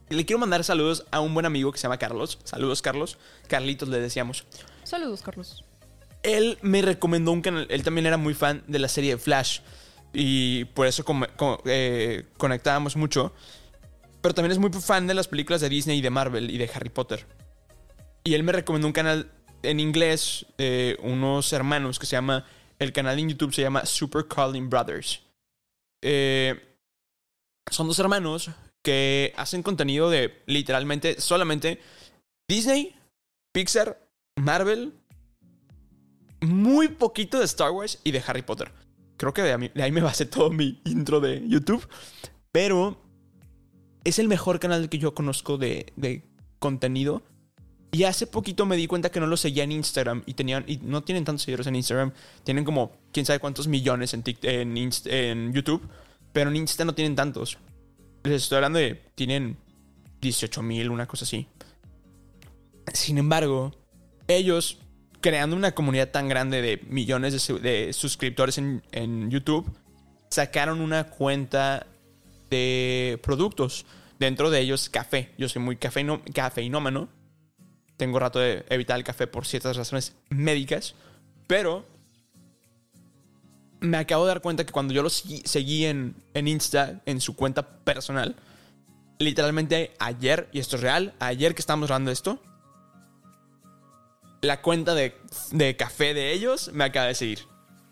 Le 0.09 0.25
quiero 0.25 0.39
mandar 0.39 0.63
saludos 0.63 1.05
a 1.11 1.19
un 1.19 1.33
buen 1.33 1.45
amigo 1.45 1.71
que 1.71 1.77
se 1.79 1.83
llama 1.83 1.97
Carlos. 1.97 2.39
Saludos, 2.43 2.81
Carlos. 2.81 3.17
Carlitos 3.47 3.89
le 3.89 3.99
decíamos. 3.99 4.45
Saludos, 4.83 5.21
Carlos. 5.21 5.65
Él 6.23 6.57
me 6.61 6.81
recomendó 6.81 7.31
un 7.31 7.41
canal. 7.41 7.67
Él 7.69 7.83
también 7.83 8.05
era 8.05 8.17
muy 8.17 8.33
fan 8.33 8.63
de 8.67 8.79
la 8.79 8.87
serie 8.87 9.11
de 9.15 9.17
Flash. 9.17 9.59
Y 10.13 10.65
por 10.65 10.87
eso 10.87 11.03
eh, 11.65 12.25
conectábamos 12.37 12.95
mucho. 12.95 13.33
Pero 14.21 14.33
también 14.33 14.51
es 14.51 14.57
muy 14.57 14.71
fan 14.71 15.07
de 15.07 15.13
las 15.13 15.27
películas 15.27 15.61
de 15.61 15.69
Disney 15.69 15.99
y 15.99 16.01
de 16.01 16.09
Marvel 16.09 16.49
y 16.49 16.57
de 16.57 16.69
Harry 16.73 16.89
Potter. 16.89 17.25
Y 18.23 18.33
él 18.33 18.43
me 18.43 18.51
recomendó 18.51 18.87
un 18.87 18.93
canal 18.93 19.31
en 19.63 19.79
inglés, 19.79 20.45
eh, 20.57 20.97
unos 21.01 21.53
hermanos 21.53 21.99
que 21.99 22.05
se 22.05 22.15
llama. 22.15 22.45
El 22.79 22.93
canal 22.93 23.17
en 23.17 23.29
YouTube 23.29 23.53
se 23.53 23.61
llama 23.61 23.85
Super 23.85 24.27
Calling 24.27 24.69
Brothers. 24.69 25.21
Eh, 26.03 26.61
son 27.71 27.87
dos 27.87 27.99
hermanos 27.99 28.51
que 28.83 29.33
hacen 29.35 29.63
contenido 29.63 30.09
de 30.09 30.41
literalmente 30.45 31.19
solamente 31.19 31.81
Disney, 32.47 32.95
Pixar, 33.51 33.99
Marvel, 34.37 34.93
muy 36.41 36.87
poquito 36.87 37.39
de 37.39 37.45
Star 37.45 37.71
Wars 37.71 37.99
y 38.03 38.11
de 38.11 38.23
Harry 38.25 38.43
Potter. 38.43 38.71
Creo 39.18 39.34
que 39.34 39.41
de, 39.41 39.72
ahí- 39.82 39.91
me 39.91 40.01
basé 40.01 40.26
todo 40.26 40.49
mi 40.51 40.80
intro 40.86 41.20
de 41.20 41.43
YouTube. 41.47 41.88
Pero 42.51 43.01
es 44.03 44.20
el 44.20 44.28
mejor 44.28 44.59
canal 44.59 44.89
que 44.89 44.97
yo 44.99 45.13
conozco 45.13 45.57
de, 45.57 45.91
de 45.95 46.24
contenido. 46.59 47.24
Y 47.91 48.03
hace 48.03 48.28
poquito 48.28 48.65
me 48.65 48.76
di 48.78 48.86
cuenta 48.86 49.09
que 49.09 49.20
no 49.20 49.28
lo 49.28 49.38
seguía 49.38 49.63
en 49.63 49.72
Instagram. 49.72 50.24
Y, 50.26 50.34
tenían, 50.34 50.63
y 50.68 50.78
no 50.78 51.03
tienen 51.03 51.24
tantos 51.26 51.43
seguidores 51.43 51.68
en 51.68 51.76
Instagram. 51.76 52.11
Tienen 52.43 52.63
como 52.65 52.91
quién 53.11 53.26
sabe 53.26 53.39
cuántos 53.39 53.68
millones 53.68 54.13
en, 54.13 54.24
en 54.43 55.53
YouTube. 55.53 55.82
Pero 56.34 56.49
en 56.49 56.55
Insta 56.57 56.86
no 56.86 56.93
tienen 56.93 57.15
tantos. 57.15 57.57
Les 58.24 58.43
estoy 58.43 58.57
hablando 58.57 58.78
de. 58.80 59.01
Tienen 59.15 59.57
18 60.22 60.61
mil, 60.61 60.89
una 60.89 61.07
cosa 61.07 61.26
así. 61.26 61.47
Sin 62.93 63.18
embargo, 63.18 63.74
ellos, 64.28 64.80
creando 65.22 65.55
una 65.55 65.74
comunidad 65.74 66.09
tan 66.09 66.28
grande 66.30 66.61
de 66.61 66.82
millones 66.89 67.34
de, 67.34 67.39
su- 67.39 67.59
de 67.59 67.93
suscriptores 67.93 68.57
en, 68.57 69.30
YouTube, 69.30 69.72
sacaron 70.30 70.82
una 70.82 71.05
cuenta 71.05 71.88
de 72.49 73.20
productos. 73.24 73.86
Dentro 74.20 74.49
de 74.49 74.59
ellos, 74.61 74.89
café. 74.89 75.32
Yo 75.38 75.47
soy 75.47 75.61
muy 75.61 75.76
cafeino, 75.78 76.22
cafeinómano. 76.34 77.09
Tengo 77.97 78.20
rato 78.20 78.39
de 78.39 78.65
evitar 78.70 78.97
el 78.97 79.03
café 79.03 79.28
por 79.28 79.45
ciertas 79.45 79.78
razones 79.78 80.15
médicas. 80.30 80.95
Pero 81.45 81.86
me 83.80 83.97
acabo 83.97 84.26
de 84.26 84.30
dar 84.30 84.41
cuenta 84.41 84.65
que 84.65 84.72
cuando 84.72 84.93
yo 84.93 85.03
lo 85.03 85.09
seguí 85.09 85.86
en, 85.86 86.15
en 86.34 86.47
Insta, 86.47 87.01
en 87.05 87.22
su 87.22 87.36
cuenta 87.36 87.84
personal, 87.84 88.36
literalmente 89.20 89.91
ayer, 89.99 90.49
y 90.51 90.59
esto 90.59 90.78
es 90.78 90.82
real, 90.82 91.13
ayer 91.20 91.53
que 91.53 91.61
estábamos 91.61 91.91
hablando 91.91 92.09
de 92.09 92.13
esto, 92.13 92.41
la 94.41 94.61
cuenta 94.61 94.93
de, 94.95 95.15
de 95.51 95.75
café 95.75 96.13
de 96.13 96.31
ellos 96.33 96.71
me 96.73 96.83
acaba 96.83 97.07
de 97.07 97.15
seguir. 97.15 97.39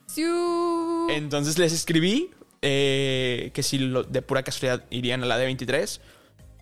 Siu. 0.08 1.08
Entonces 1.10 1.58
les 1.58 1.74
escribí 1.74 2.32
eh, 2.62 3.52
que 3.54 3.64
si 3.64 3.78
lo- 3.80 4.04
de 4.04 4.22
pura 4.22 4.44
casualidad 4.44 4.86
irían 4.90 5.24
a 5.24 5.26
la 5.26 5.40
D23. 5.40 6.00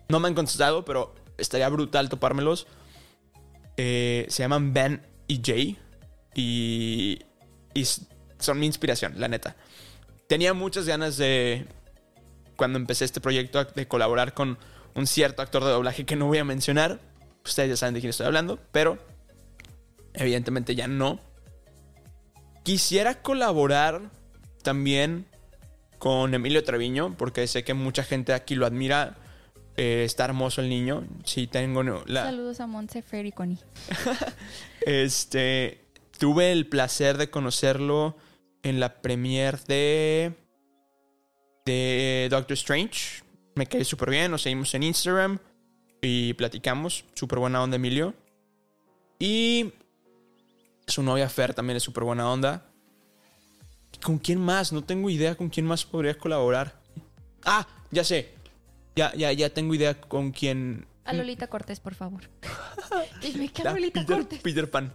No 0.08 0.20
me 0.20 0.28
han 0.28 0.34
contestado, 0.34 0.84
pero 0.84 1.14
estaría 1.38 1.68
brutal 1.68 2.08
topármelos. 2.08 2.66
Eh, 3.76 4.26
se 4.28 4.42
llaman 4.42 4.72
Ben 4.72 5.02
y 5.26 5.40
Jay. 5.44 5.78
Y, 6.34 7.20
y 7.74 7.84
son 8.38 8.58
mi 8.58 8.66
inspiración, 8.66 9.14
la 9.16 9.28
neta. 9.28 9.56
Tenía 10.28 10.52
muchas 10.54 10.86
ganas 10.86 11.16
de, 11.16 11.66
cuando 12.56 12.78
empecé 12.78 13.04
este 13.04 13.20
proyecto, 13.20 13.64
de 13.64 13.86
colaborar 13.88 14.34
con 14.34 14.58
un 14.94 15.06
cierto 15.06 15.42
actor 15.42 15.62
de 15.64 15.70
doblaje 15.70 16.04
que 16.04 16.16
no 16.16 16.26
voy 16.26 16.38
a 16.38 16.44
mencionar. 16.44 17.00
Ustedes 17.44 17.70
ya 17.70 17.76
saben 17.76 17.94
de 17.94 18.00
quién 18.00 18.10
estoy 18.10 18.26
hablando, 18.26 18.58
pero 18.72 18.98
evidentemente 20.14 20.74
ya 20.74 20.88
no. 20.88 21.20
Quisiera 22.62 23.20
colaborar 23.22 24.10
también 24.62 25.26
con 25.98 26.34
Emilio 26.34 26.64
Treviño, 26.64 27.16
porque 27.16 27.46
sé 27.46 27.64
que 27.64 27.74
mucha 27.74 28.02
gente 28.02 28.32
aquí 28.32 28.54
lo 28.54 28.66
admira. 28.66 29.16
Eh, 29.76 30.04
está 30.04 30.24
hermoso 30.24 30.60
el 30.60 30.68
niño. 30.68 31.04
Sí, 31.24 31.46
tengo 31.46 31.82
la, 31.82 32.24
Saludos 32.24 32.60
a 32.60 32.66
Montse 32.66 33.02
Fer 33.02 33.26
y 33.26 33.32
Connie. 33.32 33.58
este, 34.86 35.84
tuve 36.18 36.52
el 36.52 36.66
placer 36.66 37.18
de 37.18 37.28
conocerlo 37.28 38.16
en 38.62 38.80
la 38.80 39.02
premiere 39.02 39.58
de 39.66 40.32
de 41.64 42.28
Doctor 42.30 42.54
Strange. 42.54 43.22
Me 43.54 43.66
caí 43.66 43.84
súper 43.84 44.10
bien, 44.10 44.30
nos 44.30 44.42
seguimos 44.42 44.74
en 44.74 44.82
Instagram 44.82 45.38
y 46.02 46.34
platicamos. 46.34 47.04
Súper 47.14 47.38
buena 47.38 47.62
onda, 47.62 47.76
Emilio. 47.76 48.14
Y 49.18 49.72
su 50.86 51.02
novia 51.02 51.28
Fer 51.28 51.54
también 51.54 51.76
es 51.76 51.82
súper 51.82 52.04
buena 52.04 52.30
onda. 52.30 52.66
¿Con 54.02 54.18
quién 54.18 54.40
más? 54.40 54.72
No 54.72 54.82
tengo 54.82 55.08
idea 55.08 55.34
con 55.34 55.48
quién 55.48 55.66
más 55.66 55.84
podría 55.84 56.16
colaborar. 56.16 56.74
Ah, 57.44 57.66
ya 57.90 58.04
sé. 58.04 58.34
Ya, 58.96 59.14
ya, 59.14 59.32
ya 59.32 59.50
tengo 59.50 59.74
idea 59.74 59.98
con 59.98 60.30
quién. 60.30 60.86
A 61.04 61.12
Lolita 61.12 61.46
Cortés, 61.46 61.80
por 61.80 61.94
favor. 61.94 62.22
Dime 63.22 63.48
que 63.48 63.62
a 63.62 63.72
Lolita 63.72 64.00
Peter, 64.00 64.16
Cortés. 64.16 64.40
Peter 64.40 64.70
Pan. 64.70 64.92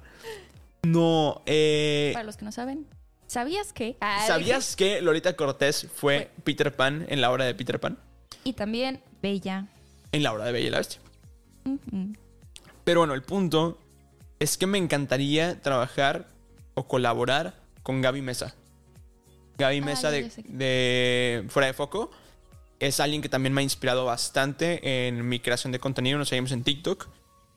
No, 0.84 1.42
eh. 1.46 2.12
Para 2.14 2.26
los 2.26 2.38
que 2.38 2.46
no 2.46 2.52
saben, 2.52 2.88
¿sabías 3.28 3.74
que? 3.74 3.98
Ah, 4.00 4.24
¿Sabías 4.26 4.76
que 4.76 5.02
Lolita 5.02 5.36
Cortés 5.36 5.88
fue 5.94 6.32
Peter 6.44 6.76
Pan 6.76 7.06
en 7.10 7.22
la 7.22 7.32
obra 7.32 7.46
de 7.46 7.54
Peter 7.56 7.80
Pan? 7.80 8.00
Y 8.44 8.54
también 8.54 9.02
Bella. 9.22 9.68
En 10.12 10.24
la 10.24 10.34
obra 10.34 10.46
de 10.46 10.52
Bella 10.54 10.68
y 10.68 10.72
la 10.72 10.78
Bestia. 10.78 11.02
Pero 12.84 13.02
bueno, 13.02 13.14
el 13.14 13.22
punto 13.22 13.78
es 14.40 14.58
que 14.58 14.68
me 14.68 14.78
encantaría 14.78 15.62
trabajar 15.62 16.28
o 16.74 16.88
colaborar 16.88 17.56
con 17.84 18.02
Gaby 18.02 18.22
Mesa. 18.22 18.56
Gaby 19.58 19.80
Ah, 19.80 19.86
Mesa 19.86 20.12
de, 20.12 20.32
de 20.46 21.46
Fuera 21.50 21.68
de 21.68 21.74
Foco 21.74 22.12
es 22.80 23.00
alguien 23.00 23.22
que 23.22 23.30
también 23.30 23.54
me 23.54 23.62
ha 23.62 23.64
inspirado 23.64 24.06
bastante 24.06 25.08
en 25.08 25.28
mi 25.28 25.40
creación 25.40 25.72
de 25.72 25.80
contenido. 25.80 26.18
Nos 26.18 26.30
seguimos 26.30 26.52
en 26.52 26.64
TikTok. 26.64 27.08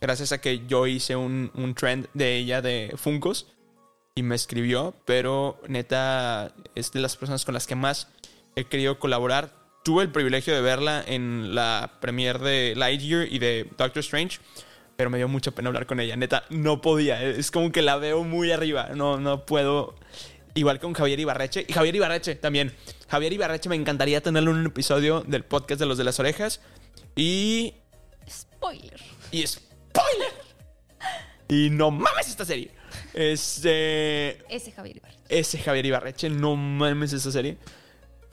Gracias 0.01 0.33
a 0.33 0.41
que 0.41 0.67
yo 0.67 0.89
hice 0.89 1.15
un, 1.15 1.53
un 1.55 1.75
trend 1.75 2.09
de 2.13 2.37
ella 2.37 2.61
de 2.61 2.93
Funkos 2.97 3.47
y 4.17 4.25
me 4.25 4.35
escribió. 4.35 4.95
Pero 5.05 5.61
neta, 5.69 6.53
es 6.75 6.91
de 6.91 7.01
las 7.01 7.17
personas 7.17 7.45
con 7.45 7.55
las 7.55 7.69
que 7.69 7.77
más 7.77 8.09
he 8.57 8.65
querido 8.65 8.99
colaborar. 8.99 9.55
Tuve 9.85 10.03
el 10.03 10.11
privilegio 10.11 10.55
de 10.55 10.61
verla 10.61 11.05
en 11.07 11.55
la 11.55 11.99
premiere 12.01 12.41
de 12.41 12.75
Lightyear 12.75 13.33
y 13.33 13.39
de 13.39 13.69
Doctor 13.79 14.01
Strange. 14.01 14.41
Pero 15.03 15.11
me 15.11 15.19
dio 15.19 15.27
mucha 15.27 15.51
pena 15.51 15.67
hablar 15.67 15.87
con 15.87 15.99
ella. 15.99 16.15
Neta, 16.15 16.45
no 16.49 16.81
podía. 16.81 17.21
Es 17.21 17.51
como 17.51 17.73
que 17.73 17.83
la 17.83 17.97
veo 17.97 18.23
muy 18.23 18.53
arriba. 18.53 18.91
No, 18.95 19.19
no 19.19 19.45
puedo. 19.45 19.97
Igual 20.55 20.79
con 20.79 20.93
Javier 20.93 21.19
Ibarreche. 21.19 21.67
Y 21.67 21.73
Javier 21.73 21.97
Ibarreche 21.97 22.37
también. 22.37 22.73
Javier 23.09 23.33
Ibarreche 23.33 23.69
me 23.69 23.75
encantaría 23.75 24.21
tenerlo 24.21 24.53
en 24.53 24.59
un 24.59 24.67
episodio 24.67 25.23
del 25.23 25.45
podcast 25.45 25.81
de 25.81 25.87
los 25.87 25.99
de 25.99 26.05
las 26.05 26.21
orejas. 26.21 26.61
Y. 27.17 27.75
Spoiler. 28.31 29.01
Y 29.33 29.45
spoiler. 29.45 30.33
Y 31.49 31.69
no 31.71 31.91
mames 31.91 32.29
esta 32.29 32.45
serie. 32.45 32.71
Este. 33.13 34.39
Ese 34.55 34.71
Javier 34.71 34.99
Ibarra. 34.99 35.15
Ese 35.29 35.59
Javier 35.59 35.85
Ibarreche, 35.85 36.31
no 36.31 36.55
mames 36.55 37.13
esta 37.13 37.33
serie. 37.33 37.57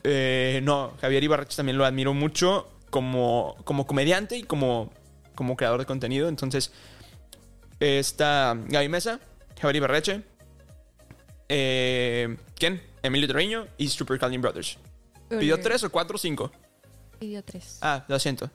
Eh, 0.04 0.60
no, 0.62 0.92
Javier 1.00 1.24
Ibarreche 1.24 1.56
también 1.56 1.76
lo 1.76 1.84
admiro 1.84 2.14
mucho 2.14 2.70
como, 2.90 3.56
como 3.64 3.88
comediante 3.88 4.36
y 4.36 4.44
como, 4.44 4.92
como 5.40 5.56
creador 5.56 5.80
de 5.80 5.86
contenido. 5.86 6.28
Entonces, 6.28 6.70
está 7.80 8.54
Gaby 8.68 8.90
Mesa, 8.90 9.20
Javier 9.58 9.76
Ibarreche, 9.76 10.22
eh, 11.48 12.36
¿quién? 12.56 12.82
Emilio 13.02 13.26
Treviño 13.26 13.66
y 13.78 13.88
Super 13.88 14.18
Calvin 14.18 14.42
Brothers. 14.42 14.76
¿Pidió 15.30 15.58
tres 15.58 15.82
o 15.82 15.90
cuatro 15.90 16.16
o 16.16 16.18
cinco? 16.18 16.52
Pidió 17.18 17.42
tres. 17.42 17.78
Ah, 17.80 18.04
lo 18.06 18.18
siento. 18.18 18.50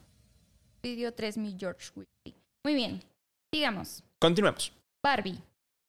Pidió 0.81 1.11
tres 1.11 1.39
mi 1.39 1.57
George 1.59 1.89
Whitley. 1.95 2.39
Muy 2.63 2.75
bien. 2.75 3.01
Digamos, 3.51 4.03
Continuemos. 4.19 4.71
Barbie. 5.03 5.41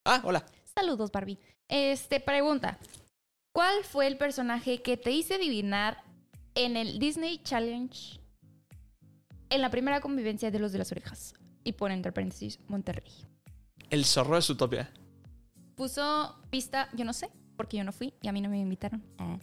Ah, 0.07 0.23
hola. 0.25 0.47
Saludos, 0.75 1.13
Barbie. 1.13 1.39
Este, 1.69 2.21
pregunta. 2.21 2.79
¿Cuál 3.53 3.85
fue 3.85 4.07
el 4.07 4.17
personaje 4.17 4.81
que 4.81 4.97
te 4.97 5.11
hice 5.11 5.35
adivinar 5.35 6.03
en 6.55 6.79
el 6.79 6.99
Disney 6.99 7.37
Challenge 7.43 8.19
en 9.51 9.61
la 9.61 9.71
primera 9.71 10.01
convivencia 10.01 10.51
de 10.51 10.59
los 10.59 10.73
de 10.73 10.79
las 10.79 10.93
orejas? 10.93 11.35
Y 11.65 11.73
pone 11.73 11.95
entre 11.95 12.13
paréntesis 12.13 12.61
Monterrey. 12.69 13.13
El 13.91 14.05
zorro 14.05 14.37
de 14.37 14.43
Zootopia. 14.43 14.93
Puso 15.75 16.37
pista, 16.51 16.89
yo 16.95 17.05
no 17.05 17.13
sé, 17.13 17.31
porque 17.57 17.77
yo 17.77 17.85
no 17.85 17.93
fui 17.93 18.15
y 18.23 18.29
a 18.29 18.33
mí 18.33 18.41
no 18.41 18.49
me 18.49 18.59
invitaron. 18.59 19.05
Ah. 19.19 19.39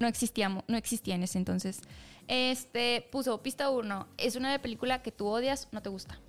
No 0.00 0.06
existíamos, 0.06 0.64
no 0.68 0.76
existía 0.76 1.14
en 1.14 1.22
ese 1.22 1.38
entonces. 1.38 1.80
Este, 2.28 3.08
puso 3.10 3.42
pista 3.42 3.70
1. 3.70 4.08
Es 4.16 4.36
una 4.36 4.60
película 4.60 5.02
que 5.02 5.10
tú 5.10 5.26
odias, 5.26 5.68
no 5.72 5.82
te 5.82 5.88
gusta. 5.88 6.20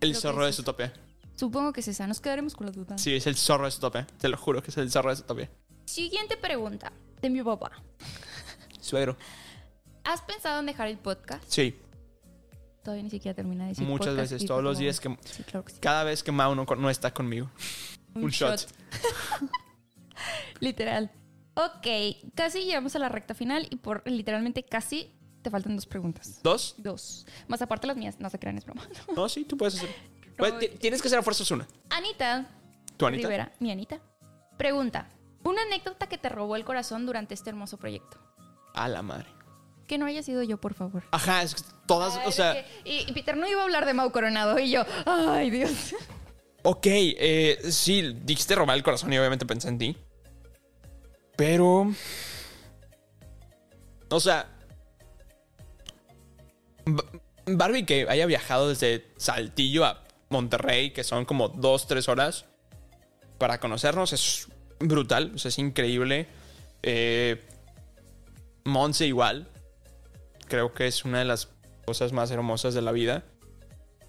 El 0.00 0.10
Creo 0.10 0.20
zorro 0.20 0.46
de 0.46 0.52
sí. 0.52 0.56
Zootopia. 0.56 0.92
Supongo 1.34 1.72
que 1.72 1.80
es 1.80 1.88
esa, 1.88 2.06
nos 2.06 2.20
quedaremos 2.20 2.54
con 2.54 2.66
la 2.66 2.72
duda. 2.72 2.98
Sí, 2.98 3.14
es 3.14 3.26
el 3.26 3.36
zorro 3.36 3.64
de 3.64 3.70
Zootopia. 3.70 4.06
Te 4.18 4.28
lo 4.28 4.36
juro 4.36 4.62
que 4.62 4.70
es 4.70 4.76
el 4.76 4.90
zorro 4.90 5.10
de 5.10 5.16
Zootopia. 5.16 5.50
Siguiente 5.86 6.36
pregunta 6.36 6.92
de 7.22 7.30
mi 7.30 7.42
papá. 7.42 7.72
Suegro. 8.80 9.16
¿Has 10.04 10.22
pensado 10.22 10.60
en 10.60 10.66
dejar 10.66 10.88
el 10.88 10.98
podcast? 10.98 11.44
Sí, 11.48 11.76
Todavía 12.82 13.02
ni 13.04 13.10
siquiera 13.10 13.34
termina 13.34 13.64
de 13.64 13.70
decir 13.70 13.86
muchas 13.86 14.08
podcast 14.08 14.32
veces, 14.32 14.46
todos 14.46 14.58
fue 14.60 14.70
los 14.70 14.78
días 14.78 15.00
que... 15.00 15.18
Sí, 15.24 15.42
claro 15.42 15.64
que 15.64 15.72
sí. 15.72 15.78
Cada 15.80 16.04
vez 16.04 16.22
que 16.22 16.32
Mao 16.32 16.54
no, 16.54 16.64
no 16.64 16.90
está 16.90 17.12
conmigo. 17.12 17.50
Un 18.14 18.30
shot. 18.30 18.66
Literal. 20.60 21.10
Ok, 21.54 21.86
casi 22.34 22.64
llegamos 22.64 22.94
a 22.96 22.98
la 22.98 23.08
recta 23.08 23.34
final 23.34 23.66
y 23.70 23.76
por 23.76 24.02
literalmente 24.08 24.62
casi 24.64 25.12
te 25.42 25.50
faltan 25.50 25.74
dos 25.76 25.86
preguntas. 25.86 26.40
¿Dos? 26.42 26.74
Dos. 26.78 27.26
Más 27.48 27.60
aparte 27.62 27.86
las 27.86 27.96
mías, 27.96 28.16
no 28.20 28.30
se 28.30 28.38
crean, 28.38 28.58
es 28.58 28.64
broma. 28.64 28.86
No, 29.16 29.28
sí, 29.28 29.44
tú 29.44 29.56
puedes 29.56 29.74
hacer. 29.76 29.90
Pues, 30.36 30.58
ti- 30.58 30.68
tienes 30.68 31.02
que 31.02 31.08
hacer 31.08 31.18
a 31.18 31.22
fuerzas 31.22 31.50
una. 31.50 31.66
Anita 31.90 32.46
¿Tú, 32.96 33.06
Anita? 33.06 33.22
Rivera, 33.28 33.52
mi 33.60 33.70
Anita, 33.72 34.00
pregunta: 34.56 35.08
Una 35.44 35.62
anécdota 35.62 36.08
que 36.08 36.16
te 36.18 36.28
robó 36.28 36.54
el 36.56 36.64
corazón 36.64 37.06
durante 37.06 37.34
este 37.34 37.50
hermoso 37.50 37.76
proyecto. 37.76 38.18
A 38.74 38.88
la 38.88 39.02
madre. 39.02 39.26
Que 39.88 39.98
no 39.98 40.06
haya 40.06 40.22
sido 40.22 40.42
yo, 40.44 40.58
por 40.58 40.74
favor. 40.74 41.02
Ajá, 41.10 41.42
es 41.42 41.54
que 41.56 41.62
todas, 41.86 42.14
Ay, 42.18 42.22
o 42.26 42.30
sea, 42.30 42.64
y, 42.84 43.08
y 43.08 43.12
Peter 43.14 43.36
no 43.36 43.48
iba 43.48 43.62
a 43.62 43.64
hablar 43.64 43.86
de 43.86 43.94
Mau 43.94 44.12
Coronado 44.12 44.58
y 44.58 44.70
yo, 44.70 44.84
ay 45.06 45.50
Dios. 45.50 45.94
Ok, 46.62 46.86
eh, 46.86 47.58
sí, 47.70 48.14
dijiste 48.22 48.54
robar 48.54 48.76
el 48.76 48.82
corazón 48.82 49.12
y 49.12 49.18
obviamente 49.18 49.46
pensé 49.46 49.68
en 49.68 49.78
ti. 49.78 49.96
Pero... 51.36 51.90
O 54.10 54.20
sea... 54.20 54.48
Ba- 56.84 57.04
Barbie 57.46 57.86
que 57.86 58.06
haya 58.10 58.26
viajado 58.26 58.68
desde 58.68 59.06
Saltillo 59.16 59.86
a 59.86 60.04
Monterrey, 60.28 60.90
que 60.92 61.04
son 61.04 61.24
como 61.24 61.48
dos, 61.48 61.86
tres 61.86 62.08
horas, 62.08 62.44
para 63.38 63.58
conocernos, 63.60 64.12
es 64.12 64.48
brutal, 64.80 65.32
o 65.34 65.38
sea, 65.38 65.48
es 65.48 65.58
increíble. 65.58 66.28
Eh, 66.82 67.42
Monse 68.64 69.06
igual. 69.06 69.48
Creo 70.48 70.72
que 70.72 70.86
es 70.86 71.04
una 71.04 71.18
de 71.20 71.24
las 71.24 71.48
cosas 71.86 72.12
más 72.12 72.30
hermosas 72.30 72.74
de 72.74 72.82
la 72.82 72.92
vida. 72.92 73.24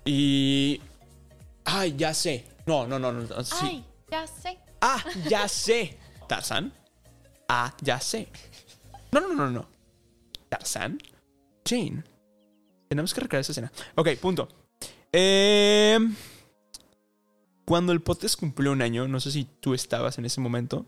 Y... 0.06 0.82
Ay, 1.66 1.96
ya 1.98 2.14
sé. 2.14 2.46
No, 2.66 2.88
no, 2.88 2.98
no, 3.00 3.12
no. 3.12 3.44
Sí. 3.44 3.56
Ay, 3.62 3.86
ya 4.10 4.26
sé. 4.28 4.60
Ah, 4.82 5.04
ya 5.28 5.48
sé. 5.48 5.98
Tarzán. 6.28 6.74
Ah, 7.48 7.76
ya 7.82 8.00
sé. 8.00 8.28
No, 9.12 9.20
no, 9.22 9.34
no, 9.34 9.50
no. 9.50 9.68
Tarzán. 10.50 10.98
Jane. 11.68 12.04
Tenemos 12.88 13.14
que 13.14 13.22
recrear 13.22 13.42
esa 13.42 13.52
escena. 13.52 13.72
Ok, 13.96 14.10
punto. 14.22 14.48
Eh, 15.12 15.98
cuando 17.66 17.92
el 17.92 18.02
podcast 18.02 18.40
cumplió 18.40 18.72
un 18.72 18.82
año, 18.82 19.08
no 19.08 19.20
sé 19.20 19.32
si 19.32 19.46
tú 19.46 19.74
estabas 19.74 20.18
en 20.18 20.26
ese 20.26 20.42
momento. 20.42 20.86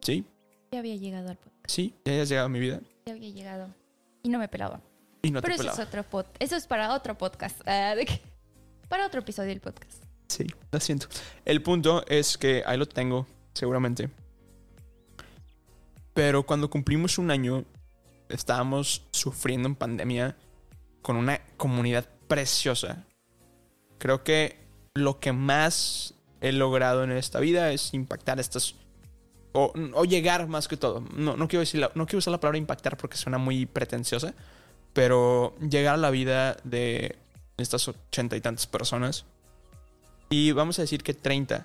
Sí, 0.00 0.24
Ya 0.72 0.80
había 0.80 0.96
llegado 0.96 1.30
al 1.30 1.36
podcast. 1.36 1.64
sí, 1.68 1.94
ya 2.04 2.12
hayas 2.12 2.28
llegado 2.28 2.46
a 2.46 2.50
mi 2.50 2.58
vida. 2.60 2.80
Ya 3.06 3.12
había 3.14 3.30
llegado. 3.30 3.68
Y 4.22 4.28
no 4.28 4.38
me 4.38 4.48
pelaba. 4.48 4.80
Y 5.22 5.30
no 5.30 5.40
Pero 5.42 5.56
te 5.56 5.62
eso 5.62 5.72
es 5.72 5.78
otro 5.78 6.02
pod. 6.02 6.26
Eso 6.38 6.56
es 6.56 6.66
para 6.66 6.94
otro 6.94 7.16
podcast. 7.16 7.60
ah, 7.66 7.94
de 7.94 8.06
que- 8.06 8.20
Para 8.88 9.06
otro 9.06 9.20
episodio 9.20 9.50
del 9.50 9.60
podcast. 9.60 10.02
Sí, 10.28 10.46
lo 10.70 10.80
siento. 10.80 11.06
El 11.44 11.62
punto 11.62 12.04
es 12.06 12.38
que 12.38 12.62
ahí 12.66 12.76
lo 12.78 12.86
tengo, 12.86 13.26
seguramente. 13.54 14.10
Pero 16.14 16.44
cuando 16.44 16.68
cumplimos 16.70 17.18
un 17.18 17.30
año, 17.30 17.64
estábamos 18.28 19.06
sufriendo 19.12 19.68
en 19.68 19.76
pandemia 19.76 20.36
con 21.00 21.16
una 21.16 21.40
comunidad 21.56 22.06
preciosa. 22.28 23.04
Creo 23.98 24.24
que 24.24 24.58
lo 24.94 25.20
que 25.20 25.32
más 25.32 26.14
he 26.40 26.52
logrado 26.52 27.04
en 27.04 27.12
esta 27.12 27.40
vida 27.40 27.72
es 27.72 27.94
impactar 27.94 28.40
estas. 28.40 28.74
O, 29.52 30.04
llegar 30.04 30.48
más 30.48 30.66
que 30.66 30.76
todo. 30.76 31.04
No, 31.14 31.36
no, 31.36 31.46
quiero 31.46 31.60
decir 31.60 31.86
no 31.94 32.06
quiero 32.06 32.18
usar 32.18 32.32
la 32.32 32.40
palabra 32.40 32.58
impactar 32.58 32.96
porque 32.96 33.16
suena 33.16 33.38
muy 33.38 33.66
pretenciosa. 33.66 34.34
Pero 34.92 35.54
llegar 35.58 35.94
a 35.94 35.98
la 35.98 36.10
vida 36.10 36.56
de 36.64 37.18
estas 37.56 37.88
ochenta 37.88 38.36
y 38.36 38.40
tantas 38.40 38.66
personas. 38.66 39.26
Y 40.30 40.52
vamos 40.52 40.78
a 40.78 40.82
decir 40.82 41.02
que 41.02 41.14
30 41.14 41.64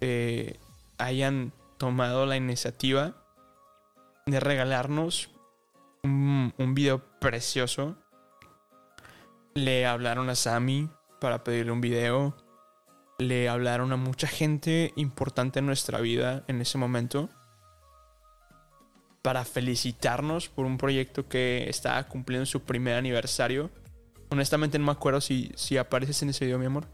eh, 0.00 0.58
hayan 0.98 1.52
tomado 1.76 2.26
la 2.26 2.36
iniciativa 2.36 3.14
de 4.26 4.40
regalarnos 4.40 5.30
un, 6.02 6.54
un 6.56 6.74
video 6.74 7.02
precioso. 7.20 7.96
Le 9.54 9.84
hablaron 9.86 10.30
a 10.30 10.34
Sammy 10.34 10.88
para 11.20 11.44
pedirle 11.44 11.72
un 11.72 11.82
video. 11.82 12.34
Le 13.18 13.48
hablaron 13.48 13.92
a 13.92 13.96
mucha 13.96 14.26
gente 14.26 14.92
importante 14.96 15.58
en 15.58 15.66
nuestra 15.66 16.00
vida 16.00 16.44
en 16.48 16.60
ese 16.60 16.78
momento. 16.78 17.28
Para 19.22 19.44
felicitarnos 19.44 20.48
por 20.48 20.66
un 20.66 20.78
proyecto 20.78 21.28
que 21.28 21.68
estaba 21.68 22.02
cumpliendo 22.08 22.46
su 22.46 22.62
primer 22.62 22.96
aniversario. 22.96 23.70
Honestamente 24.30 24.78
no 24.78 24.86
me 24.86 24.92
acuerdo 24.92 25.20
si, 25.20 25.52
si 25.54 25.76
apareces 25.76 26.22
en 26.22 26.30
ese 26.30 26.46
video, 26.46 26.58
mi 26.58 26.66
amor. 26.66 26.86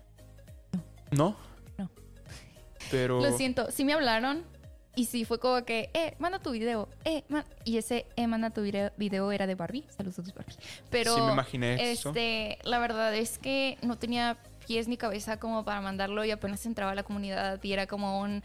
¿No? 1.11 1.37
No. 1.79 1.91
Pero... 2.91 3.21
Lo 3.23 3.37
siento, 3.37 3.71
sí 3.71 3.85
me 3.85 3.95
hablaron 3.95 4.45
y 4.99 5.05
sí 5.05 5.25
fue 5.25 5.39
como 5.39 5.65
que, 5.65 5.91
eh, 5.95 6.17
manda 6.19 6.41
tu 6.41 6.51
video, 6.51 6.89
eh, 7.05 7.23
ma-". 7.29 7.45
y 7.65 7.77
ese, 7.79 8.07
eh, 8.17 8.27
manda 8.27 8.51
tu 8.51 8.63
video, 8.63 8.91
video 8.97 9.31
era 9.31 9.47
de 9.47 9.55
Barbie, 9.55 9.85
saludos 9.97 10.35
Barbie. 10.35 10.57
Pero, 10.91 11.15
sí 11.15 11.21
me 11.21 11.33
imaginé 11.33 11.93
eso. 11.93 12.09
este, 12.09 12.59
la 12.65 12.81
verdad 12.81 13.15
es 13.15 13.39
que 13.39 13.79
no 13.83 13.97
tenía 13.97 14.39
pies 14.69 14.87
ni 14.87 14.97
cabeza 14.97 15.41
como 15.41 15.65
para 15.65 15.81
mandarlo 15.81 16.25
y 16.25 16.31
apenas 16.31 16.65
entraba 16.67 16.93
a 16.93 16.95
la 16.95 17.03
comunidad 17.03 17.61
y 17.65 17.73
era 17.73 17.87
como 17.87 18.21
un, 18.21 18.43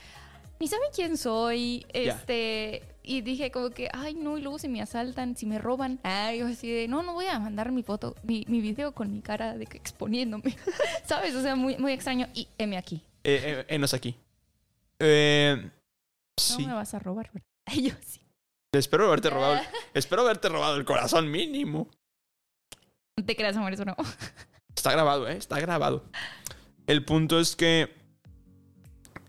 ni 0.59 0.67
saben 0.67 0.87
quién 0.95 1.17
soy, 1.17 1.85
este, 1.93 2.81
y 3.03 3.21
dije 3.21 3.51
como 3.51 3.69
que, 3.71 3.89
ay 3.93 4.13
no, 4.15 4.37
y 4.37 4.41
luego 4.41 4.57
si 4.57 4.69
me 4.69 4.81
asaltan, 4.81 5.35
si 5.35 5.45
me 5.45 5.59
roban, 5.59 5.99
ay, 6.03 6.39
yo 6.39 6.47
así 6.47 6.71
de, 6.71 6.87
no, 6.87 7.03
no 7.03 7.13
voy 7.13 7.25
a 7.25 7.37
mandar 7.39 7.71
mi 7.73 7.83
foto, 7.83 8.15
mi, 8.23 8.45
mi 8.47 8.61
video 8.61 8.93
con 8.93 9.11
mi 9.11 9.21
cara 9.21 9.55
de 9.57 9.65
que 9.65 9.77
exponiéndome, 9.77 10.55
¿sabes? 11.05 11.35
O 11.35 11.41
sea, 11.41 11.55
muy, 11.55 11.77
muy 11.77 11.91
extraño 11.91 12.27
y 12.33 12.47
heme 12.57 12.77
aquí. 12.77 13.01
Eh, 13.25 13.41
eh, 13.43 13.65
enos 13.67 13.93
aquí. 13.93 14.15
Eh, 14.99 15.57
No 15.59 15.71
sí. 16.37 16.65
me 16.65 16.73
vas 16.73 16.93
a 16.93 16.99
robar, 16.99 17.29
¿verdad? 17.33 17.47
Yo 17.83 17.93
sí. 18.05 18.21
Espero 18.71 19.07
haberte 19.07 19.29
robado. 19.35 19.59
espero 19.93 20.21
haberte 20.21 20.47
robado 20.49 20.77
el 20.77 20.85
corazón 20.85 21.29
mínimo. 21.29 21.89
No 23.17 23.25
te 23.25 23.35
creas, 23.35 23.55
amor, 23.57 23.73
eso 23.73 23.85
no. 23.85 23.95
Está 24.75 24.91
grabado, 24.91 25.27
¿eh? 25.27 25.37
Está 25.37 25.59
grabado. 25.59 26.03
El 26.87 27.05
punto 27.05 27.39
es 27.39 27.55
que 27.55 27.93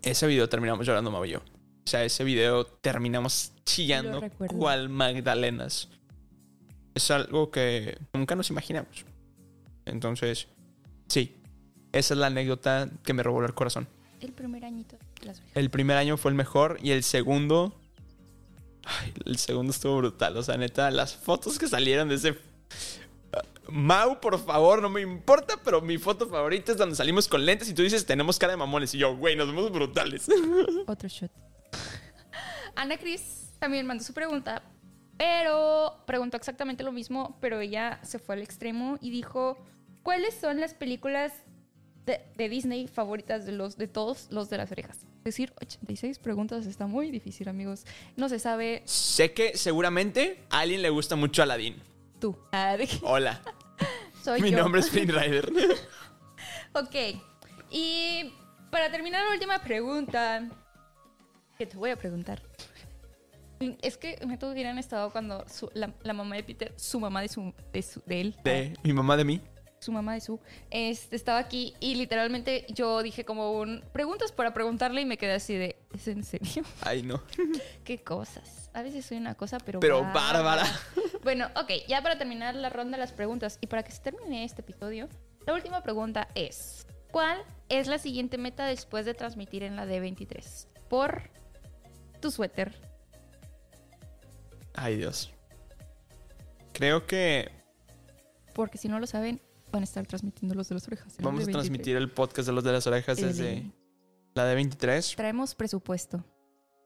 ese 0.01 0.27
video 0.27 0.49
terminamos 0.49 0.85
llorando, 0.85 1.11
Mau 1.11 1.25
y 1.25 1.31
yo. 1.31 1.39
O 1.39 1.87
sea, 1.87 2.03
ese 2.03 2.23
video 2.23 2.65
terminamos 2.65 3.51
chillando 3.63 4.21
cual 4.47 4.89
Magdalenas. 4.89 5.89
Es 6.93 7.11
algo 7.11 7.51
que 7.51 7.97
nunca 8.13 8.35
nos 8.35 8.49
imaginamos. 8.49 9.05
Entonces, 9.85 10.47
sí. 11.07 11.35
Esa 11.91 12.13
es 12.13 12.19
la 12.19 12.27
anécdota 12.27 12.89
que 13.03 13.13
me 13.13 13.23
robó 13.23 13.43
el 13.45 13.53
corazón. 13.53 13.87
El 14.19 14.31
primer 14.33 14.65
añito 14.65 14.97
las. 15.23 15.41
El 15.53 15.69
primer 15.69 15.97
año 15.97 16.17
fue 16.17 16.31
el 16.31 16.35
mejor 16.35 16.77
y 16.81 16.91
el 16.91 17.03
segundo. 17.03 17.73
Ay, 18.83 19.13
el 19.25 19.37
segundo 19.37 19.71
estuvo 19.71 19.97
brutal. 19.97 20.35
O 20.37 20.43
sea, 20.43 20.57
neta, 20.57 20.91
las 20.91 21.15
fotos 21.15 21.57
que 21.59 21.67
salieron 21.67 22.09
de 22.09 22.15
ese. 22.15 22.37
Mau, 23.69 24.19
por 24.19 24.39
favor, 24.39 24.81
no 24.81 24.89
me 24.89 25.01
importa, 25.01 25.55
pero 25.63 25.81
mi 25.81 25.97
foto 25.97 26.27
favorita 26.27 26.71
es 26.71 26.77
donde 26.77 26.95
salimos 26.95 27.27
con 27.27 27.45
lentes 27.45 27.69
y 27.69 27.73
tú 27.73 27.81
dices 27.81 28.05
tenemos 28.05 28.37
cara 28.39 28.53
de 28.53 28.57
mamones. 28.57 28.93
Y 28.93 28.99
yo, 28.99 29.15
güey, 29.15 29.35
nos 29.35 29.47
vemos 29.47 29.71
brutales. 29.71 30.27
Otro 30.87 31.09
shot. 31.09 31.31
Ana 32.75 32.97
Cris 32.97 33.53
también 33.59 33.85
mandó 33.85 34.03
su 34.03 34.13
pregunta, 34.13 34.61
pero 35.17 36.03
preguntó 36.05 36.37
exactamente 36.37 36.83
lo 36.83 36.91
mismo, 36.91 37.37
pero 37.41 37.59
ella 37.59 37.99
se 38.03 38.19
fue 38.19 38.35
al 38.35 38.41
extremo 38.41 38.97
y 39.01 39.09
dijo, 39.09 39.57
¿cuáles 40.03 40.35
son 40.35 40.59
las 40.59 40.73
películas 40.73 41.33
de, 42.05 42.21
de 42.35 42.49
Disney 42.49 42.87
favoritas 42.87 43.45
de 43.45 43.53
los 43.53 43.77
de 43.77 43.87
todos 43.87 44.27
los 44.29 44.49
de 44.49 44.57
las 44.57 44.71
orejas? 44.71 44.97
Es 45.19 45.23
decir, 45.33 45.53
86 45.59 46.19
preguntas 46.19 46.67
está 46.67 46.85
muy 46.85 47.09
difícil, 47.09 47.47
amigos. 47.47 47.85
No 48.15 48.29
se 48.29 48.37
sabe 48.37 48.83
sé 48.85 49.33
que 49.33 49.57
seguramente 49.57 50.43
a 50.51 50.59
alguien 50.59 50.83
le 50.83 50.89
gusta 50.91 51.15
mucho 51.15 51.41
Aladdin. 51.41 51.81
Tú. 52.19 52.37
Hola, 53.03 53.41
soy 54.23 54.41
mi 54.41 54.51
yo. 54.51 54.57
nombre 54.59 54.81
es 54.81 54.89
Flynn 54.89 55.09
Rider. 55.09 55.49
Ok. 56.73 56.93
Y 57.71 58.33
para 58.69 58.91
terminar 58.91 59.23
la 59.25 59.31
última 59.31 59.59
pregunta, 59.59 60.43
que 61.57 61.65
te 61.65 61.77
voy 61.77 61.89
a 61.91 61.95
preguntar. 61.95 62.41
Es 63.81 63.97
que 63.97 64.19
me 64.27 64.35
hubieran 64.51 64.77
estado 64.77 65.09
cuando 65.11 65.45
su- 65.47 65.69
la, 65.73 65.93
la 66.03 66.11
mamá 66.11 66.35
de 66.35 66.43
Peter, 66.43 66.73
su 66.75 66.99
mamá 66.99 67.21
de 67.21 67.29
su, 67.29 67.53
de, 67.71 67.81
su- 67.81 68.01
de 68.05 68.19
él, 68.21 68.35
De 68.43 68.75
mi 68.83 68.91
mamá 68.91 69.15
de 69.15 69.23
mí. 69.23 69.41
Su 69.85 69.91
mamá 69.91 70.13
de 70.15 70.21
su, 70.21 70.39
este, 70.71 71.15
estaba 71.15 71.39
aquí 71.39 71.73
y 71.79 71.95
literalmente 71.95 72.65
yo 72.69 73.01
dije 73.03 73.23
como 73.23 73.51
un 73.53 73.83
preguntas 73.93 74.31
para 74.31 74.53
preguntarle 74.53 75.01
y 75.01 75.05
me 75.05 75.17
quedé 75.17 75.33
así 75.33 75.55
de, 75.55 75.77
¿es 75.93 76.07
en 76.07 76.23
serio? 76.23 76.63
Ay, 76.81 77.03
no. 77.03 77.21
¿Qué 77.83 78.03
cosas? 78.03 78.69
A 78.73 78.81
veces 78.81 79.05
soy 79.05 79.17
una 79.17 79.35
cosa, 79.35 79.57
pero 79.59 79.79
Pero 79.79 80.01
bárbara. 80.01 80.65
Bueno, 81.23 81.49
ok, 81.55 81.71
ya 81.87 82.03
para 82.03 82.19
terminar 82.19 82.53
la 82.53 82.69
ronda 82.69 82.97
de 82.97 83.01
las 83.01 83.11
preguntas 83.11 83.57
y 83.59 83.65
para 83.65 83.81
que 83.81 83.91
se 83.91 83.99
termine 83.99 84.43
este 84.43 84.61
episodio, 84.61 85.09
la 85.47 85.55
última 85.55 85.81
pregunta 85.81 86.27
es, 86.35 86.85
¿cuál 87.11 87.41
es 87.67 87.87
la 87.87 87.97
siguiente 87.97 88.37
meta 88.37 88.67
después 88.67 89.07
de 89.07 89.15
transmitir 89.15 89.63
en 89.63 89.75
la 89.75 89.87
D23? 89.87 90.67
Por 90.87 91.31
tu 92.19 92.29
suéter. 92.29 92.79
Ay, 94.75 94.97
Dios. 94.97 95.31
Creo 96.73 97.07
que 97.07 97.51
Porque 98.53 98.77
si 98.77 98.87
no 98.87 98.99
lo 98.99 99.07
saben, 99.07 99.41
van 99.75 99.83
a 99.83 99.85
estar 99.85 100.05
transmitiendo 100.07 100.55
los 100.55 100.69
de 100.69 100.75
las 100.75 100.87
orejas. 100.87 101.15
vamos 101.21 101.43
a 101.43 101.47
D23. 101.47 101.51
transmitir 101.51 101.95
el 101.97 102.09
podcast 102.11 102.47
de 102.47 102.53
los 102.53 102.63
de 102.63 102.71
las 102.71 102.87
orejas 102.87 103.17
El 103.19 103.27
desde 103.27 103.43
de- 103.43 103.71
la 104.33 104.45
de 104.45 104.55
23. 104.55 105.15
Traemos 105.15 105.53
presupuesto. 105.55 106.23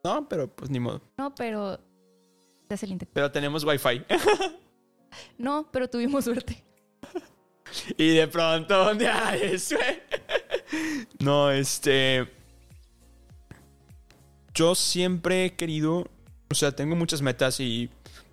No, 0.03 0.27
pero 0.27 0.47
pues 0.53 0.69
ni 0.69 0.79
modo. 0.79 1.01
No, 1.17 1.33
pero... 1.35 1.79
Se 2.67 2.73
hace 2.75 2.85
el 2.85 2.91
intento. 2.93 3.11
Pero 3.13 3.31
tenemos 3.31 3.63
wifi. 3.63 4.01
No, 5.37 5.67
pero 5.71 5.89
tuvimos 5.89 6.23
suerte. 6.25 6.63
y 7.97 8.09
de 8.09 8.27
pronto, 8.27 8.77
¿dónde 8.85 9.07
hay 9.07 9.41
eso? 9.53 9.75
no, 11.19 11.49
este. 11.51 12.27
Yo 14.53 14.75
siempre 14.75 15.45
he 15.45 15.55
querido. 15.55 16.05
O 16.51 16.55
sea, 16.55 16.71
tengo 16.71 16.95
muchas 16.95 17.21
metas 17.21 17.59
y 17.59 17.89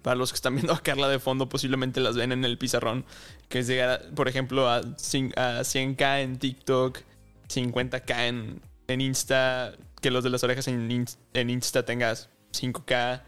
para 0.06 0.14
los 0.14 0.30
que 0.30 0.36
están 0.36 0.54
viendo 0.54 0.72
a 0.72 0.78
Carla 0.78 1.08
de 1.08 1.18
fondo, 1.18 1.48
posiblemente 1.48 1.98
las 1.98 2.14
ven 2.14 2.30
en 2.30 2.44
el 2.44 2.58
pizarrón. 2.58 3.04
Que 3.48 3.58
es 3.58 3.66
llegar, 3.66 4.08
por 4.14 4.28
ejemplo, 4.28 4.70
a, 4.70 4.80
cin- 4.82 5.36
a 5.36 5.62
100k 5.62 6.20
en 6.22 6.38
TikTok, 6.38 7.00
50k 7.48 8.28
en, 8.28 8.62
en 8.86 9.00
Insta, 9.00 9.72
que 10.00 10.12
los 10.12 10.22
de 10.22 10.30
las 10.30 10.44
orejas 10.44 10.68
en, 10.68 10.88
Ins- 10.90 11.16
en 11.34 11.50
Insta 11.50 11.84
tengas 11.84 12.30
5k, 12.52 13.20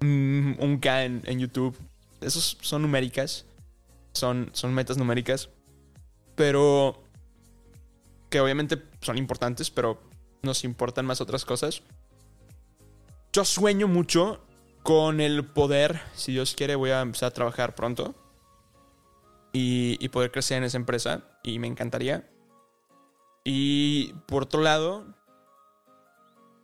mm, 0.00 0.54
1k 0.54 1.04
en, 1.04 1.22
en 1.26 1.38
YouTube. 1.38 1.78
Esos 2.20 2.58
son 2.60 2.82
numéricas, 2.82 3.46
son, 4.12 4.50
son 4.52 4.74
metas 4.74 4.96
numéricas, 4.96 5.48
pero 6.34 7.04
que 8.30 8.40
obviamente 8.40 8.82
son 9.00 9.16
importantes, 9.16 9.70
pero 9.70 10.02
nos 10.42 10.64
importan 10.64 11.06
más 11.06 11.20
otras 11.20 11.44
cosas. 11.44 11.82
Yo 13.32 13.44
sueño 13.44 13.86
mucho 13.86 14.44
con 14.90 15.20
el 15.20 15.44
poder, 15.44 16.00
si 16.16 16.32
Dios 16.32 16.56
quiere, 16.56 16.74
voy 16.74 16.90
a 16.90 17.00
empezar 17.00 17.28
a 17.28 17.30
trabajar 17.32 17.76
pronto 17.76 18.12
y, 19.52 20.08
poder 20.08 20.32
crecer 20.32 20.58
en 20.58 20.64
esa 20.64 20.78
empresa 20.78 21.22
y 21.44 21.60
me 21.60 21.68
encantaría. 21.68 22.28
Y 23.44 24.14
por 24.26 24.42
otro 24.42 24.60
lado, 24.62 25.06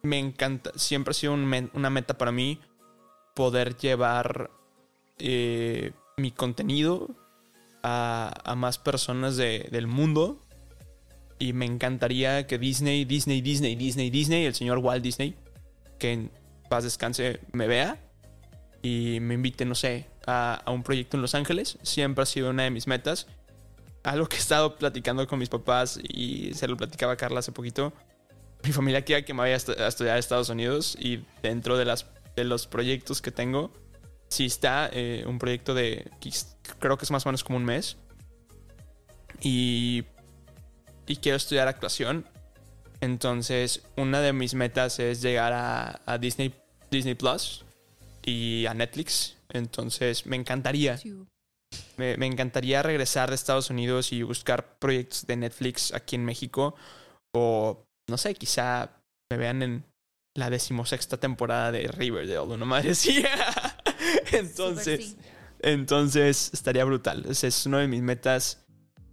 me 0.03 0.18
encanta, 0.18 0.72
siempre 0.74 1.12
ha 1.12 1.14
sido 1.14 1.35
una 1.35 1.89
meta 1.91 2.18
para 2.18 2.33
mí 2.33 2.61
poder 3.37 3.77
llevar 3.77 4.51
eh, 5.20 5.93
mi 6.16 6.33
contenido 6.33 7.11
a, 7.85 8.55
más 8.57 8.79
personas 8.79 9.37
de- 9.37 9.68
del 9.70 9.87
mundo. 9.87 10.43
Y 11.39 11.53
me 11.53 11.64
encantaría 11.64 12.49
que 12.49 12.59
Disney, 12.59 13.05
Disney, 13.05 13.41
Disney, 13.41 13.77
Disney, 13.77 14.11
Disney, 14.11 14.47
el 14.47 14.55
señor 14.57 14.79
Walt 14.79 15.05
Disney, 15.05 15.37
que 16.01 16.12
en 16.12 16.33
paz 16.68 16.83
descanse, 16.83 17.39
me 17.53 17.68
vea 17.68 18.03
y 18.87 19.18
me 19.20 19.34
invite, 19.34 19.64
no 19.64 19.74
sé, 19.74 20.07
a, 20.26 20.62
a 20.64 20.70
un 20.70 20.82
proyecto 20.82 21.16
en 21.16 21.22
Los 21.22 21.34
Ángeles. 21.34 21.78
Siempre 21.82 22.22
ha 22.22 22.26
sido 22.26 22.51
una 22.51 22.62
de 22.64 22.70
mis 22.70 22.87
metas. 22.87 23.26
Algo 24.03 24.28
que 24.28 24.37
he 24.37 24.39
estado 24.39 24.76
platicando 24.76 25.26
con 25.26 25.39
mis 25.39 25.49
papás 25.49 25.99
y 26.03 26.55
se 26.55 26.68
lo 26.68 26.76
platicaba 26.76 27.14
a 27.14 27.16
Carla 27.16 27.41
hace 27.41 27.53
poquito. 27.53 27.93
Mi 28.62 28.72
familia 28.72 29.03
quiere 29.03 29.24
que 29.24 29.34
me 29.34 29.41
vaya 29.41 29.55
a 29.55 29.59
estu- 29.59 29.78
a 29.78 29.89
estudiar 29.89 30.16
a 30.16 30.18
Estados 30.18 30.49
Unidos 30.49 30.97
y 31.01 31.24
dentro 31.43 31.76
de, 31.76 31.84
las, 31.84 32.07
de 32.37 32.45
los 32.45 32.66
proyectos 32.66 33.20
que 33.20 33.30
tengo, 33.30 33.72
sí 34.28 34.47
está 34.47 34.89
eh, 34.93 35.24
un 35.26 35.39
proyecto 35.39 35.74
de, 35.74 36.11
creo 36.78 36.97
que 36.97 37.05
es 37.05 37.11
más 37.11 37.26
o 37.26 37.28
menos 37.28 37.43
como 37.45 37.59
un 37.59 37.64
mes. 37.64 37.97
Y, 39.43 40.05
y 41.07 41.16
quiero 41.16 41.37
estudiar 41.37 41.68
actuación. 41.68 42.26
Entonces, 43.01 43.82
una 43.97 44.20
de 44.20 44.32
mis 44.32 44.55
metas 44.55 44.99
es 45.01 45.20
llegar 45.20 45.53
a, 45.53 46.01
a 46.07 46.16
Disney, 46.18 46.55
Disney 46.91 47.14
Plus 47.14 47.65
y 48.27 48.66
a 48.66 48.74
Netflix. 48.74 49.37
Entonces, 49.49 50.27
me 50.27 50.37
encantaría. 50.37 51.01
Me, 51.97 52.16
me 52.18 52.27
encantaría 52.27 52.83
regresar 52.83 53.31
de 53.31 53.37
Estados 53.37 53.70
Unidos 53.70 54.12
y 54.12 54.22
buscar 54.22 54.79
proyectos 54.79 55.27
de 55.27 55.37
Netflix 55.37 55.95
aquí 55.95 56.16
en 56.16 56.24
México. 56.27 56.74
O, 57.35 57.85
no 58.09 58.18
sé, 58.18 58.35
quizá 58.35 58.91
me 59.31 59.39
vean 59.39 59.62
en 59.62 59.85
la 60.35 60.51
decimosexta 60.51 61.16
temporada 61.16 61.72
de 61.72 61.89
Riverdale, 61.89 62.41
una 62.41 62.66
madre 62.66 62.91
así. 62.91 63.24
entonces, 64.33 65.11
sí. 65.11 65.16
entonces, 65.61 66.51
estaría 66.53 66.85
brutal. 66.85 67.24
Ese 67.29 67.47
es 67.47 67.64
uno 67.64 67.79
de 67.79 67.89
mis 67.89 68.03
metas 68.03 68.66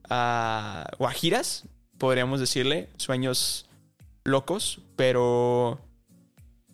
ah, 0.09 0.85
guajiras, 0.97 1.65
podríamos 1.97 2.39
decirle. 2.39 2.89
Sueños 2.97 3.69
locos, 4.23 4.81
pero 4.95 5.79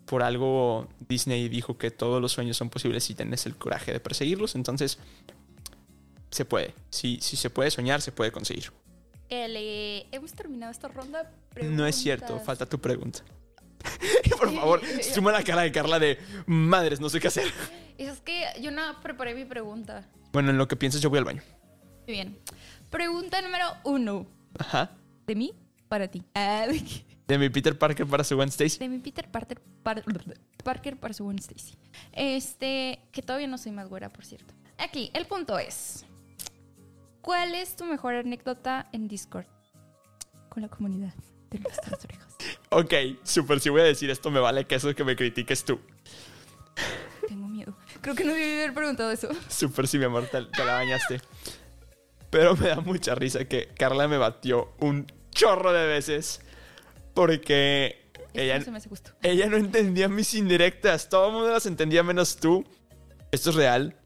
por 0.09 0.23
algo 0.23 0.87
Disney 1.07 1.47
dijo 1.49 1.77
que 1.77 1.91
todos 1.91 2.19
los 2.21 2.31
sueños 2.31 2.57
son 2.57 2.69
posibles 2.69 3.03
si 3.03 3.13
tienes 3.13 3.45
el 3.45 3.55
coraje 3.55 3.91
de 3.93 3.99
perseguirlos. 3.99 4.55
Entonces, 4.55 4.97
se 6.31 6.45
puede. 6.45 6.73
Si, 6.89 7.19
si 7.21 7.37
se 7.37 7.49
puede 7.49 7.69
soñar, 7.71 8.01
se 8.01 8.11
puede 8.11 8.31
conseguir. 8.31 8.71
Le- 9.29 10.07
Hemos 10.11 10.33
terminado 10.33 10.71
esta 10.71 10.87
ronda. 10.87 11.31
No 11.61 11.85
es 11.85 11.95
cierto, 11.95 12.25
Preguntas. 12.25 12.45
falta 12.45 12.65
tu 12.65 12.79
pregunta. 12.79 13.19
y 14.25 14.29
por 14.31 14.53
favor, 14.53 14.81
suma 15.13 15.31
la 15.31 15.43
cara 15.43 15.61
de 15.61 15.71
Carla 15.71 15.99
de 15.99 16.17
madres, 16.47 16.99
no 16.99 17.09
sé 17.09 17.19
qué 17.19 17.27
hacer. 17.27 17.47
Es 17.99 18.21
que 18.21 18.45
yo 18.61 18.71
no 18.71 18.81
preparé 19.03 19.35
mi 19.35 19.43
pregunta. 19.43 20.07
Bueno, 20.31 20.51
en 20.51 20.57
lo 20.57 20.69
que 20.69 20.77
piensas, 20.77 21.01
yo 21.01 21.09
voy 21.09 21.19
al 21.19 21.25
baño. 21.25 21.41
Muy 22.07 22.13
bien. 22.13 22.39
Pregunta 22.89 23.41
número 23.41 23.65
uno. 23.83 24.25
Ajá. 24.57 24.91
De 25.27 25.35
mí 25.35 25.53
para 25.89 26.07
ti. 26.07 26.23
Ah, 26.33 26.65
de 26.71 26.79
qué? 26.81 27.03
De 27.29 27.37
mi 27.37 27.47
Peter 27.49 27.77
Parker 27.77 28.07
para 28.07 28.23
su 28.23 28.35
Gwen 28.35 28.49
Stacy. 28.49 28.79
De 28.79 28.89
mi 28.89 28.97
Peter 28.97 29.29
Parker, 29.29 29.61
Par- 29.83 30.03
Parker 30.63 30.97
para 30.97 31.13
su 31.13 31.23
Gwen 31.23 31.37
Stacy. 31.37 31.77
Este, 32.11 32.99
que 33.11 33.21
todavía 33.21 33.47
no 33.47 33.59
soy 33.59 33.71
más 33.71 33.87
güera, 33.87 34.09
por 34.09 34.25
cierto. 34.25 34.51
Aquí, 34.79 35.11
el 35.13 35.27
punto 35.27 35.59
es: 35.59 36.05
¿Cuál 37.21 37.53
es 37.53 37.75
tu 37.75 37.85
mejor 37.85 38.15
anécdota 38.15 38.89
en 38.93 39.07
Discord 39.07 39.45
con 40.49 40.63
la 40.63 40.69
comunidad 40.69 41.13
de 41.51 41.59
nuestras 41.59 42.03
orejas? 42.03 42.35
Ok, 42.69 42.93
súper, 43.23 43.59
si 43.59 43.69
voy 43.69 43.81
a 43.81 43.83
decir 43.83 44.09
esto, 44.09 44.31
me 44.31 44.39
vale 44.39 44.65
que 44.65 44.73
eso 44.73 44.95
que 44.95 45.03
me 45.03 45.15
critiques 45.15 45.63
tú. 45.63 45.79
Tengo 47.27 47.47
miedo. 47.47 47.77
Creo 48.01 48.15
que 48.15 48.23
no 48.23 48.33
debí 48.33 48.53
haber 48.53 48.73
preguntado 48.73 49.11
eso. 49.11 49.29
Súper, 49.49 49.87
sí, 49.87 49.99
mi 49.99 50.05
amor, 50.05 50.25
te, 50.31 50.45
te 50.45 50.65
la 50.65 50.73
bañaste. 50.73 51.21
Pero 52.31 52.55
me 52.55 52.69
da 52.69 52.79
mucha 52.81 53.13
risa 53.13 53.45
que 53.45 53.67
Carla 53.77 54.07
me 54.07 54.17
batió 54.17 54.73
un 54.79 55.05
chorro 55.29 55.71
de 55.73 55.85
veces 55.85 56.41
porque 57.19 57.97
Esto 58.13 58.39
ella, 58.39 58.59
no 58.59 58.63
se 58.63 58.71
me 58.71 58.77
hace 58.77 58.87
justo. 58.87 59.11
ella 59.23 59.47
no 59.47 59.57
entendía 59.57 60.07
mis 60.07 60.33
indirectas. 60.35 61.09
Todo 61.09 61.27
el 61.27 61.33
mundo 61.33 61.51
las 61.51 61.65
entendía 61.65 62.01
menos 62.01 62.37
tú. 62.37 62.63
Esto 63.31 63.49
es 63.49 63.57
real. 63.57 63.97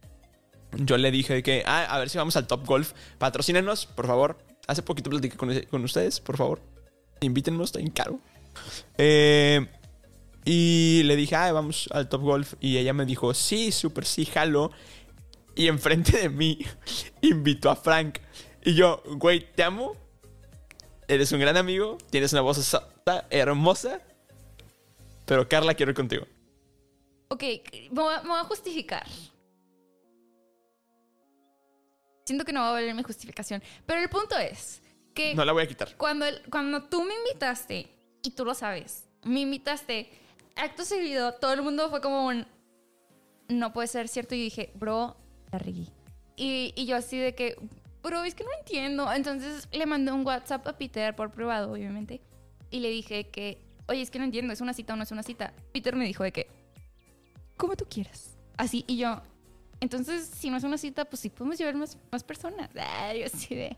Yo 0.77 0.97
le 0.97 1.11
dije 1.11 1.43
que, 1.43 1.63
ah, 1.67 1.83
a 1.83 1.99
ver 1.99 2.09
si 2.09 2.17
vamos 2.17 2.35
al 2.37 2.47
Top 2.47 2.65
Golf. 2.65 2.93
Patrocínenos, 3.19 3.85
por 3.85 4.07
favor. 4.07 4.39
Hace 4.65 4.81
poquito 4.81 5.11
platiqué 5.11 5.37
con, 5.37 5.53
con 5.69 5.83
ustedes, 5.83 6.19
por 6.21 6.37
favor. 6.37 6.59
Invítennos, 7.21 7.65
está 7.65 7.77
bien 7.77 7.91
caro. 7.91 8.19
Eh, 8.97 9.67
y 10.43 11.03
le 11.03 11.15
dije, 11.15 11.35
ah, 11.35 11.51
vamos 11.51 11.87
al 11.91 12.09
Top 12.09 12.23
Golf. 12.23 12.55
Y 12.59 12.77
ella 12.77 12.93
me 12.93 13.05
dijo, 13.05 13.35
sí, 13.35 13.71
súper, 13.71 14.05
sí, 14.05 14.25
jalo. 14.25 14.71
Y 15.55 15.67
enfrente 15.67 16.17
de 16.17 16.29
mí 16.29 16.65
invitó 17.21 17.69
a 17.69 17.75
Frank. 17.75 18.17
Y 18.65 18.73
yo, 18.73 19.03
güey, 19.05 19.53
te 19.53 19.61
amo. 19.61 19.95
Eres 21.07 21.31
un 21.31 21.39
gran 21.39 21.57
amigo. 21.57 21.99
Tienes 22.09 22.33
una 22.33 22.41
voz 22.41 22.57
sota, 23.03 23.25
hermosa. 23.29 23.99
Pero 25.25 25.47
Carla, 25.47 25.73
quiero 25.73 25.91
ir 25.91 25.95
contigo. 25.95 26.25
Ok, 27.29 27.43
me 27.91 28.01
voy, 28.01 28.13
a, 28.13 28.43
justificar. 28.43 29.05
Siento 32.25 32.45
que 32.45 32.53
no 32.53 32.61
va 32.61 32.69
a 32.69 32.73
valer 32.73 32.93
mi 32.93 33.03
justificación. 33.03 33.61
Pero 33.85 34.01
el 34.01 34.09
punto 34.09 34.37
es 34.37 34.81
que 35.13 35.33
No 35.35 35.43
la 35.45 35.51
voy 35.51 35.63
a 35.63 35.67
quitar. 35.67 35.95
cuando, 35.97 36.25
el- 36.25 36.41
cuando 36.49 36.83
tú 36.83 37.03
me 37.03 37.13
invitaste, 37.15 37.89
y 38.21 38.31
tú 38.31 38.45
lo 38.45 38.53
sabes, 38.53 39.05
me 39.23 39.41
invitaste, 39.41 40.09
acto 40.55 40.85
seguido, 40.85 41.33
todo 41.33 41.53
el 41.53 41.61
mundo 41.61 41.89
fue 41.89 42.01
como 42.01 42.27
un. 42.27 42.45
No 43.49 43.73
puede 43.73 43.87
ser 43.87 44.07
cierto. 44.07 44.35
Y 44.35 44.39
yo 44.39 44.43
dije, 44.45 44.71
bro, 44.75 45.17
la 45.51 45.59
regué. 45.59 45.87
Y, 46.35 46.73
y 46.75 46.85
yo 46.85 46.95
así 46.95 47.17
de 47.17 47.35
que, 47.35 47.57
bro, 48.01 48.23
es 48.23 48.35
que 48.35 48.43
no 48.43 48.49
entiendo. 48.59 49.11
Entonces 49.11 49.67
le 49.71 49.85
mandé 49.85 50.11
un 50.11 50.25
WhatsApp 50.25 50.65
a 50.67 50.77
Peter 50.77 51.15
por 51.15 51.31
privado, 51.31 51.71
obviamente. 51.71 52.21
Y 52.73 52.79
le 52.79 52.89
dije 52.89 53.29
que, 53.29 53.59
oye, 53.85 54.01
es 54.01 54.09
que 54.09 54.17
no 54.17 54.25
entiendo, 54.25 54.51
¿es 54.51 54.59
una 54.59 54.73
cita 54.73 54.93
o 54.93 54.95
no 54.95 55.03
es 55.03 55.11
una 55.11 55.21
cita? 55.21 55.53
Peter 55.71 55.95
me 55.95 56.05
dijo 56.05 56.23
de 56.23 56.31
que, 56.31 56.47
como 57.55 57.75
tú 57.75 57.85
quieras. 57.87 58.35
Así, 58.57 58.83
y 58.87 58.97
yo, 58.97 59.21
entonces, 59.79 60.27
si 60.35 60.49
no 60.49 60.57
es 60.57 60.63
una 60.63 60.79
cita, 60.79 61.05
pues 61.05 61.19
sí 61.19 61.29
podemos 61.29 61.59
llevar 61.59 61.75
más, 61.75 61.99
más 62.11 62.23
personas. 62.23 62.71
Ay, 62.75 63.19
yo 63.19 63.27
así 63.27 63.53
de... 63.53 63.77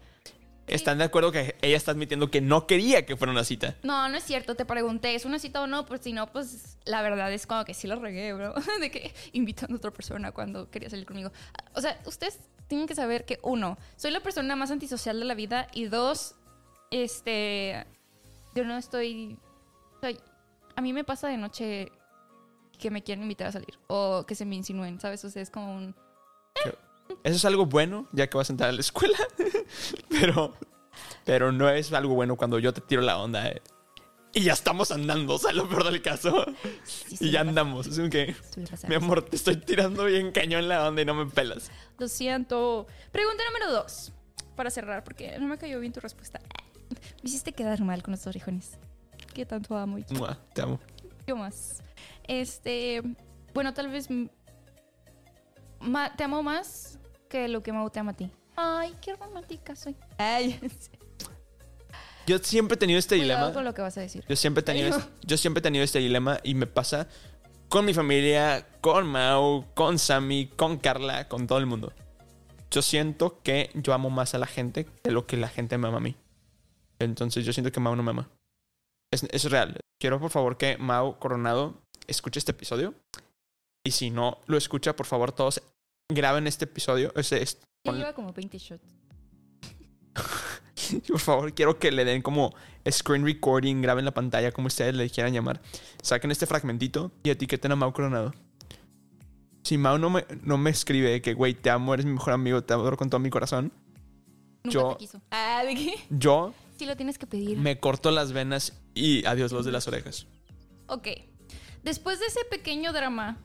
¿Están 0.66 0.98
de 0.98 1.04
acuerdo 1.04 1.34
que 1.34 1.58
ella 1.62 1.76
está 1.76 1.92
admitiendo 1.92 2.32
que 2.32 2.40
no 2.40 2.68
quería 2.68 3.06
que 3.06 3.18
fuera 3.18 3.34
una 3.34 3.44
cita? 3.44 3.76
No, 3.84 4.08
no 4.08 4.16
es 4.16 4.24
cierto, 4.24 4.56
te 4.56 4.64
pregunté, 4.64 5.14
¿es 5.14 5.26
una 5.26 5.40
cita 5.40 5.62
o 5.62 5.68
no? 5.68 5.86
Pues 5.86 6.00
si 6.00 6.14
no, 6.14 6.32
pues 6.32 6.78
la 6.86 7.02
verdad 7.02 7.34
es 7.34 7.46
como 7.46 7.66
que 7.66 7.74
sí 7.74 7.88
lo 7.88 7.98
regué, 7.98 8.32
bro. 8.32 8.54
De 8.80 8.90
que 8.90 9.14
invitando 9.34 9.74
a 9.74 9.78
otra 9.78 9.92
persona 9.92 10.32
cuando 10.32 10.72
quería 10.72 10.90
salir 10.90 11.06
conmigo. 11.06 11.34
O 11.74 11.82
sea, 11.82 12.00
ustedes 12.06 12.40
tienen 12.68 12.88
que 12.88 12.96
saber 12.96 13.26
que, 13.26 13.40
uno, 13.44 13.78
soy 13.98 14.12
la 14.12 14.22
persona 14.22 14.56
más 14.56 14.72
antisocial 14.72 15.20
de 15.20 15.26
la 15.26 15.34
vida 15.34 15.68
y 15.74 15.86
dos, 15.86 16.36
este, 16.92 17.86
yo 18.56 18.64
no 18.64 18.78
estoy... 18.78 19.38
sea, 20.02 20.12
a 20.76 20.82
mí 20.82 20.94
me 20.94 21.04
pasa 21.04 21.28
de 21.28 21.38
noche 21.38 21.92
que 22.80 22.90
me 22.90 23.04
quieren 23.04 23.24
invitar 23.24 23.48
a 23.48 23.52
salir 23.52 23.78
o 23.88 24.26
que 24.26 24.36
se 24.36 24.46
me 24.46 24.56
insinúen, 24.56 25.00
¿sabes? 25.00 25.24
O 25.26 25.30
sea, 25.30 25.42
es 25.42 25.50
como 25.50 25.76
un... 25.76 25.96
Eso 27.24 27.36
es 27.36 27.46
algo 27.46 27.66
bueno, 27.66 28.08
ya 28.12 28.28
que 28.28 28.38
vas 28.38 28.50
a 28.50 28.54
entrar 28.54 28.70
a 28.70 28.74
la 28.74 28.82
escuela. 28.82 29.18
pero, 30.10 30.54
pero 31.24 31.52
no 31.52 31.70
es 31.70 31.94
algo 31.94 32.16
bueno 32.16 32.36
cuando 32.36 32.58
yo 32.60 32.74
te 32.74 32.82
tiro 32.82 33.02
la 33.02 33.20
onda. 33.20 33.48
eh. 33.50 33.62
Y 34.34 34.44
ya 34.44 34.54
estamos 34.54 34.92
andando, 34.92 35.36
o 35.36 35.38
sea, 35.38 35.54
lo 35.54 35.70
peor 35.70 35.86
del 35.86 36.02
caso. 36.02 36.46
sí, 36.84 37.16
y 37.22 37.32
ya 37.32 37.42
andamos. 37.42 37.88
Es 37.88 38.10
que, 38.10 38.36
mi 38.88 38.96
amor, 38.96 39.22
te 39.24 39.38
estoy 39.38 39.56
tirando 39.58 40.06
bien 40.06 40.32
cañón 40.32 40.68
la 40.68 40.88
onda 40.88 41.02
y 41.02 41.06
no 41.06 41.14
me 41.14 41.26
pelas. 41.26 41.72
Lo 41.98 42.08
siento. 42.08 42.86
Pregunta 43.12 43.44
número 43.48 43.72
dos. 43.72 44.12
Para 44.56 44.70
cerrar, 44.72 45.04
porque 45.04 45.38
no 45.40 45.48
me 45.48 45.58
cayó 45.58 45.80
bien 45.80 45.94
tu 45.94 46.02
respuesta. 46.02 46.42
Me 46.90 47.30
hiciste 47.30 47.52
quedar 47.54 47.82
mal 47.82 48.02
con 48.04 48.12
los 48.12 48.26
orejones. 48.28 48.78
Que 49.34 49.46
tanto 49.46 49.76
amo 49.78 49.98
y 49.98 50.06
Mua, 50.12 50.38
te 50.54 50.62
amo. 50.62 50.80
yo 51.28 51.36
más. 51.36 51.82
Este. 52.28 53.02
Bueno, 53.54 53.74
tal 53.74 53.90
vez. 53.90 54.08
te 56.18 56.24
amo 56.24 56.44
más 56.44 57.00
que 57.30 57.48
lo 57.48 57.62
que 57.64 57.72
Mau 57.74 57.90
te 57.90 58.00
ama 58.00 58.12
a 58.12 58.16
ti. 58.16 58.30
Ay, 58.56 58.94
qué 59.02 59.16
romántica 59.16 59.76
soy. 59.76 59.96
Ay. 60.18 60.60
Yo 62.28 62.40
siempre 62.40 62.74
he 62.74 62.78
tenido 62.78 62.98
este 62.98 63.18
Cuidado 63.18 63.38
dilema. 63.40 63.54
con 63.54 63.64
lo 63.66 63.74
que 63.76 63.84
vas 63.84 63.96
a 63.98 64.02
decir. 64.02 64.24
Yo 64.28 64.36
siempre 64.36 64.62
he 64.62 64.64
tenido, 64.64 64.88
este- 64.98 65.12
yo 65.28 65.38
siempre 65.38 65.60
he 65.60 65.62
tenido 65.62 65.84
este 65.84 66.00
dilema 66.00 66.40
y 66.42 66.56
me 66.56 66.66
pasa 66.66 67.08
con 67.70 67.86
mi 67.86 67.94
familia, 67.94 68.66
con 68.82 69.06
Mau, 69.06 69.64
con 69.76 70.00
Sammy, 70.00 70.48
con 70.48 70.78
Carla, 70.80 71.28
con 71.28 71.46
todo 71.46 71.60
el 71.60 71.68
mundo. 71.68 71.94
Yo 72.72 72.82
siento 72.82 73.42
que 73.44 73.70
yo 73.76 73.94
amo 73.94 74.10
más 74.10 74.34
a 74.34 74.40
la 74.40 74.48
gente 74.48 74.88
de 75.04 75.12
lo 75.12 75.28
que 75.28 75.38
la 75.38 75.50
gente 75.50 75.78
me 75.78 75.88
ama 75.88 75.98
a 75.98 76.00
mí. 76.02 76.16
Entonces 77.00 77.46
yo 77.46 77.54
siento 77.54 77.72
que 77.72 77.80
Mau 77.80 77.96
no 77.96 78.04
me 78.04 78.12
ama. 78.12 78.30
Es, 79.12 79.24
es 79.32 79.50
real. 79.52 79.80
Quiero 80.00 80.20
por 80.20 80.32
favor 80.32 80.58
que 80.58 80.78
Mau 80.78 81.18
Coronado 81.20 81.82
escuche 82.08 82.40
este 82.40 82.52
episodio. 82.52 82.94
Y 83.86 83.92
si 83.92 84.10
no 84.10 84.40
lo 84.48 84.58
escucha, 84.58 84.96
por 84.96 85.06
favor 85.06 85.32
todos 85.32 85.62
graben 86.12 86.48
este 86.48 86.66
episodio. 86.66 87.12
Ese, 87.16 87.42
es- 87.42 87.60
Ya 87.86 87.92
ponle- 87.92 87.98
lleva 88.00 88.14
como 88.14 88.34
20 88.34 88.58
shots. 88.58 88.84
por 91.08 91.20
favor, 91.20 91.54
quiero 91.54 91.78
que 91.80 91.92
le 91.92 92.06
den 92.06 92.22
como 92.22 92.54
screen 92.90 93.26
recording, 93.26 93.82
graben 93.82 94.06
la 94.06 94.14
pantalla, 94.14 94.52
como 94.52 94.68
ustedes 94.68 94.96
le 94.96 95.10
quieran 95.10 95.34
llamar. 95.34 95.62
Saquen 96.02 96.32
este 96.32 96.46
fragmentito 96.46 97.12
y 97.24 97.30
etiqueten 97.30 97.72
a 97.72 97.76
Mau 97.76 97.92
Coronado. 97.94 98.34
Si 99.64 99.78
Mau 99.78 99.98
no 99.98 100.10
me, 100.10 100.26
no 100.44 100.58
me 100.58 100.70
escribe 100.70 101.22
que, 101.22 101.34
güey, 101.34 101.54
te 101.56 101.70
amo, 101.70 101.94
eres 101.94 102.06
mi 102.06 102.14
mejor 102.14 102.34
amigo, 102.34 102.64
te 102.64 102.74
adoro 102.74 102.98
con 102.98 103.10
todo 103.10 103.20
mi 103.20 103.30
corazón, 103.30 103.72
Nunca 104.64 104.74
Yo- 104.80 104.90
te 104.94 104.98
quiso. 104.98 105.22
Ah, 105.32 105.64
¿de 105.64 105.76
qué? 105.76 105.94
yo 106.10 106.54
Sí 106.78 106.86
lo 106.86 106.96
tienes 106.96 107.18
que 107.18 107.26
pedir. 107.28 107.58
me 107.58 107.80
corto 107.80 108.12
las 108.12 108.32
venas 108.34 108.74
y 108.94 109.26
adiós 109.26 109.52
los 109.52 109.66
de 109.66 109.72
las 109.72 109.88
orejas. 109.88 110.28
Ok. 110.88 111.08
Después 111.84 112.20
de 112.20 112.26
ese 112.26 112.44
pequeño 112.50 112.94
drama 112.94 113.38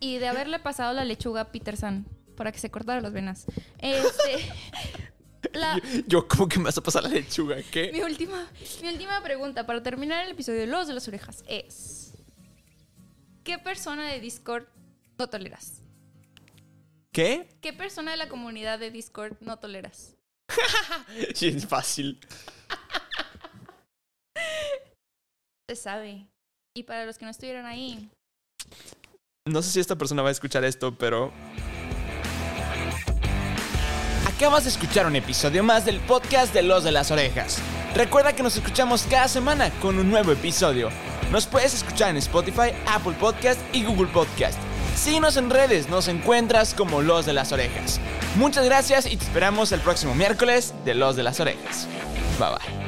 y 0.00 0.18
de 0.18 0.28
haberle 0.28 0.58
pasado 0.58 0.94
la 0.94 1.04
lechuga 1.04 1.42
a 1.42 1.52
Peterson 1.52 2.06
para 2.36 2.52
que 2.52 2.58
se 2.58 2.70
cortara 2.70 3.00
las 3.00 3.12
venas, 3.12 3.46
este. 3.78 4.52
la, 5.52 5.80
Yo, 6.06 6.28
como 6.28 6.48
que 6.48 6.58
me 6.58 6.66
vas 6.66 6.78
a 6.78 6.82
pasar 6.82 7.02
la 7.02 7.08
lechuga? 7.08 7.56
¿Qué? 7.70 7.90
mi, 7.92 8.00
última, 8.02 8.46
mi 8.82 8.88
última 8.88 9.20
pregunta 9.22 9.66
para 9.66 9.82
terminar 9.82 10.24
el 10.24 10.30
episodio 10.30 10.60
de 10.60 10.66
Los 10.68 10.86
de 10.86 10.94
las 10.94 11.08
Orejas 11.08 11.42
es: 11.48 12.12
¿Qué 13.42 13.58
persona 13.58 14.08
de 14.08 14.20
Discord 14.20 14.66
no 15.18 15.28
toleras? 15.28 15.82
¿Qué? 17.10 17.48
¿Qué 17.60 17.72
persona 17.72 18.12
de 18.12 18.16
la 18.16 18.28
comunidad 18.28 18.78
de 18.78 18.90
Discord 18.90 19.36
no 19.40 19.58
toleras? 19.58 20.14
Sí, 21.34 21.48
es 21.48 21.66
fácil. 21.66 22.20
Se 25.68 25.76
sabe. 25.76 26.26
Y 26.74 26.82
para 26.84 27.04
los 27.04 27.18
que 27.18 27.24
no 27.24 27.30
estuvieron 27.30 27.66
ahí, 27.66 28.08
No 29.46 29.62
sé 29.62 29.70
si 29.70 29.80
esta 29.80 29.96
persona 29.96 30.22
va 30.22 30.28
a 30.28 30.32
escuchar 30.32 30.64
esto, 30.64 30.96
pero... 30.96 31.32
Acabas 34.26 34.64
de 34.64 34.70
escuchar 34.70 35.06
un 35.06 35.16
episodio 35.16 35.64
más 35.64 35.84
del 35.84 36.00
podcast 36.00 36.54
de 36.54 36.62
Los 36.62 36.84
de 36.84 36.92
las 36.92 37.10
Orejas. 37.10 37.58
Recuerda 37.94 38.34
que 38.34 38.42
nos 38.42 38.56
escuchamos 38.56 39.02
cada 39.10 39.26
semana 39.26 39.70
con 39.80 39.98
un 39.98 40.10
nuevo 40.10 40.30
episodio. 40.30 40.90
Nos 41.32 41.46
puedes 41.46 41.74
escuchar 41.74 42.10
en 42.10 42.18
Spotify, 42.18 42.70
Apple 42.86 43.14
Podcast 43.18 43.60
y 43.74 43.84
Google 43.84 44.06
Podcast. 44.12 44.58
Síguenos 44.94 45.36
en 45.36 45.50
redes, 45.50 45.88
nos 45.88 46.08
encuentras 46.08 46.74
como 46.74 47.02
Los 47.02 47.26
de 47.26 47.32
las 47.32 47.50
Orejas. 47.52 48.00
Muchas 48.36 48.64
gracias 48.64 49.06
y 49.06 49.16
te 49.16 49.24
esperamos 49.24 49.72
el 49.72 49.80
próximo 49.80 50.14
miércoles 50.14 50.72
de 50.84 50.94
Los 50.94 51.16
de 51.16 51.22
las 51.24 51.40
Orejas. 51.40 51.88
Bye 52.38 52.50
bye. 52.50 52.87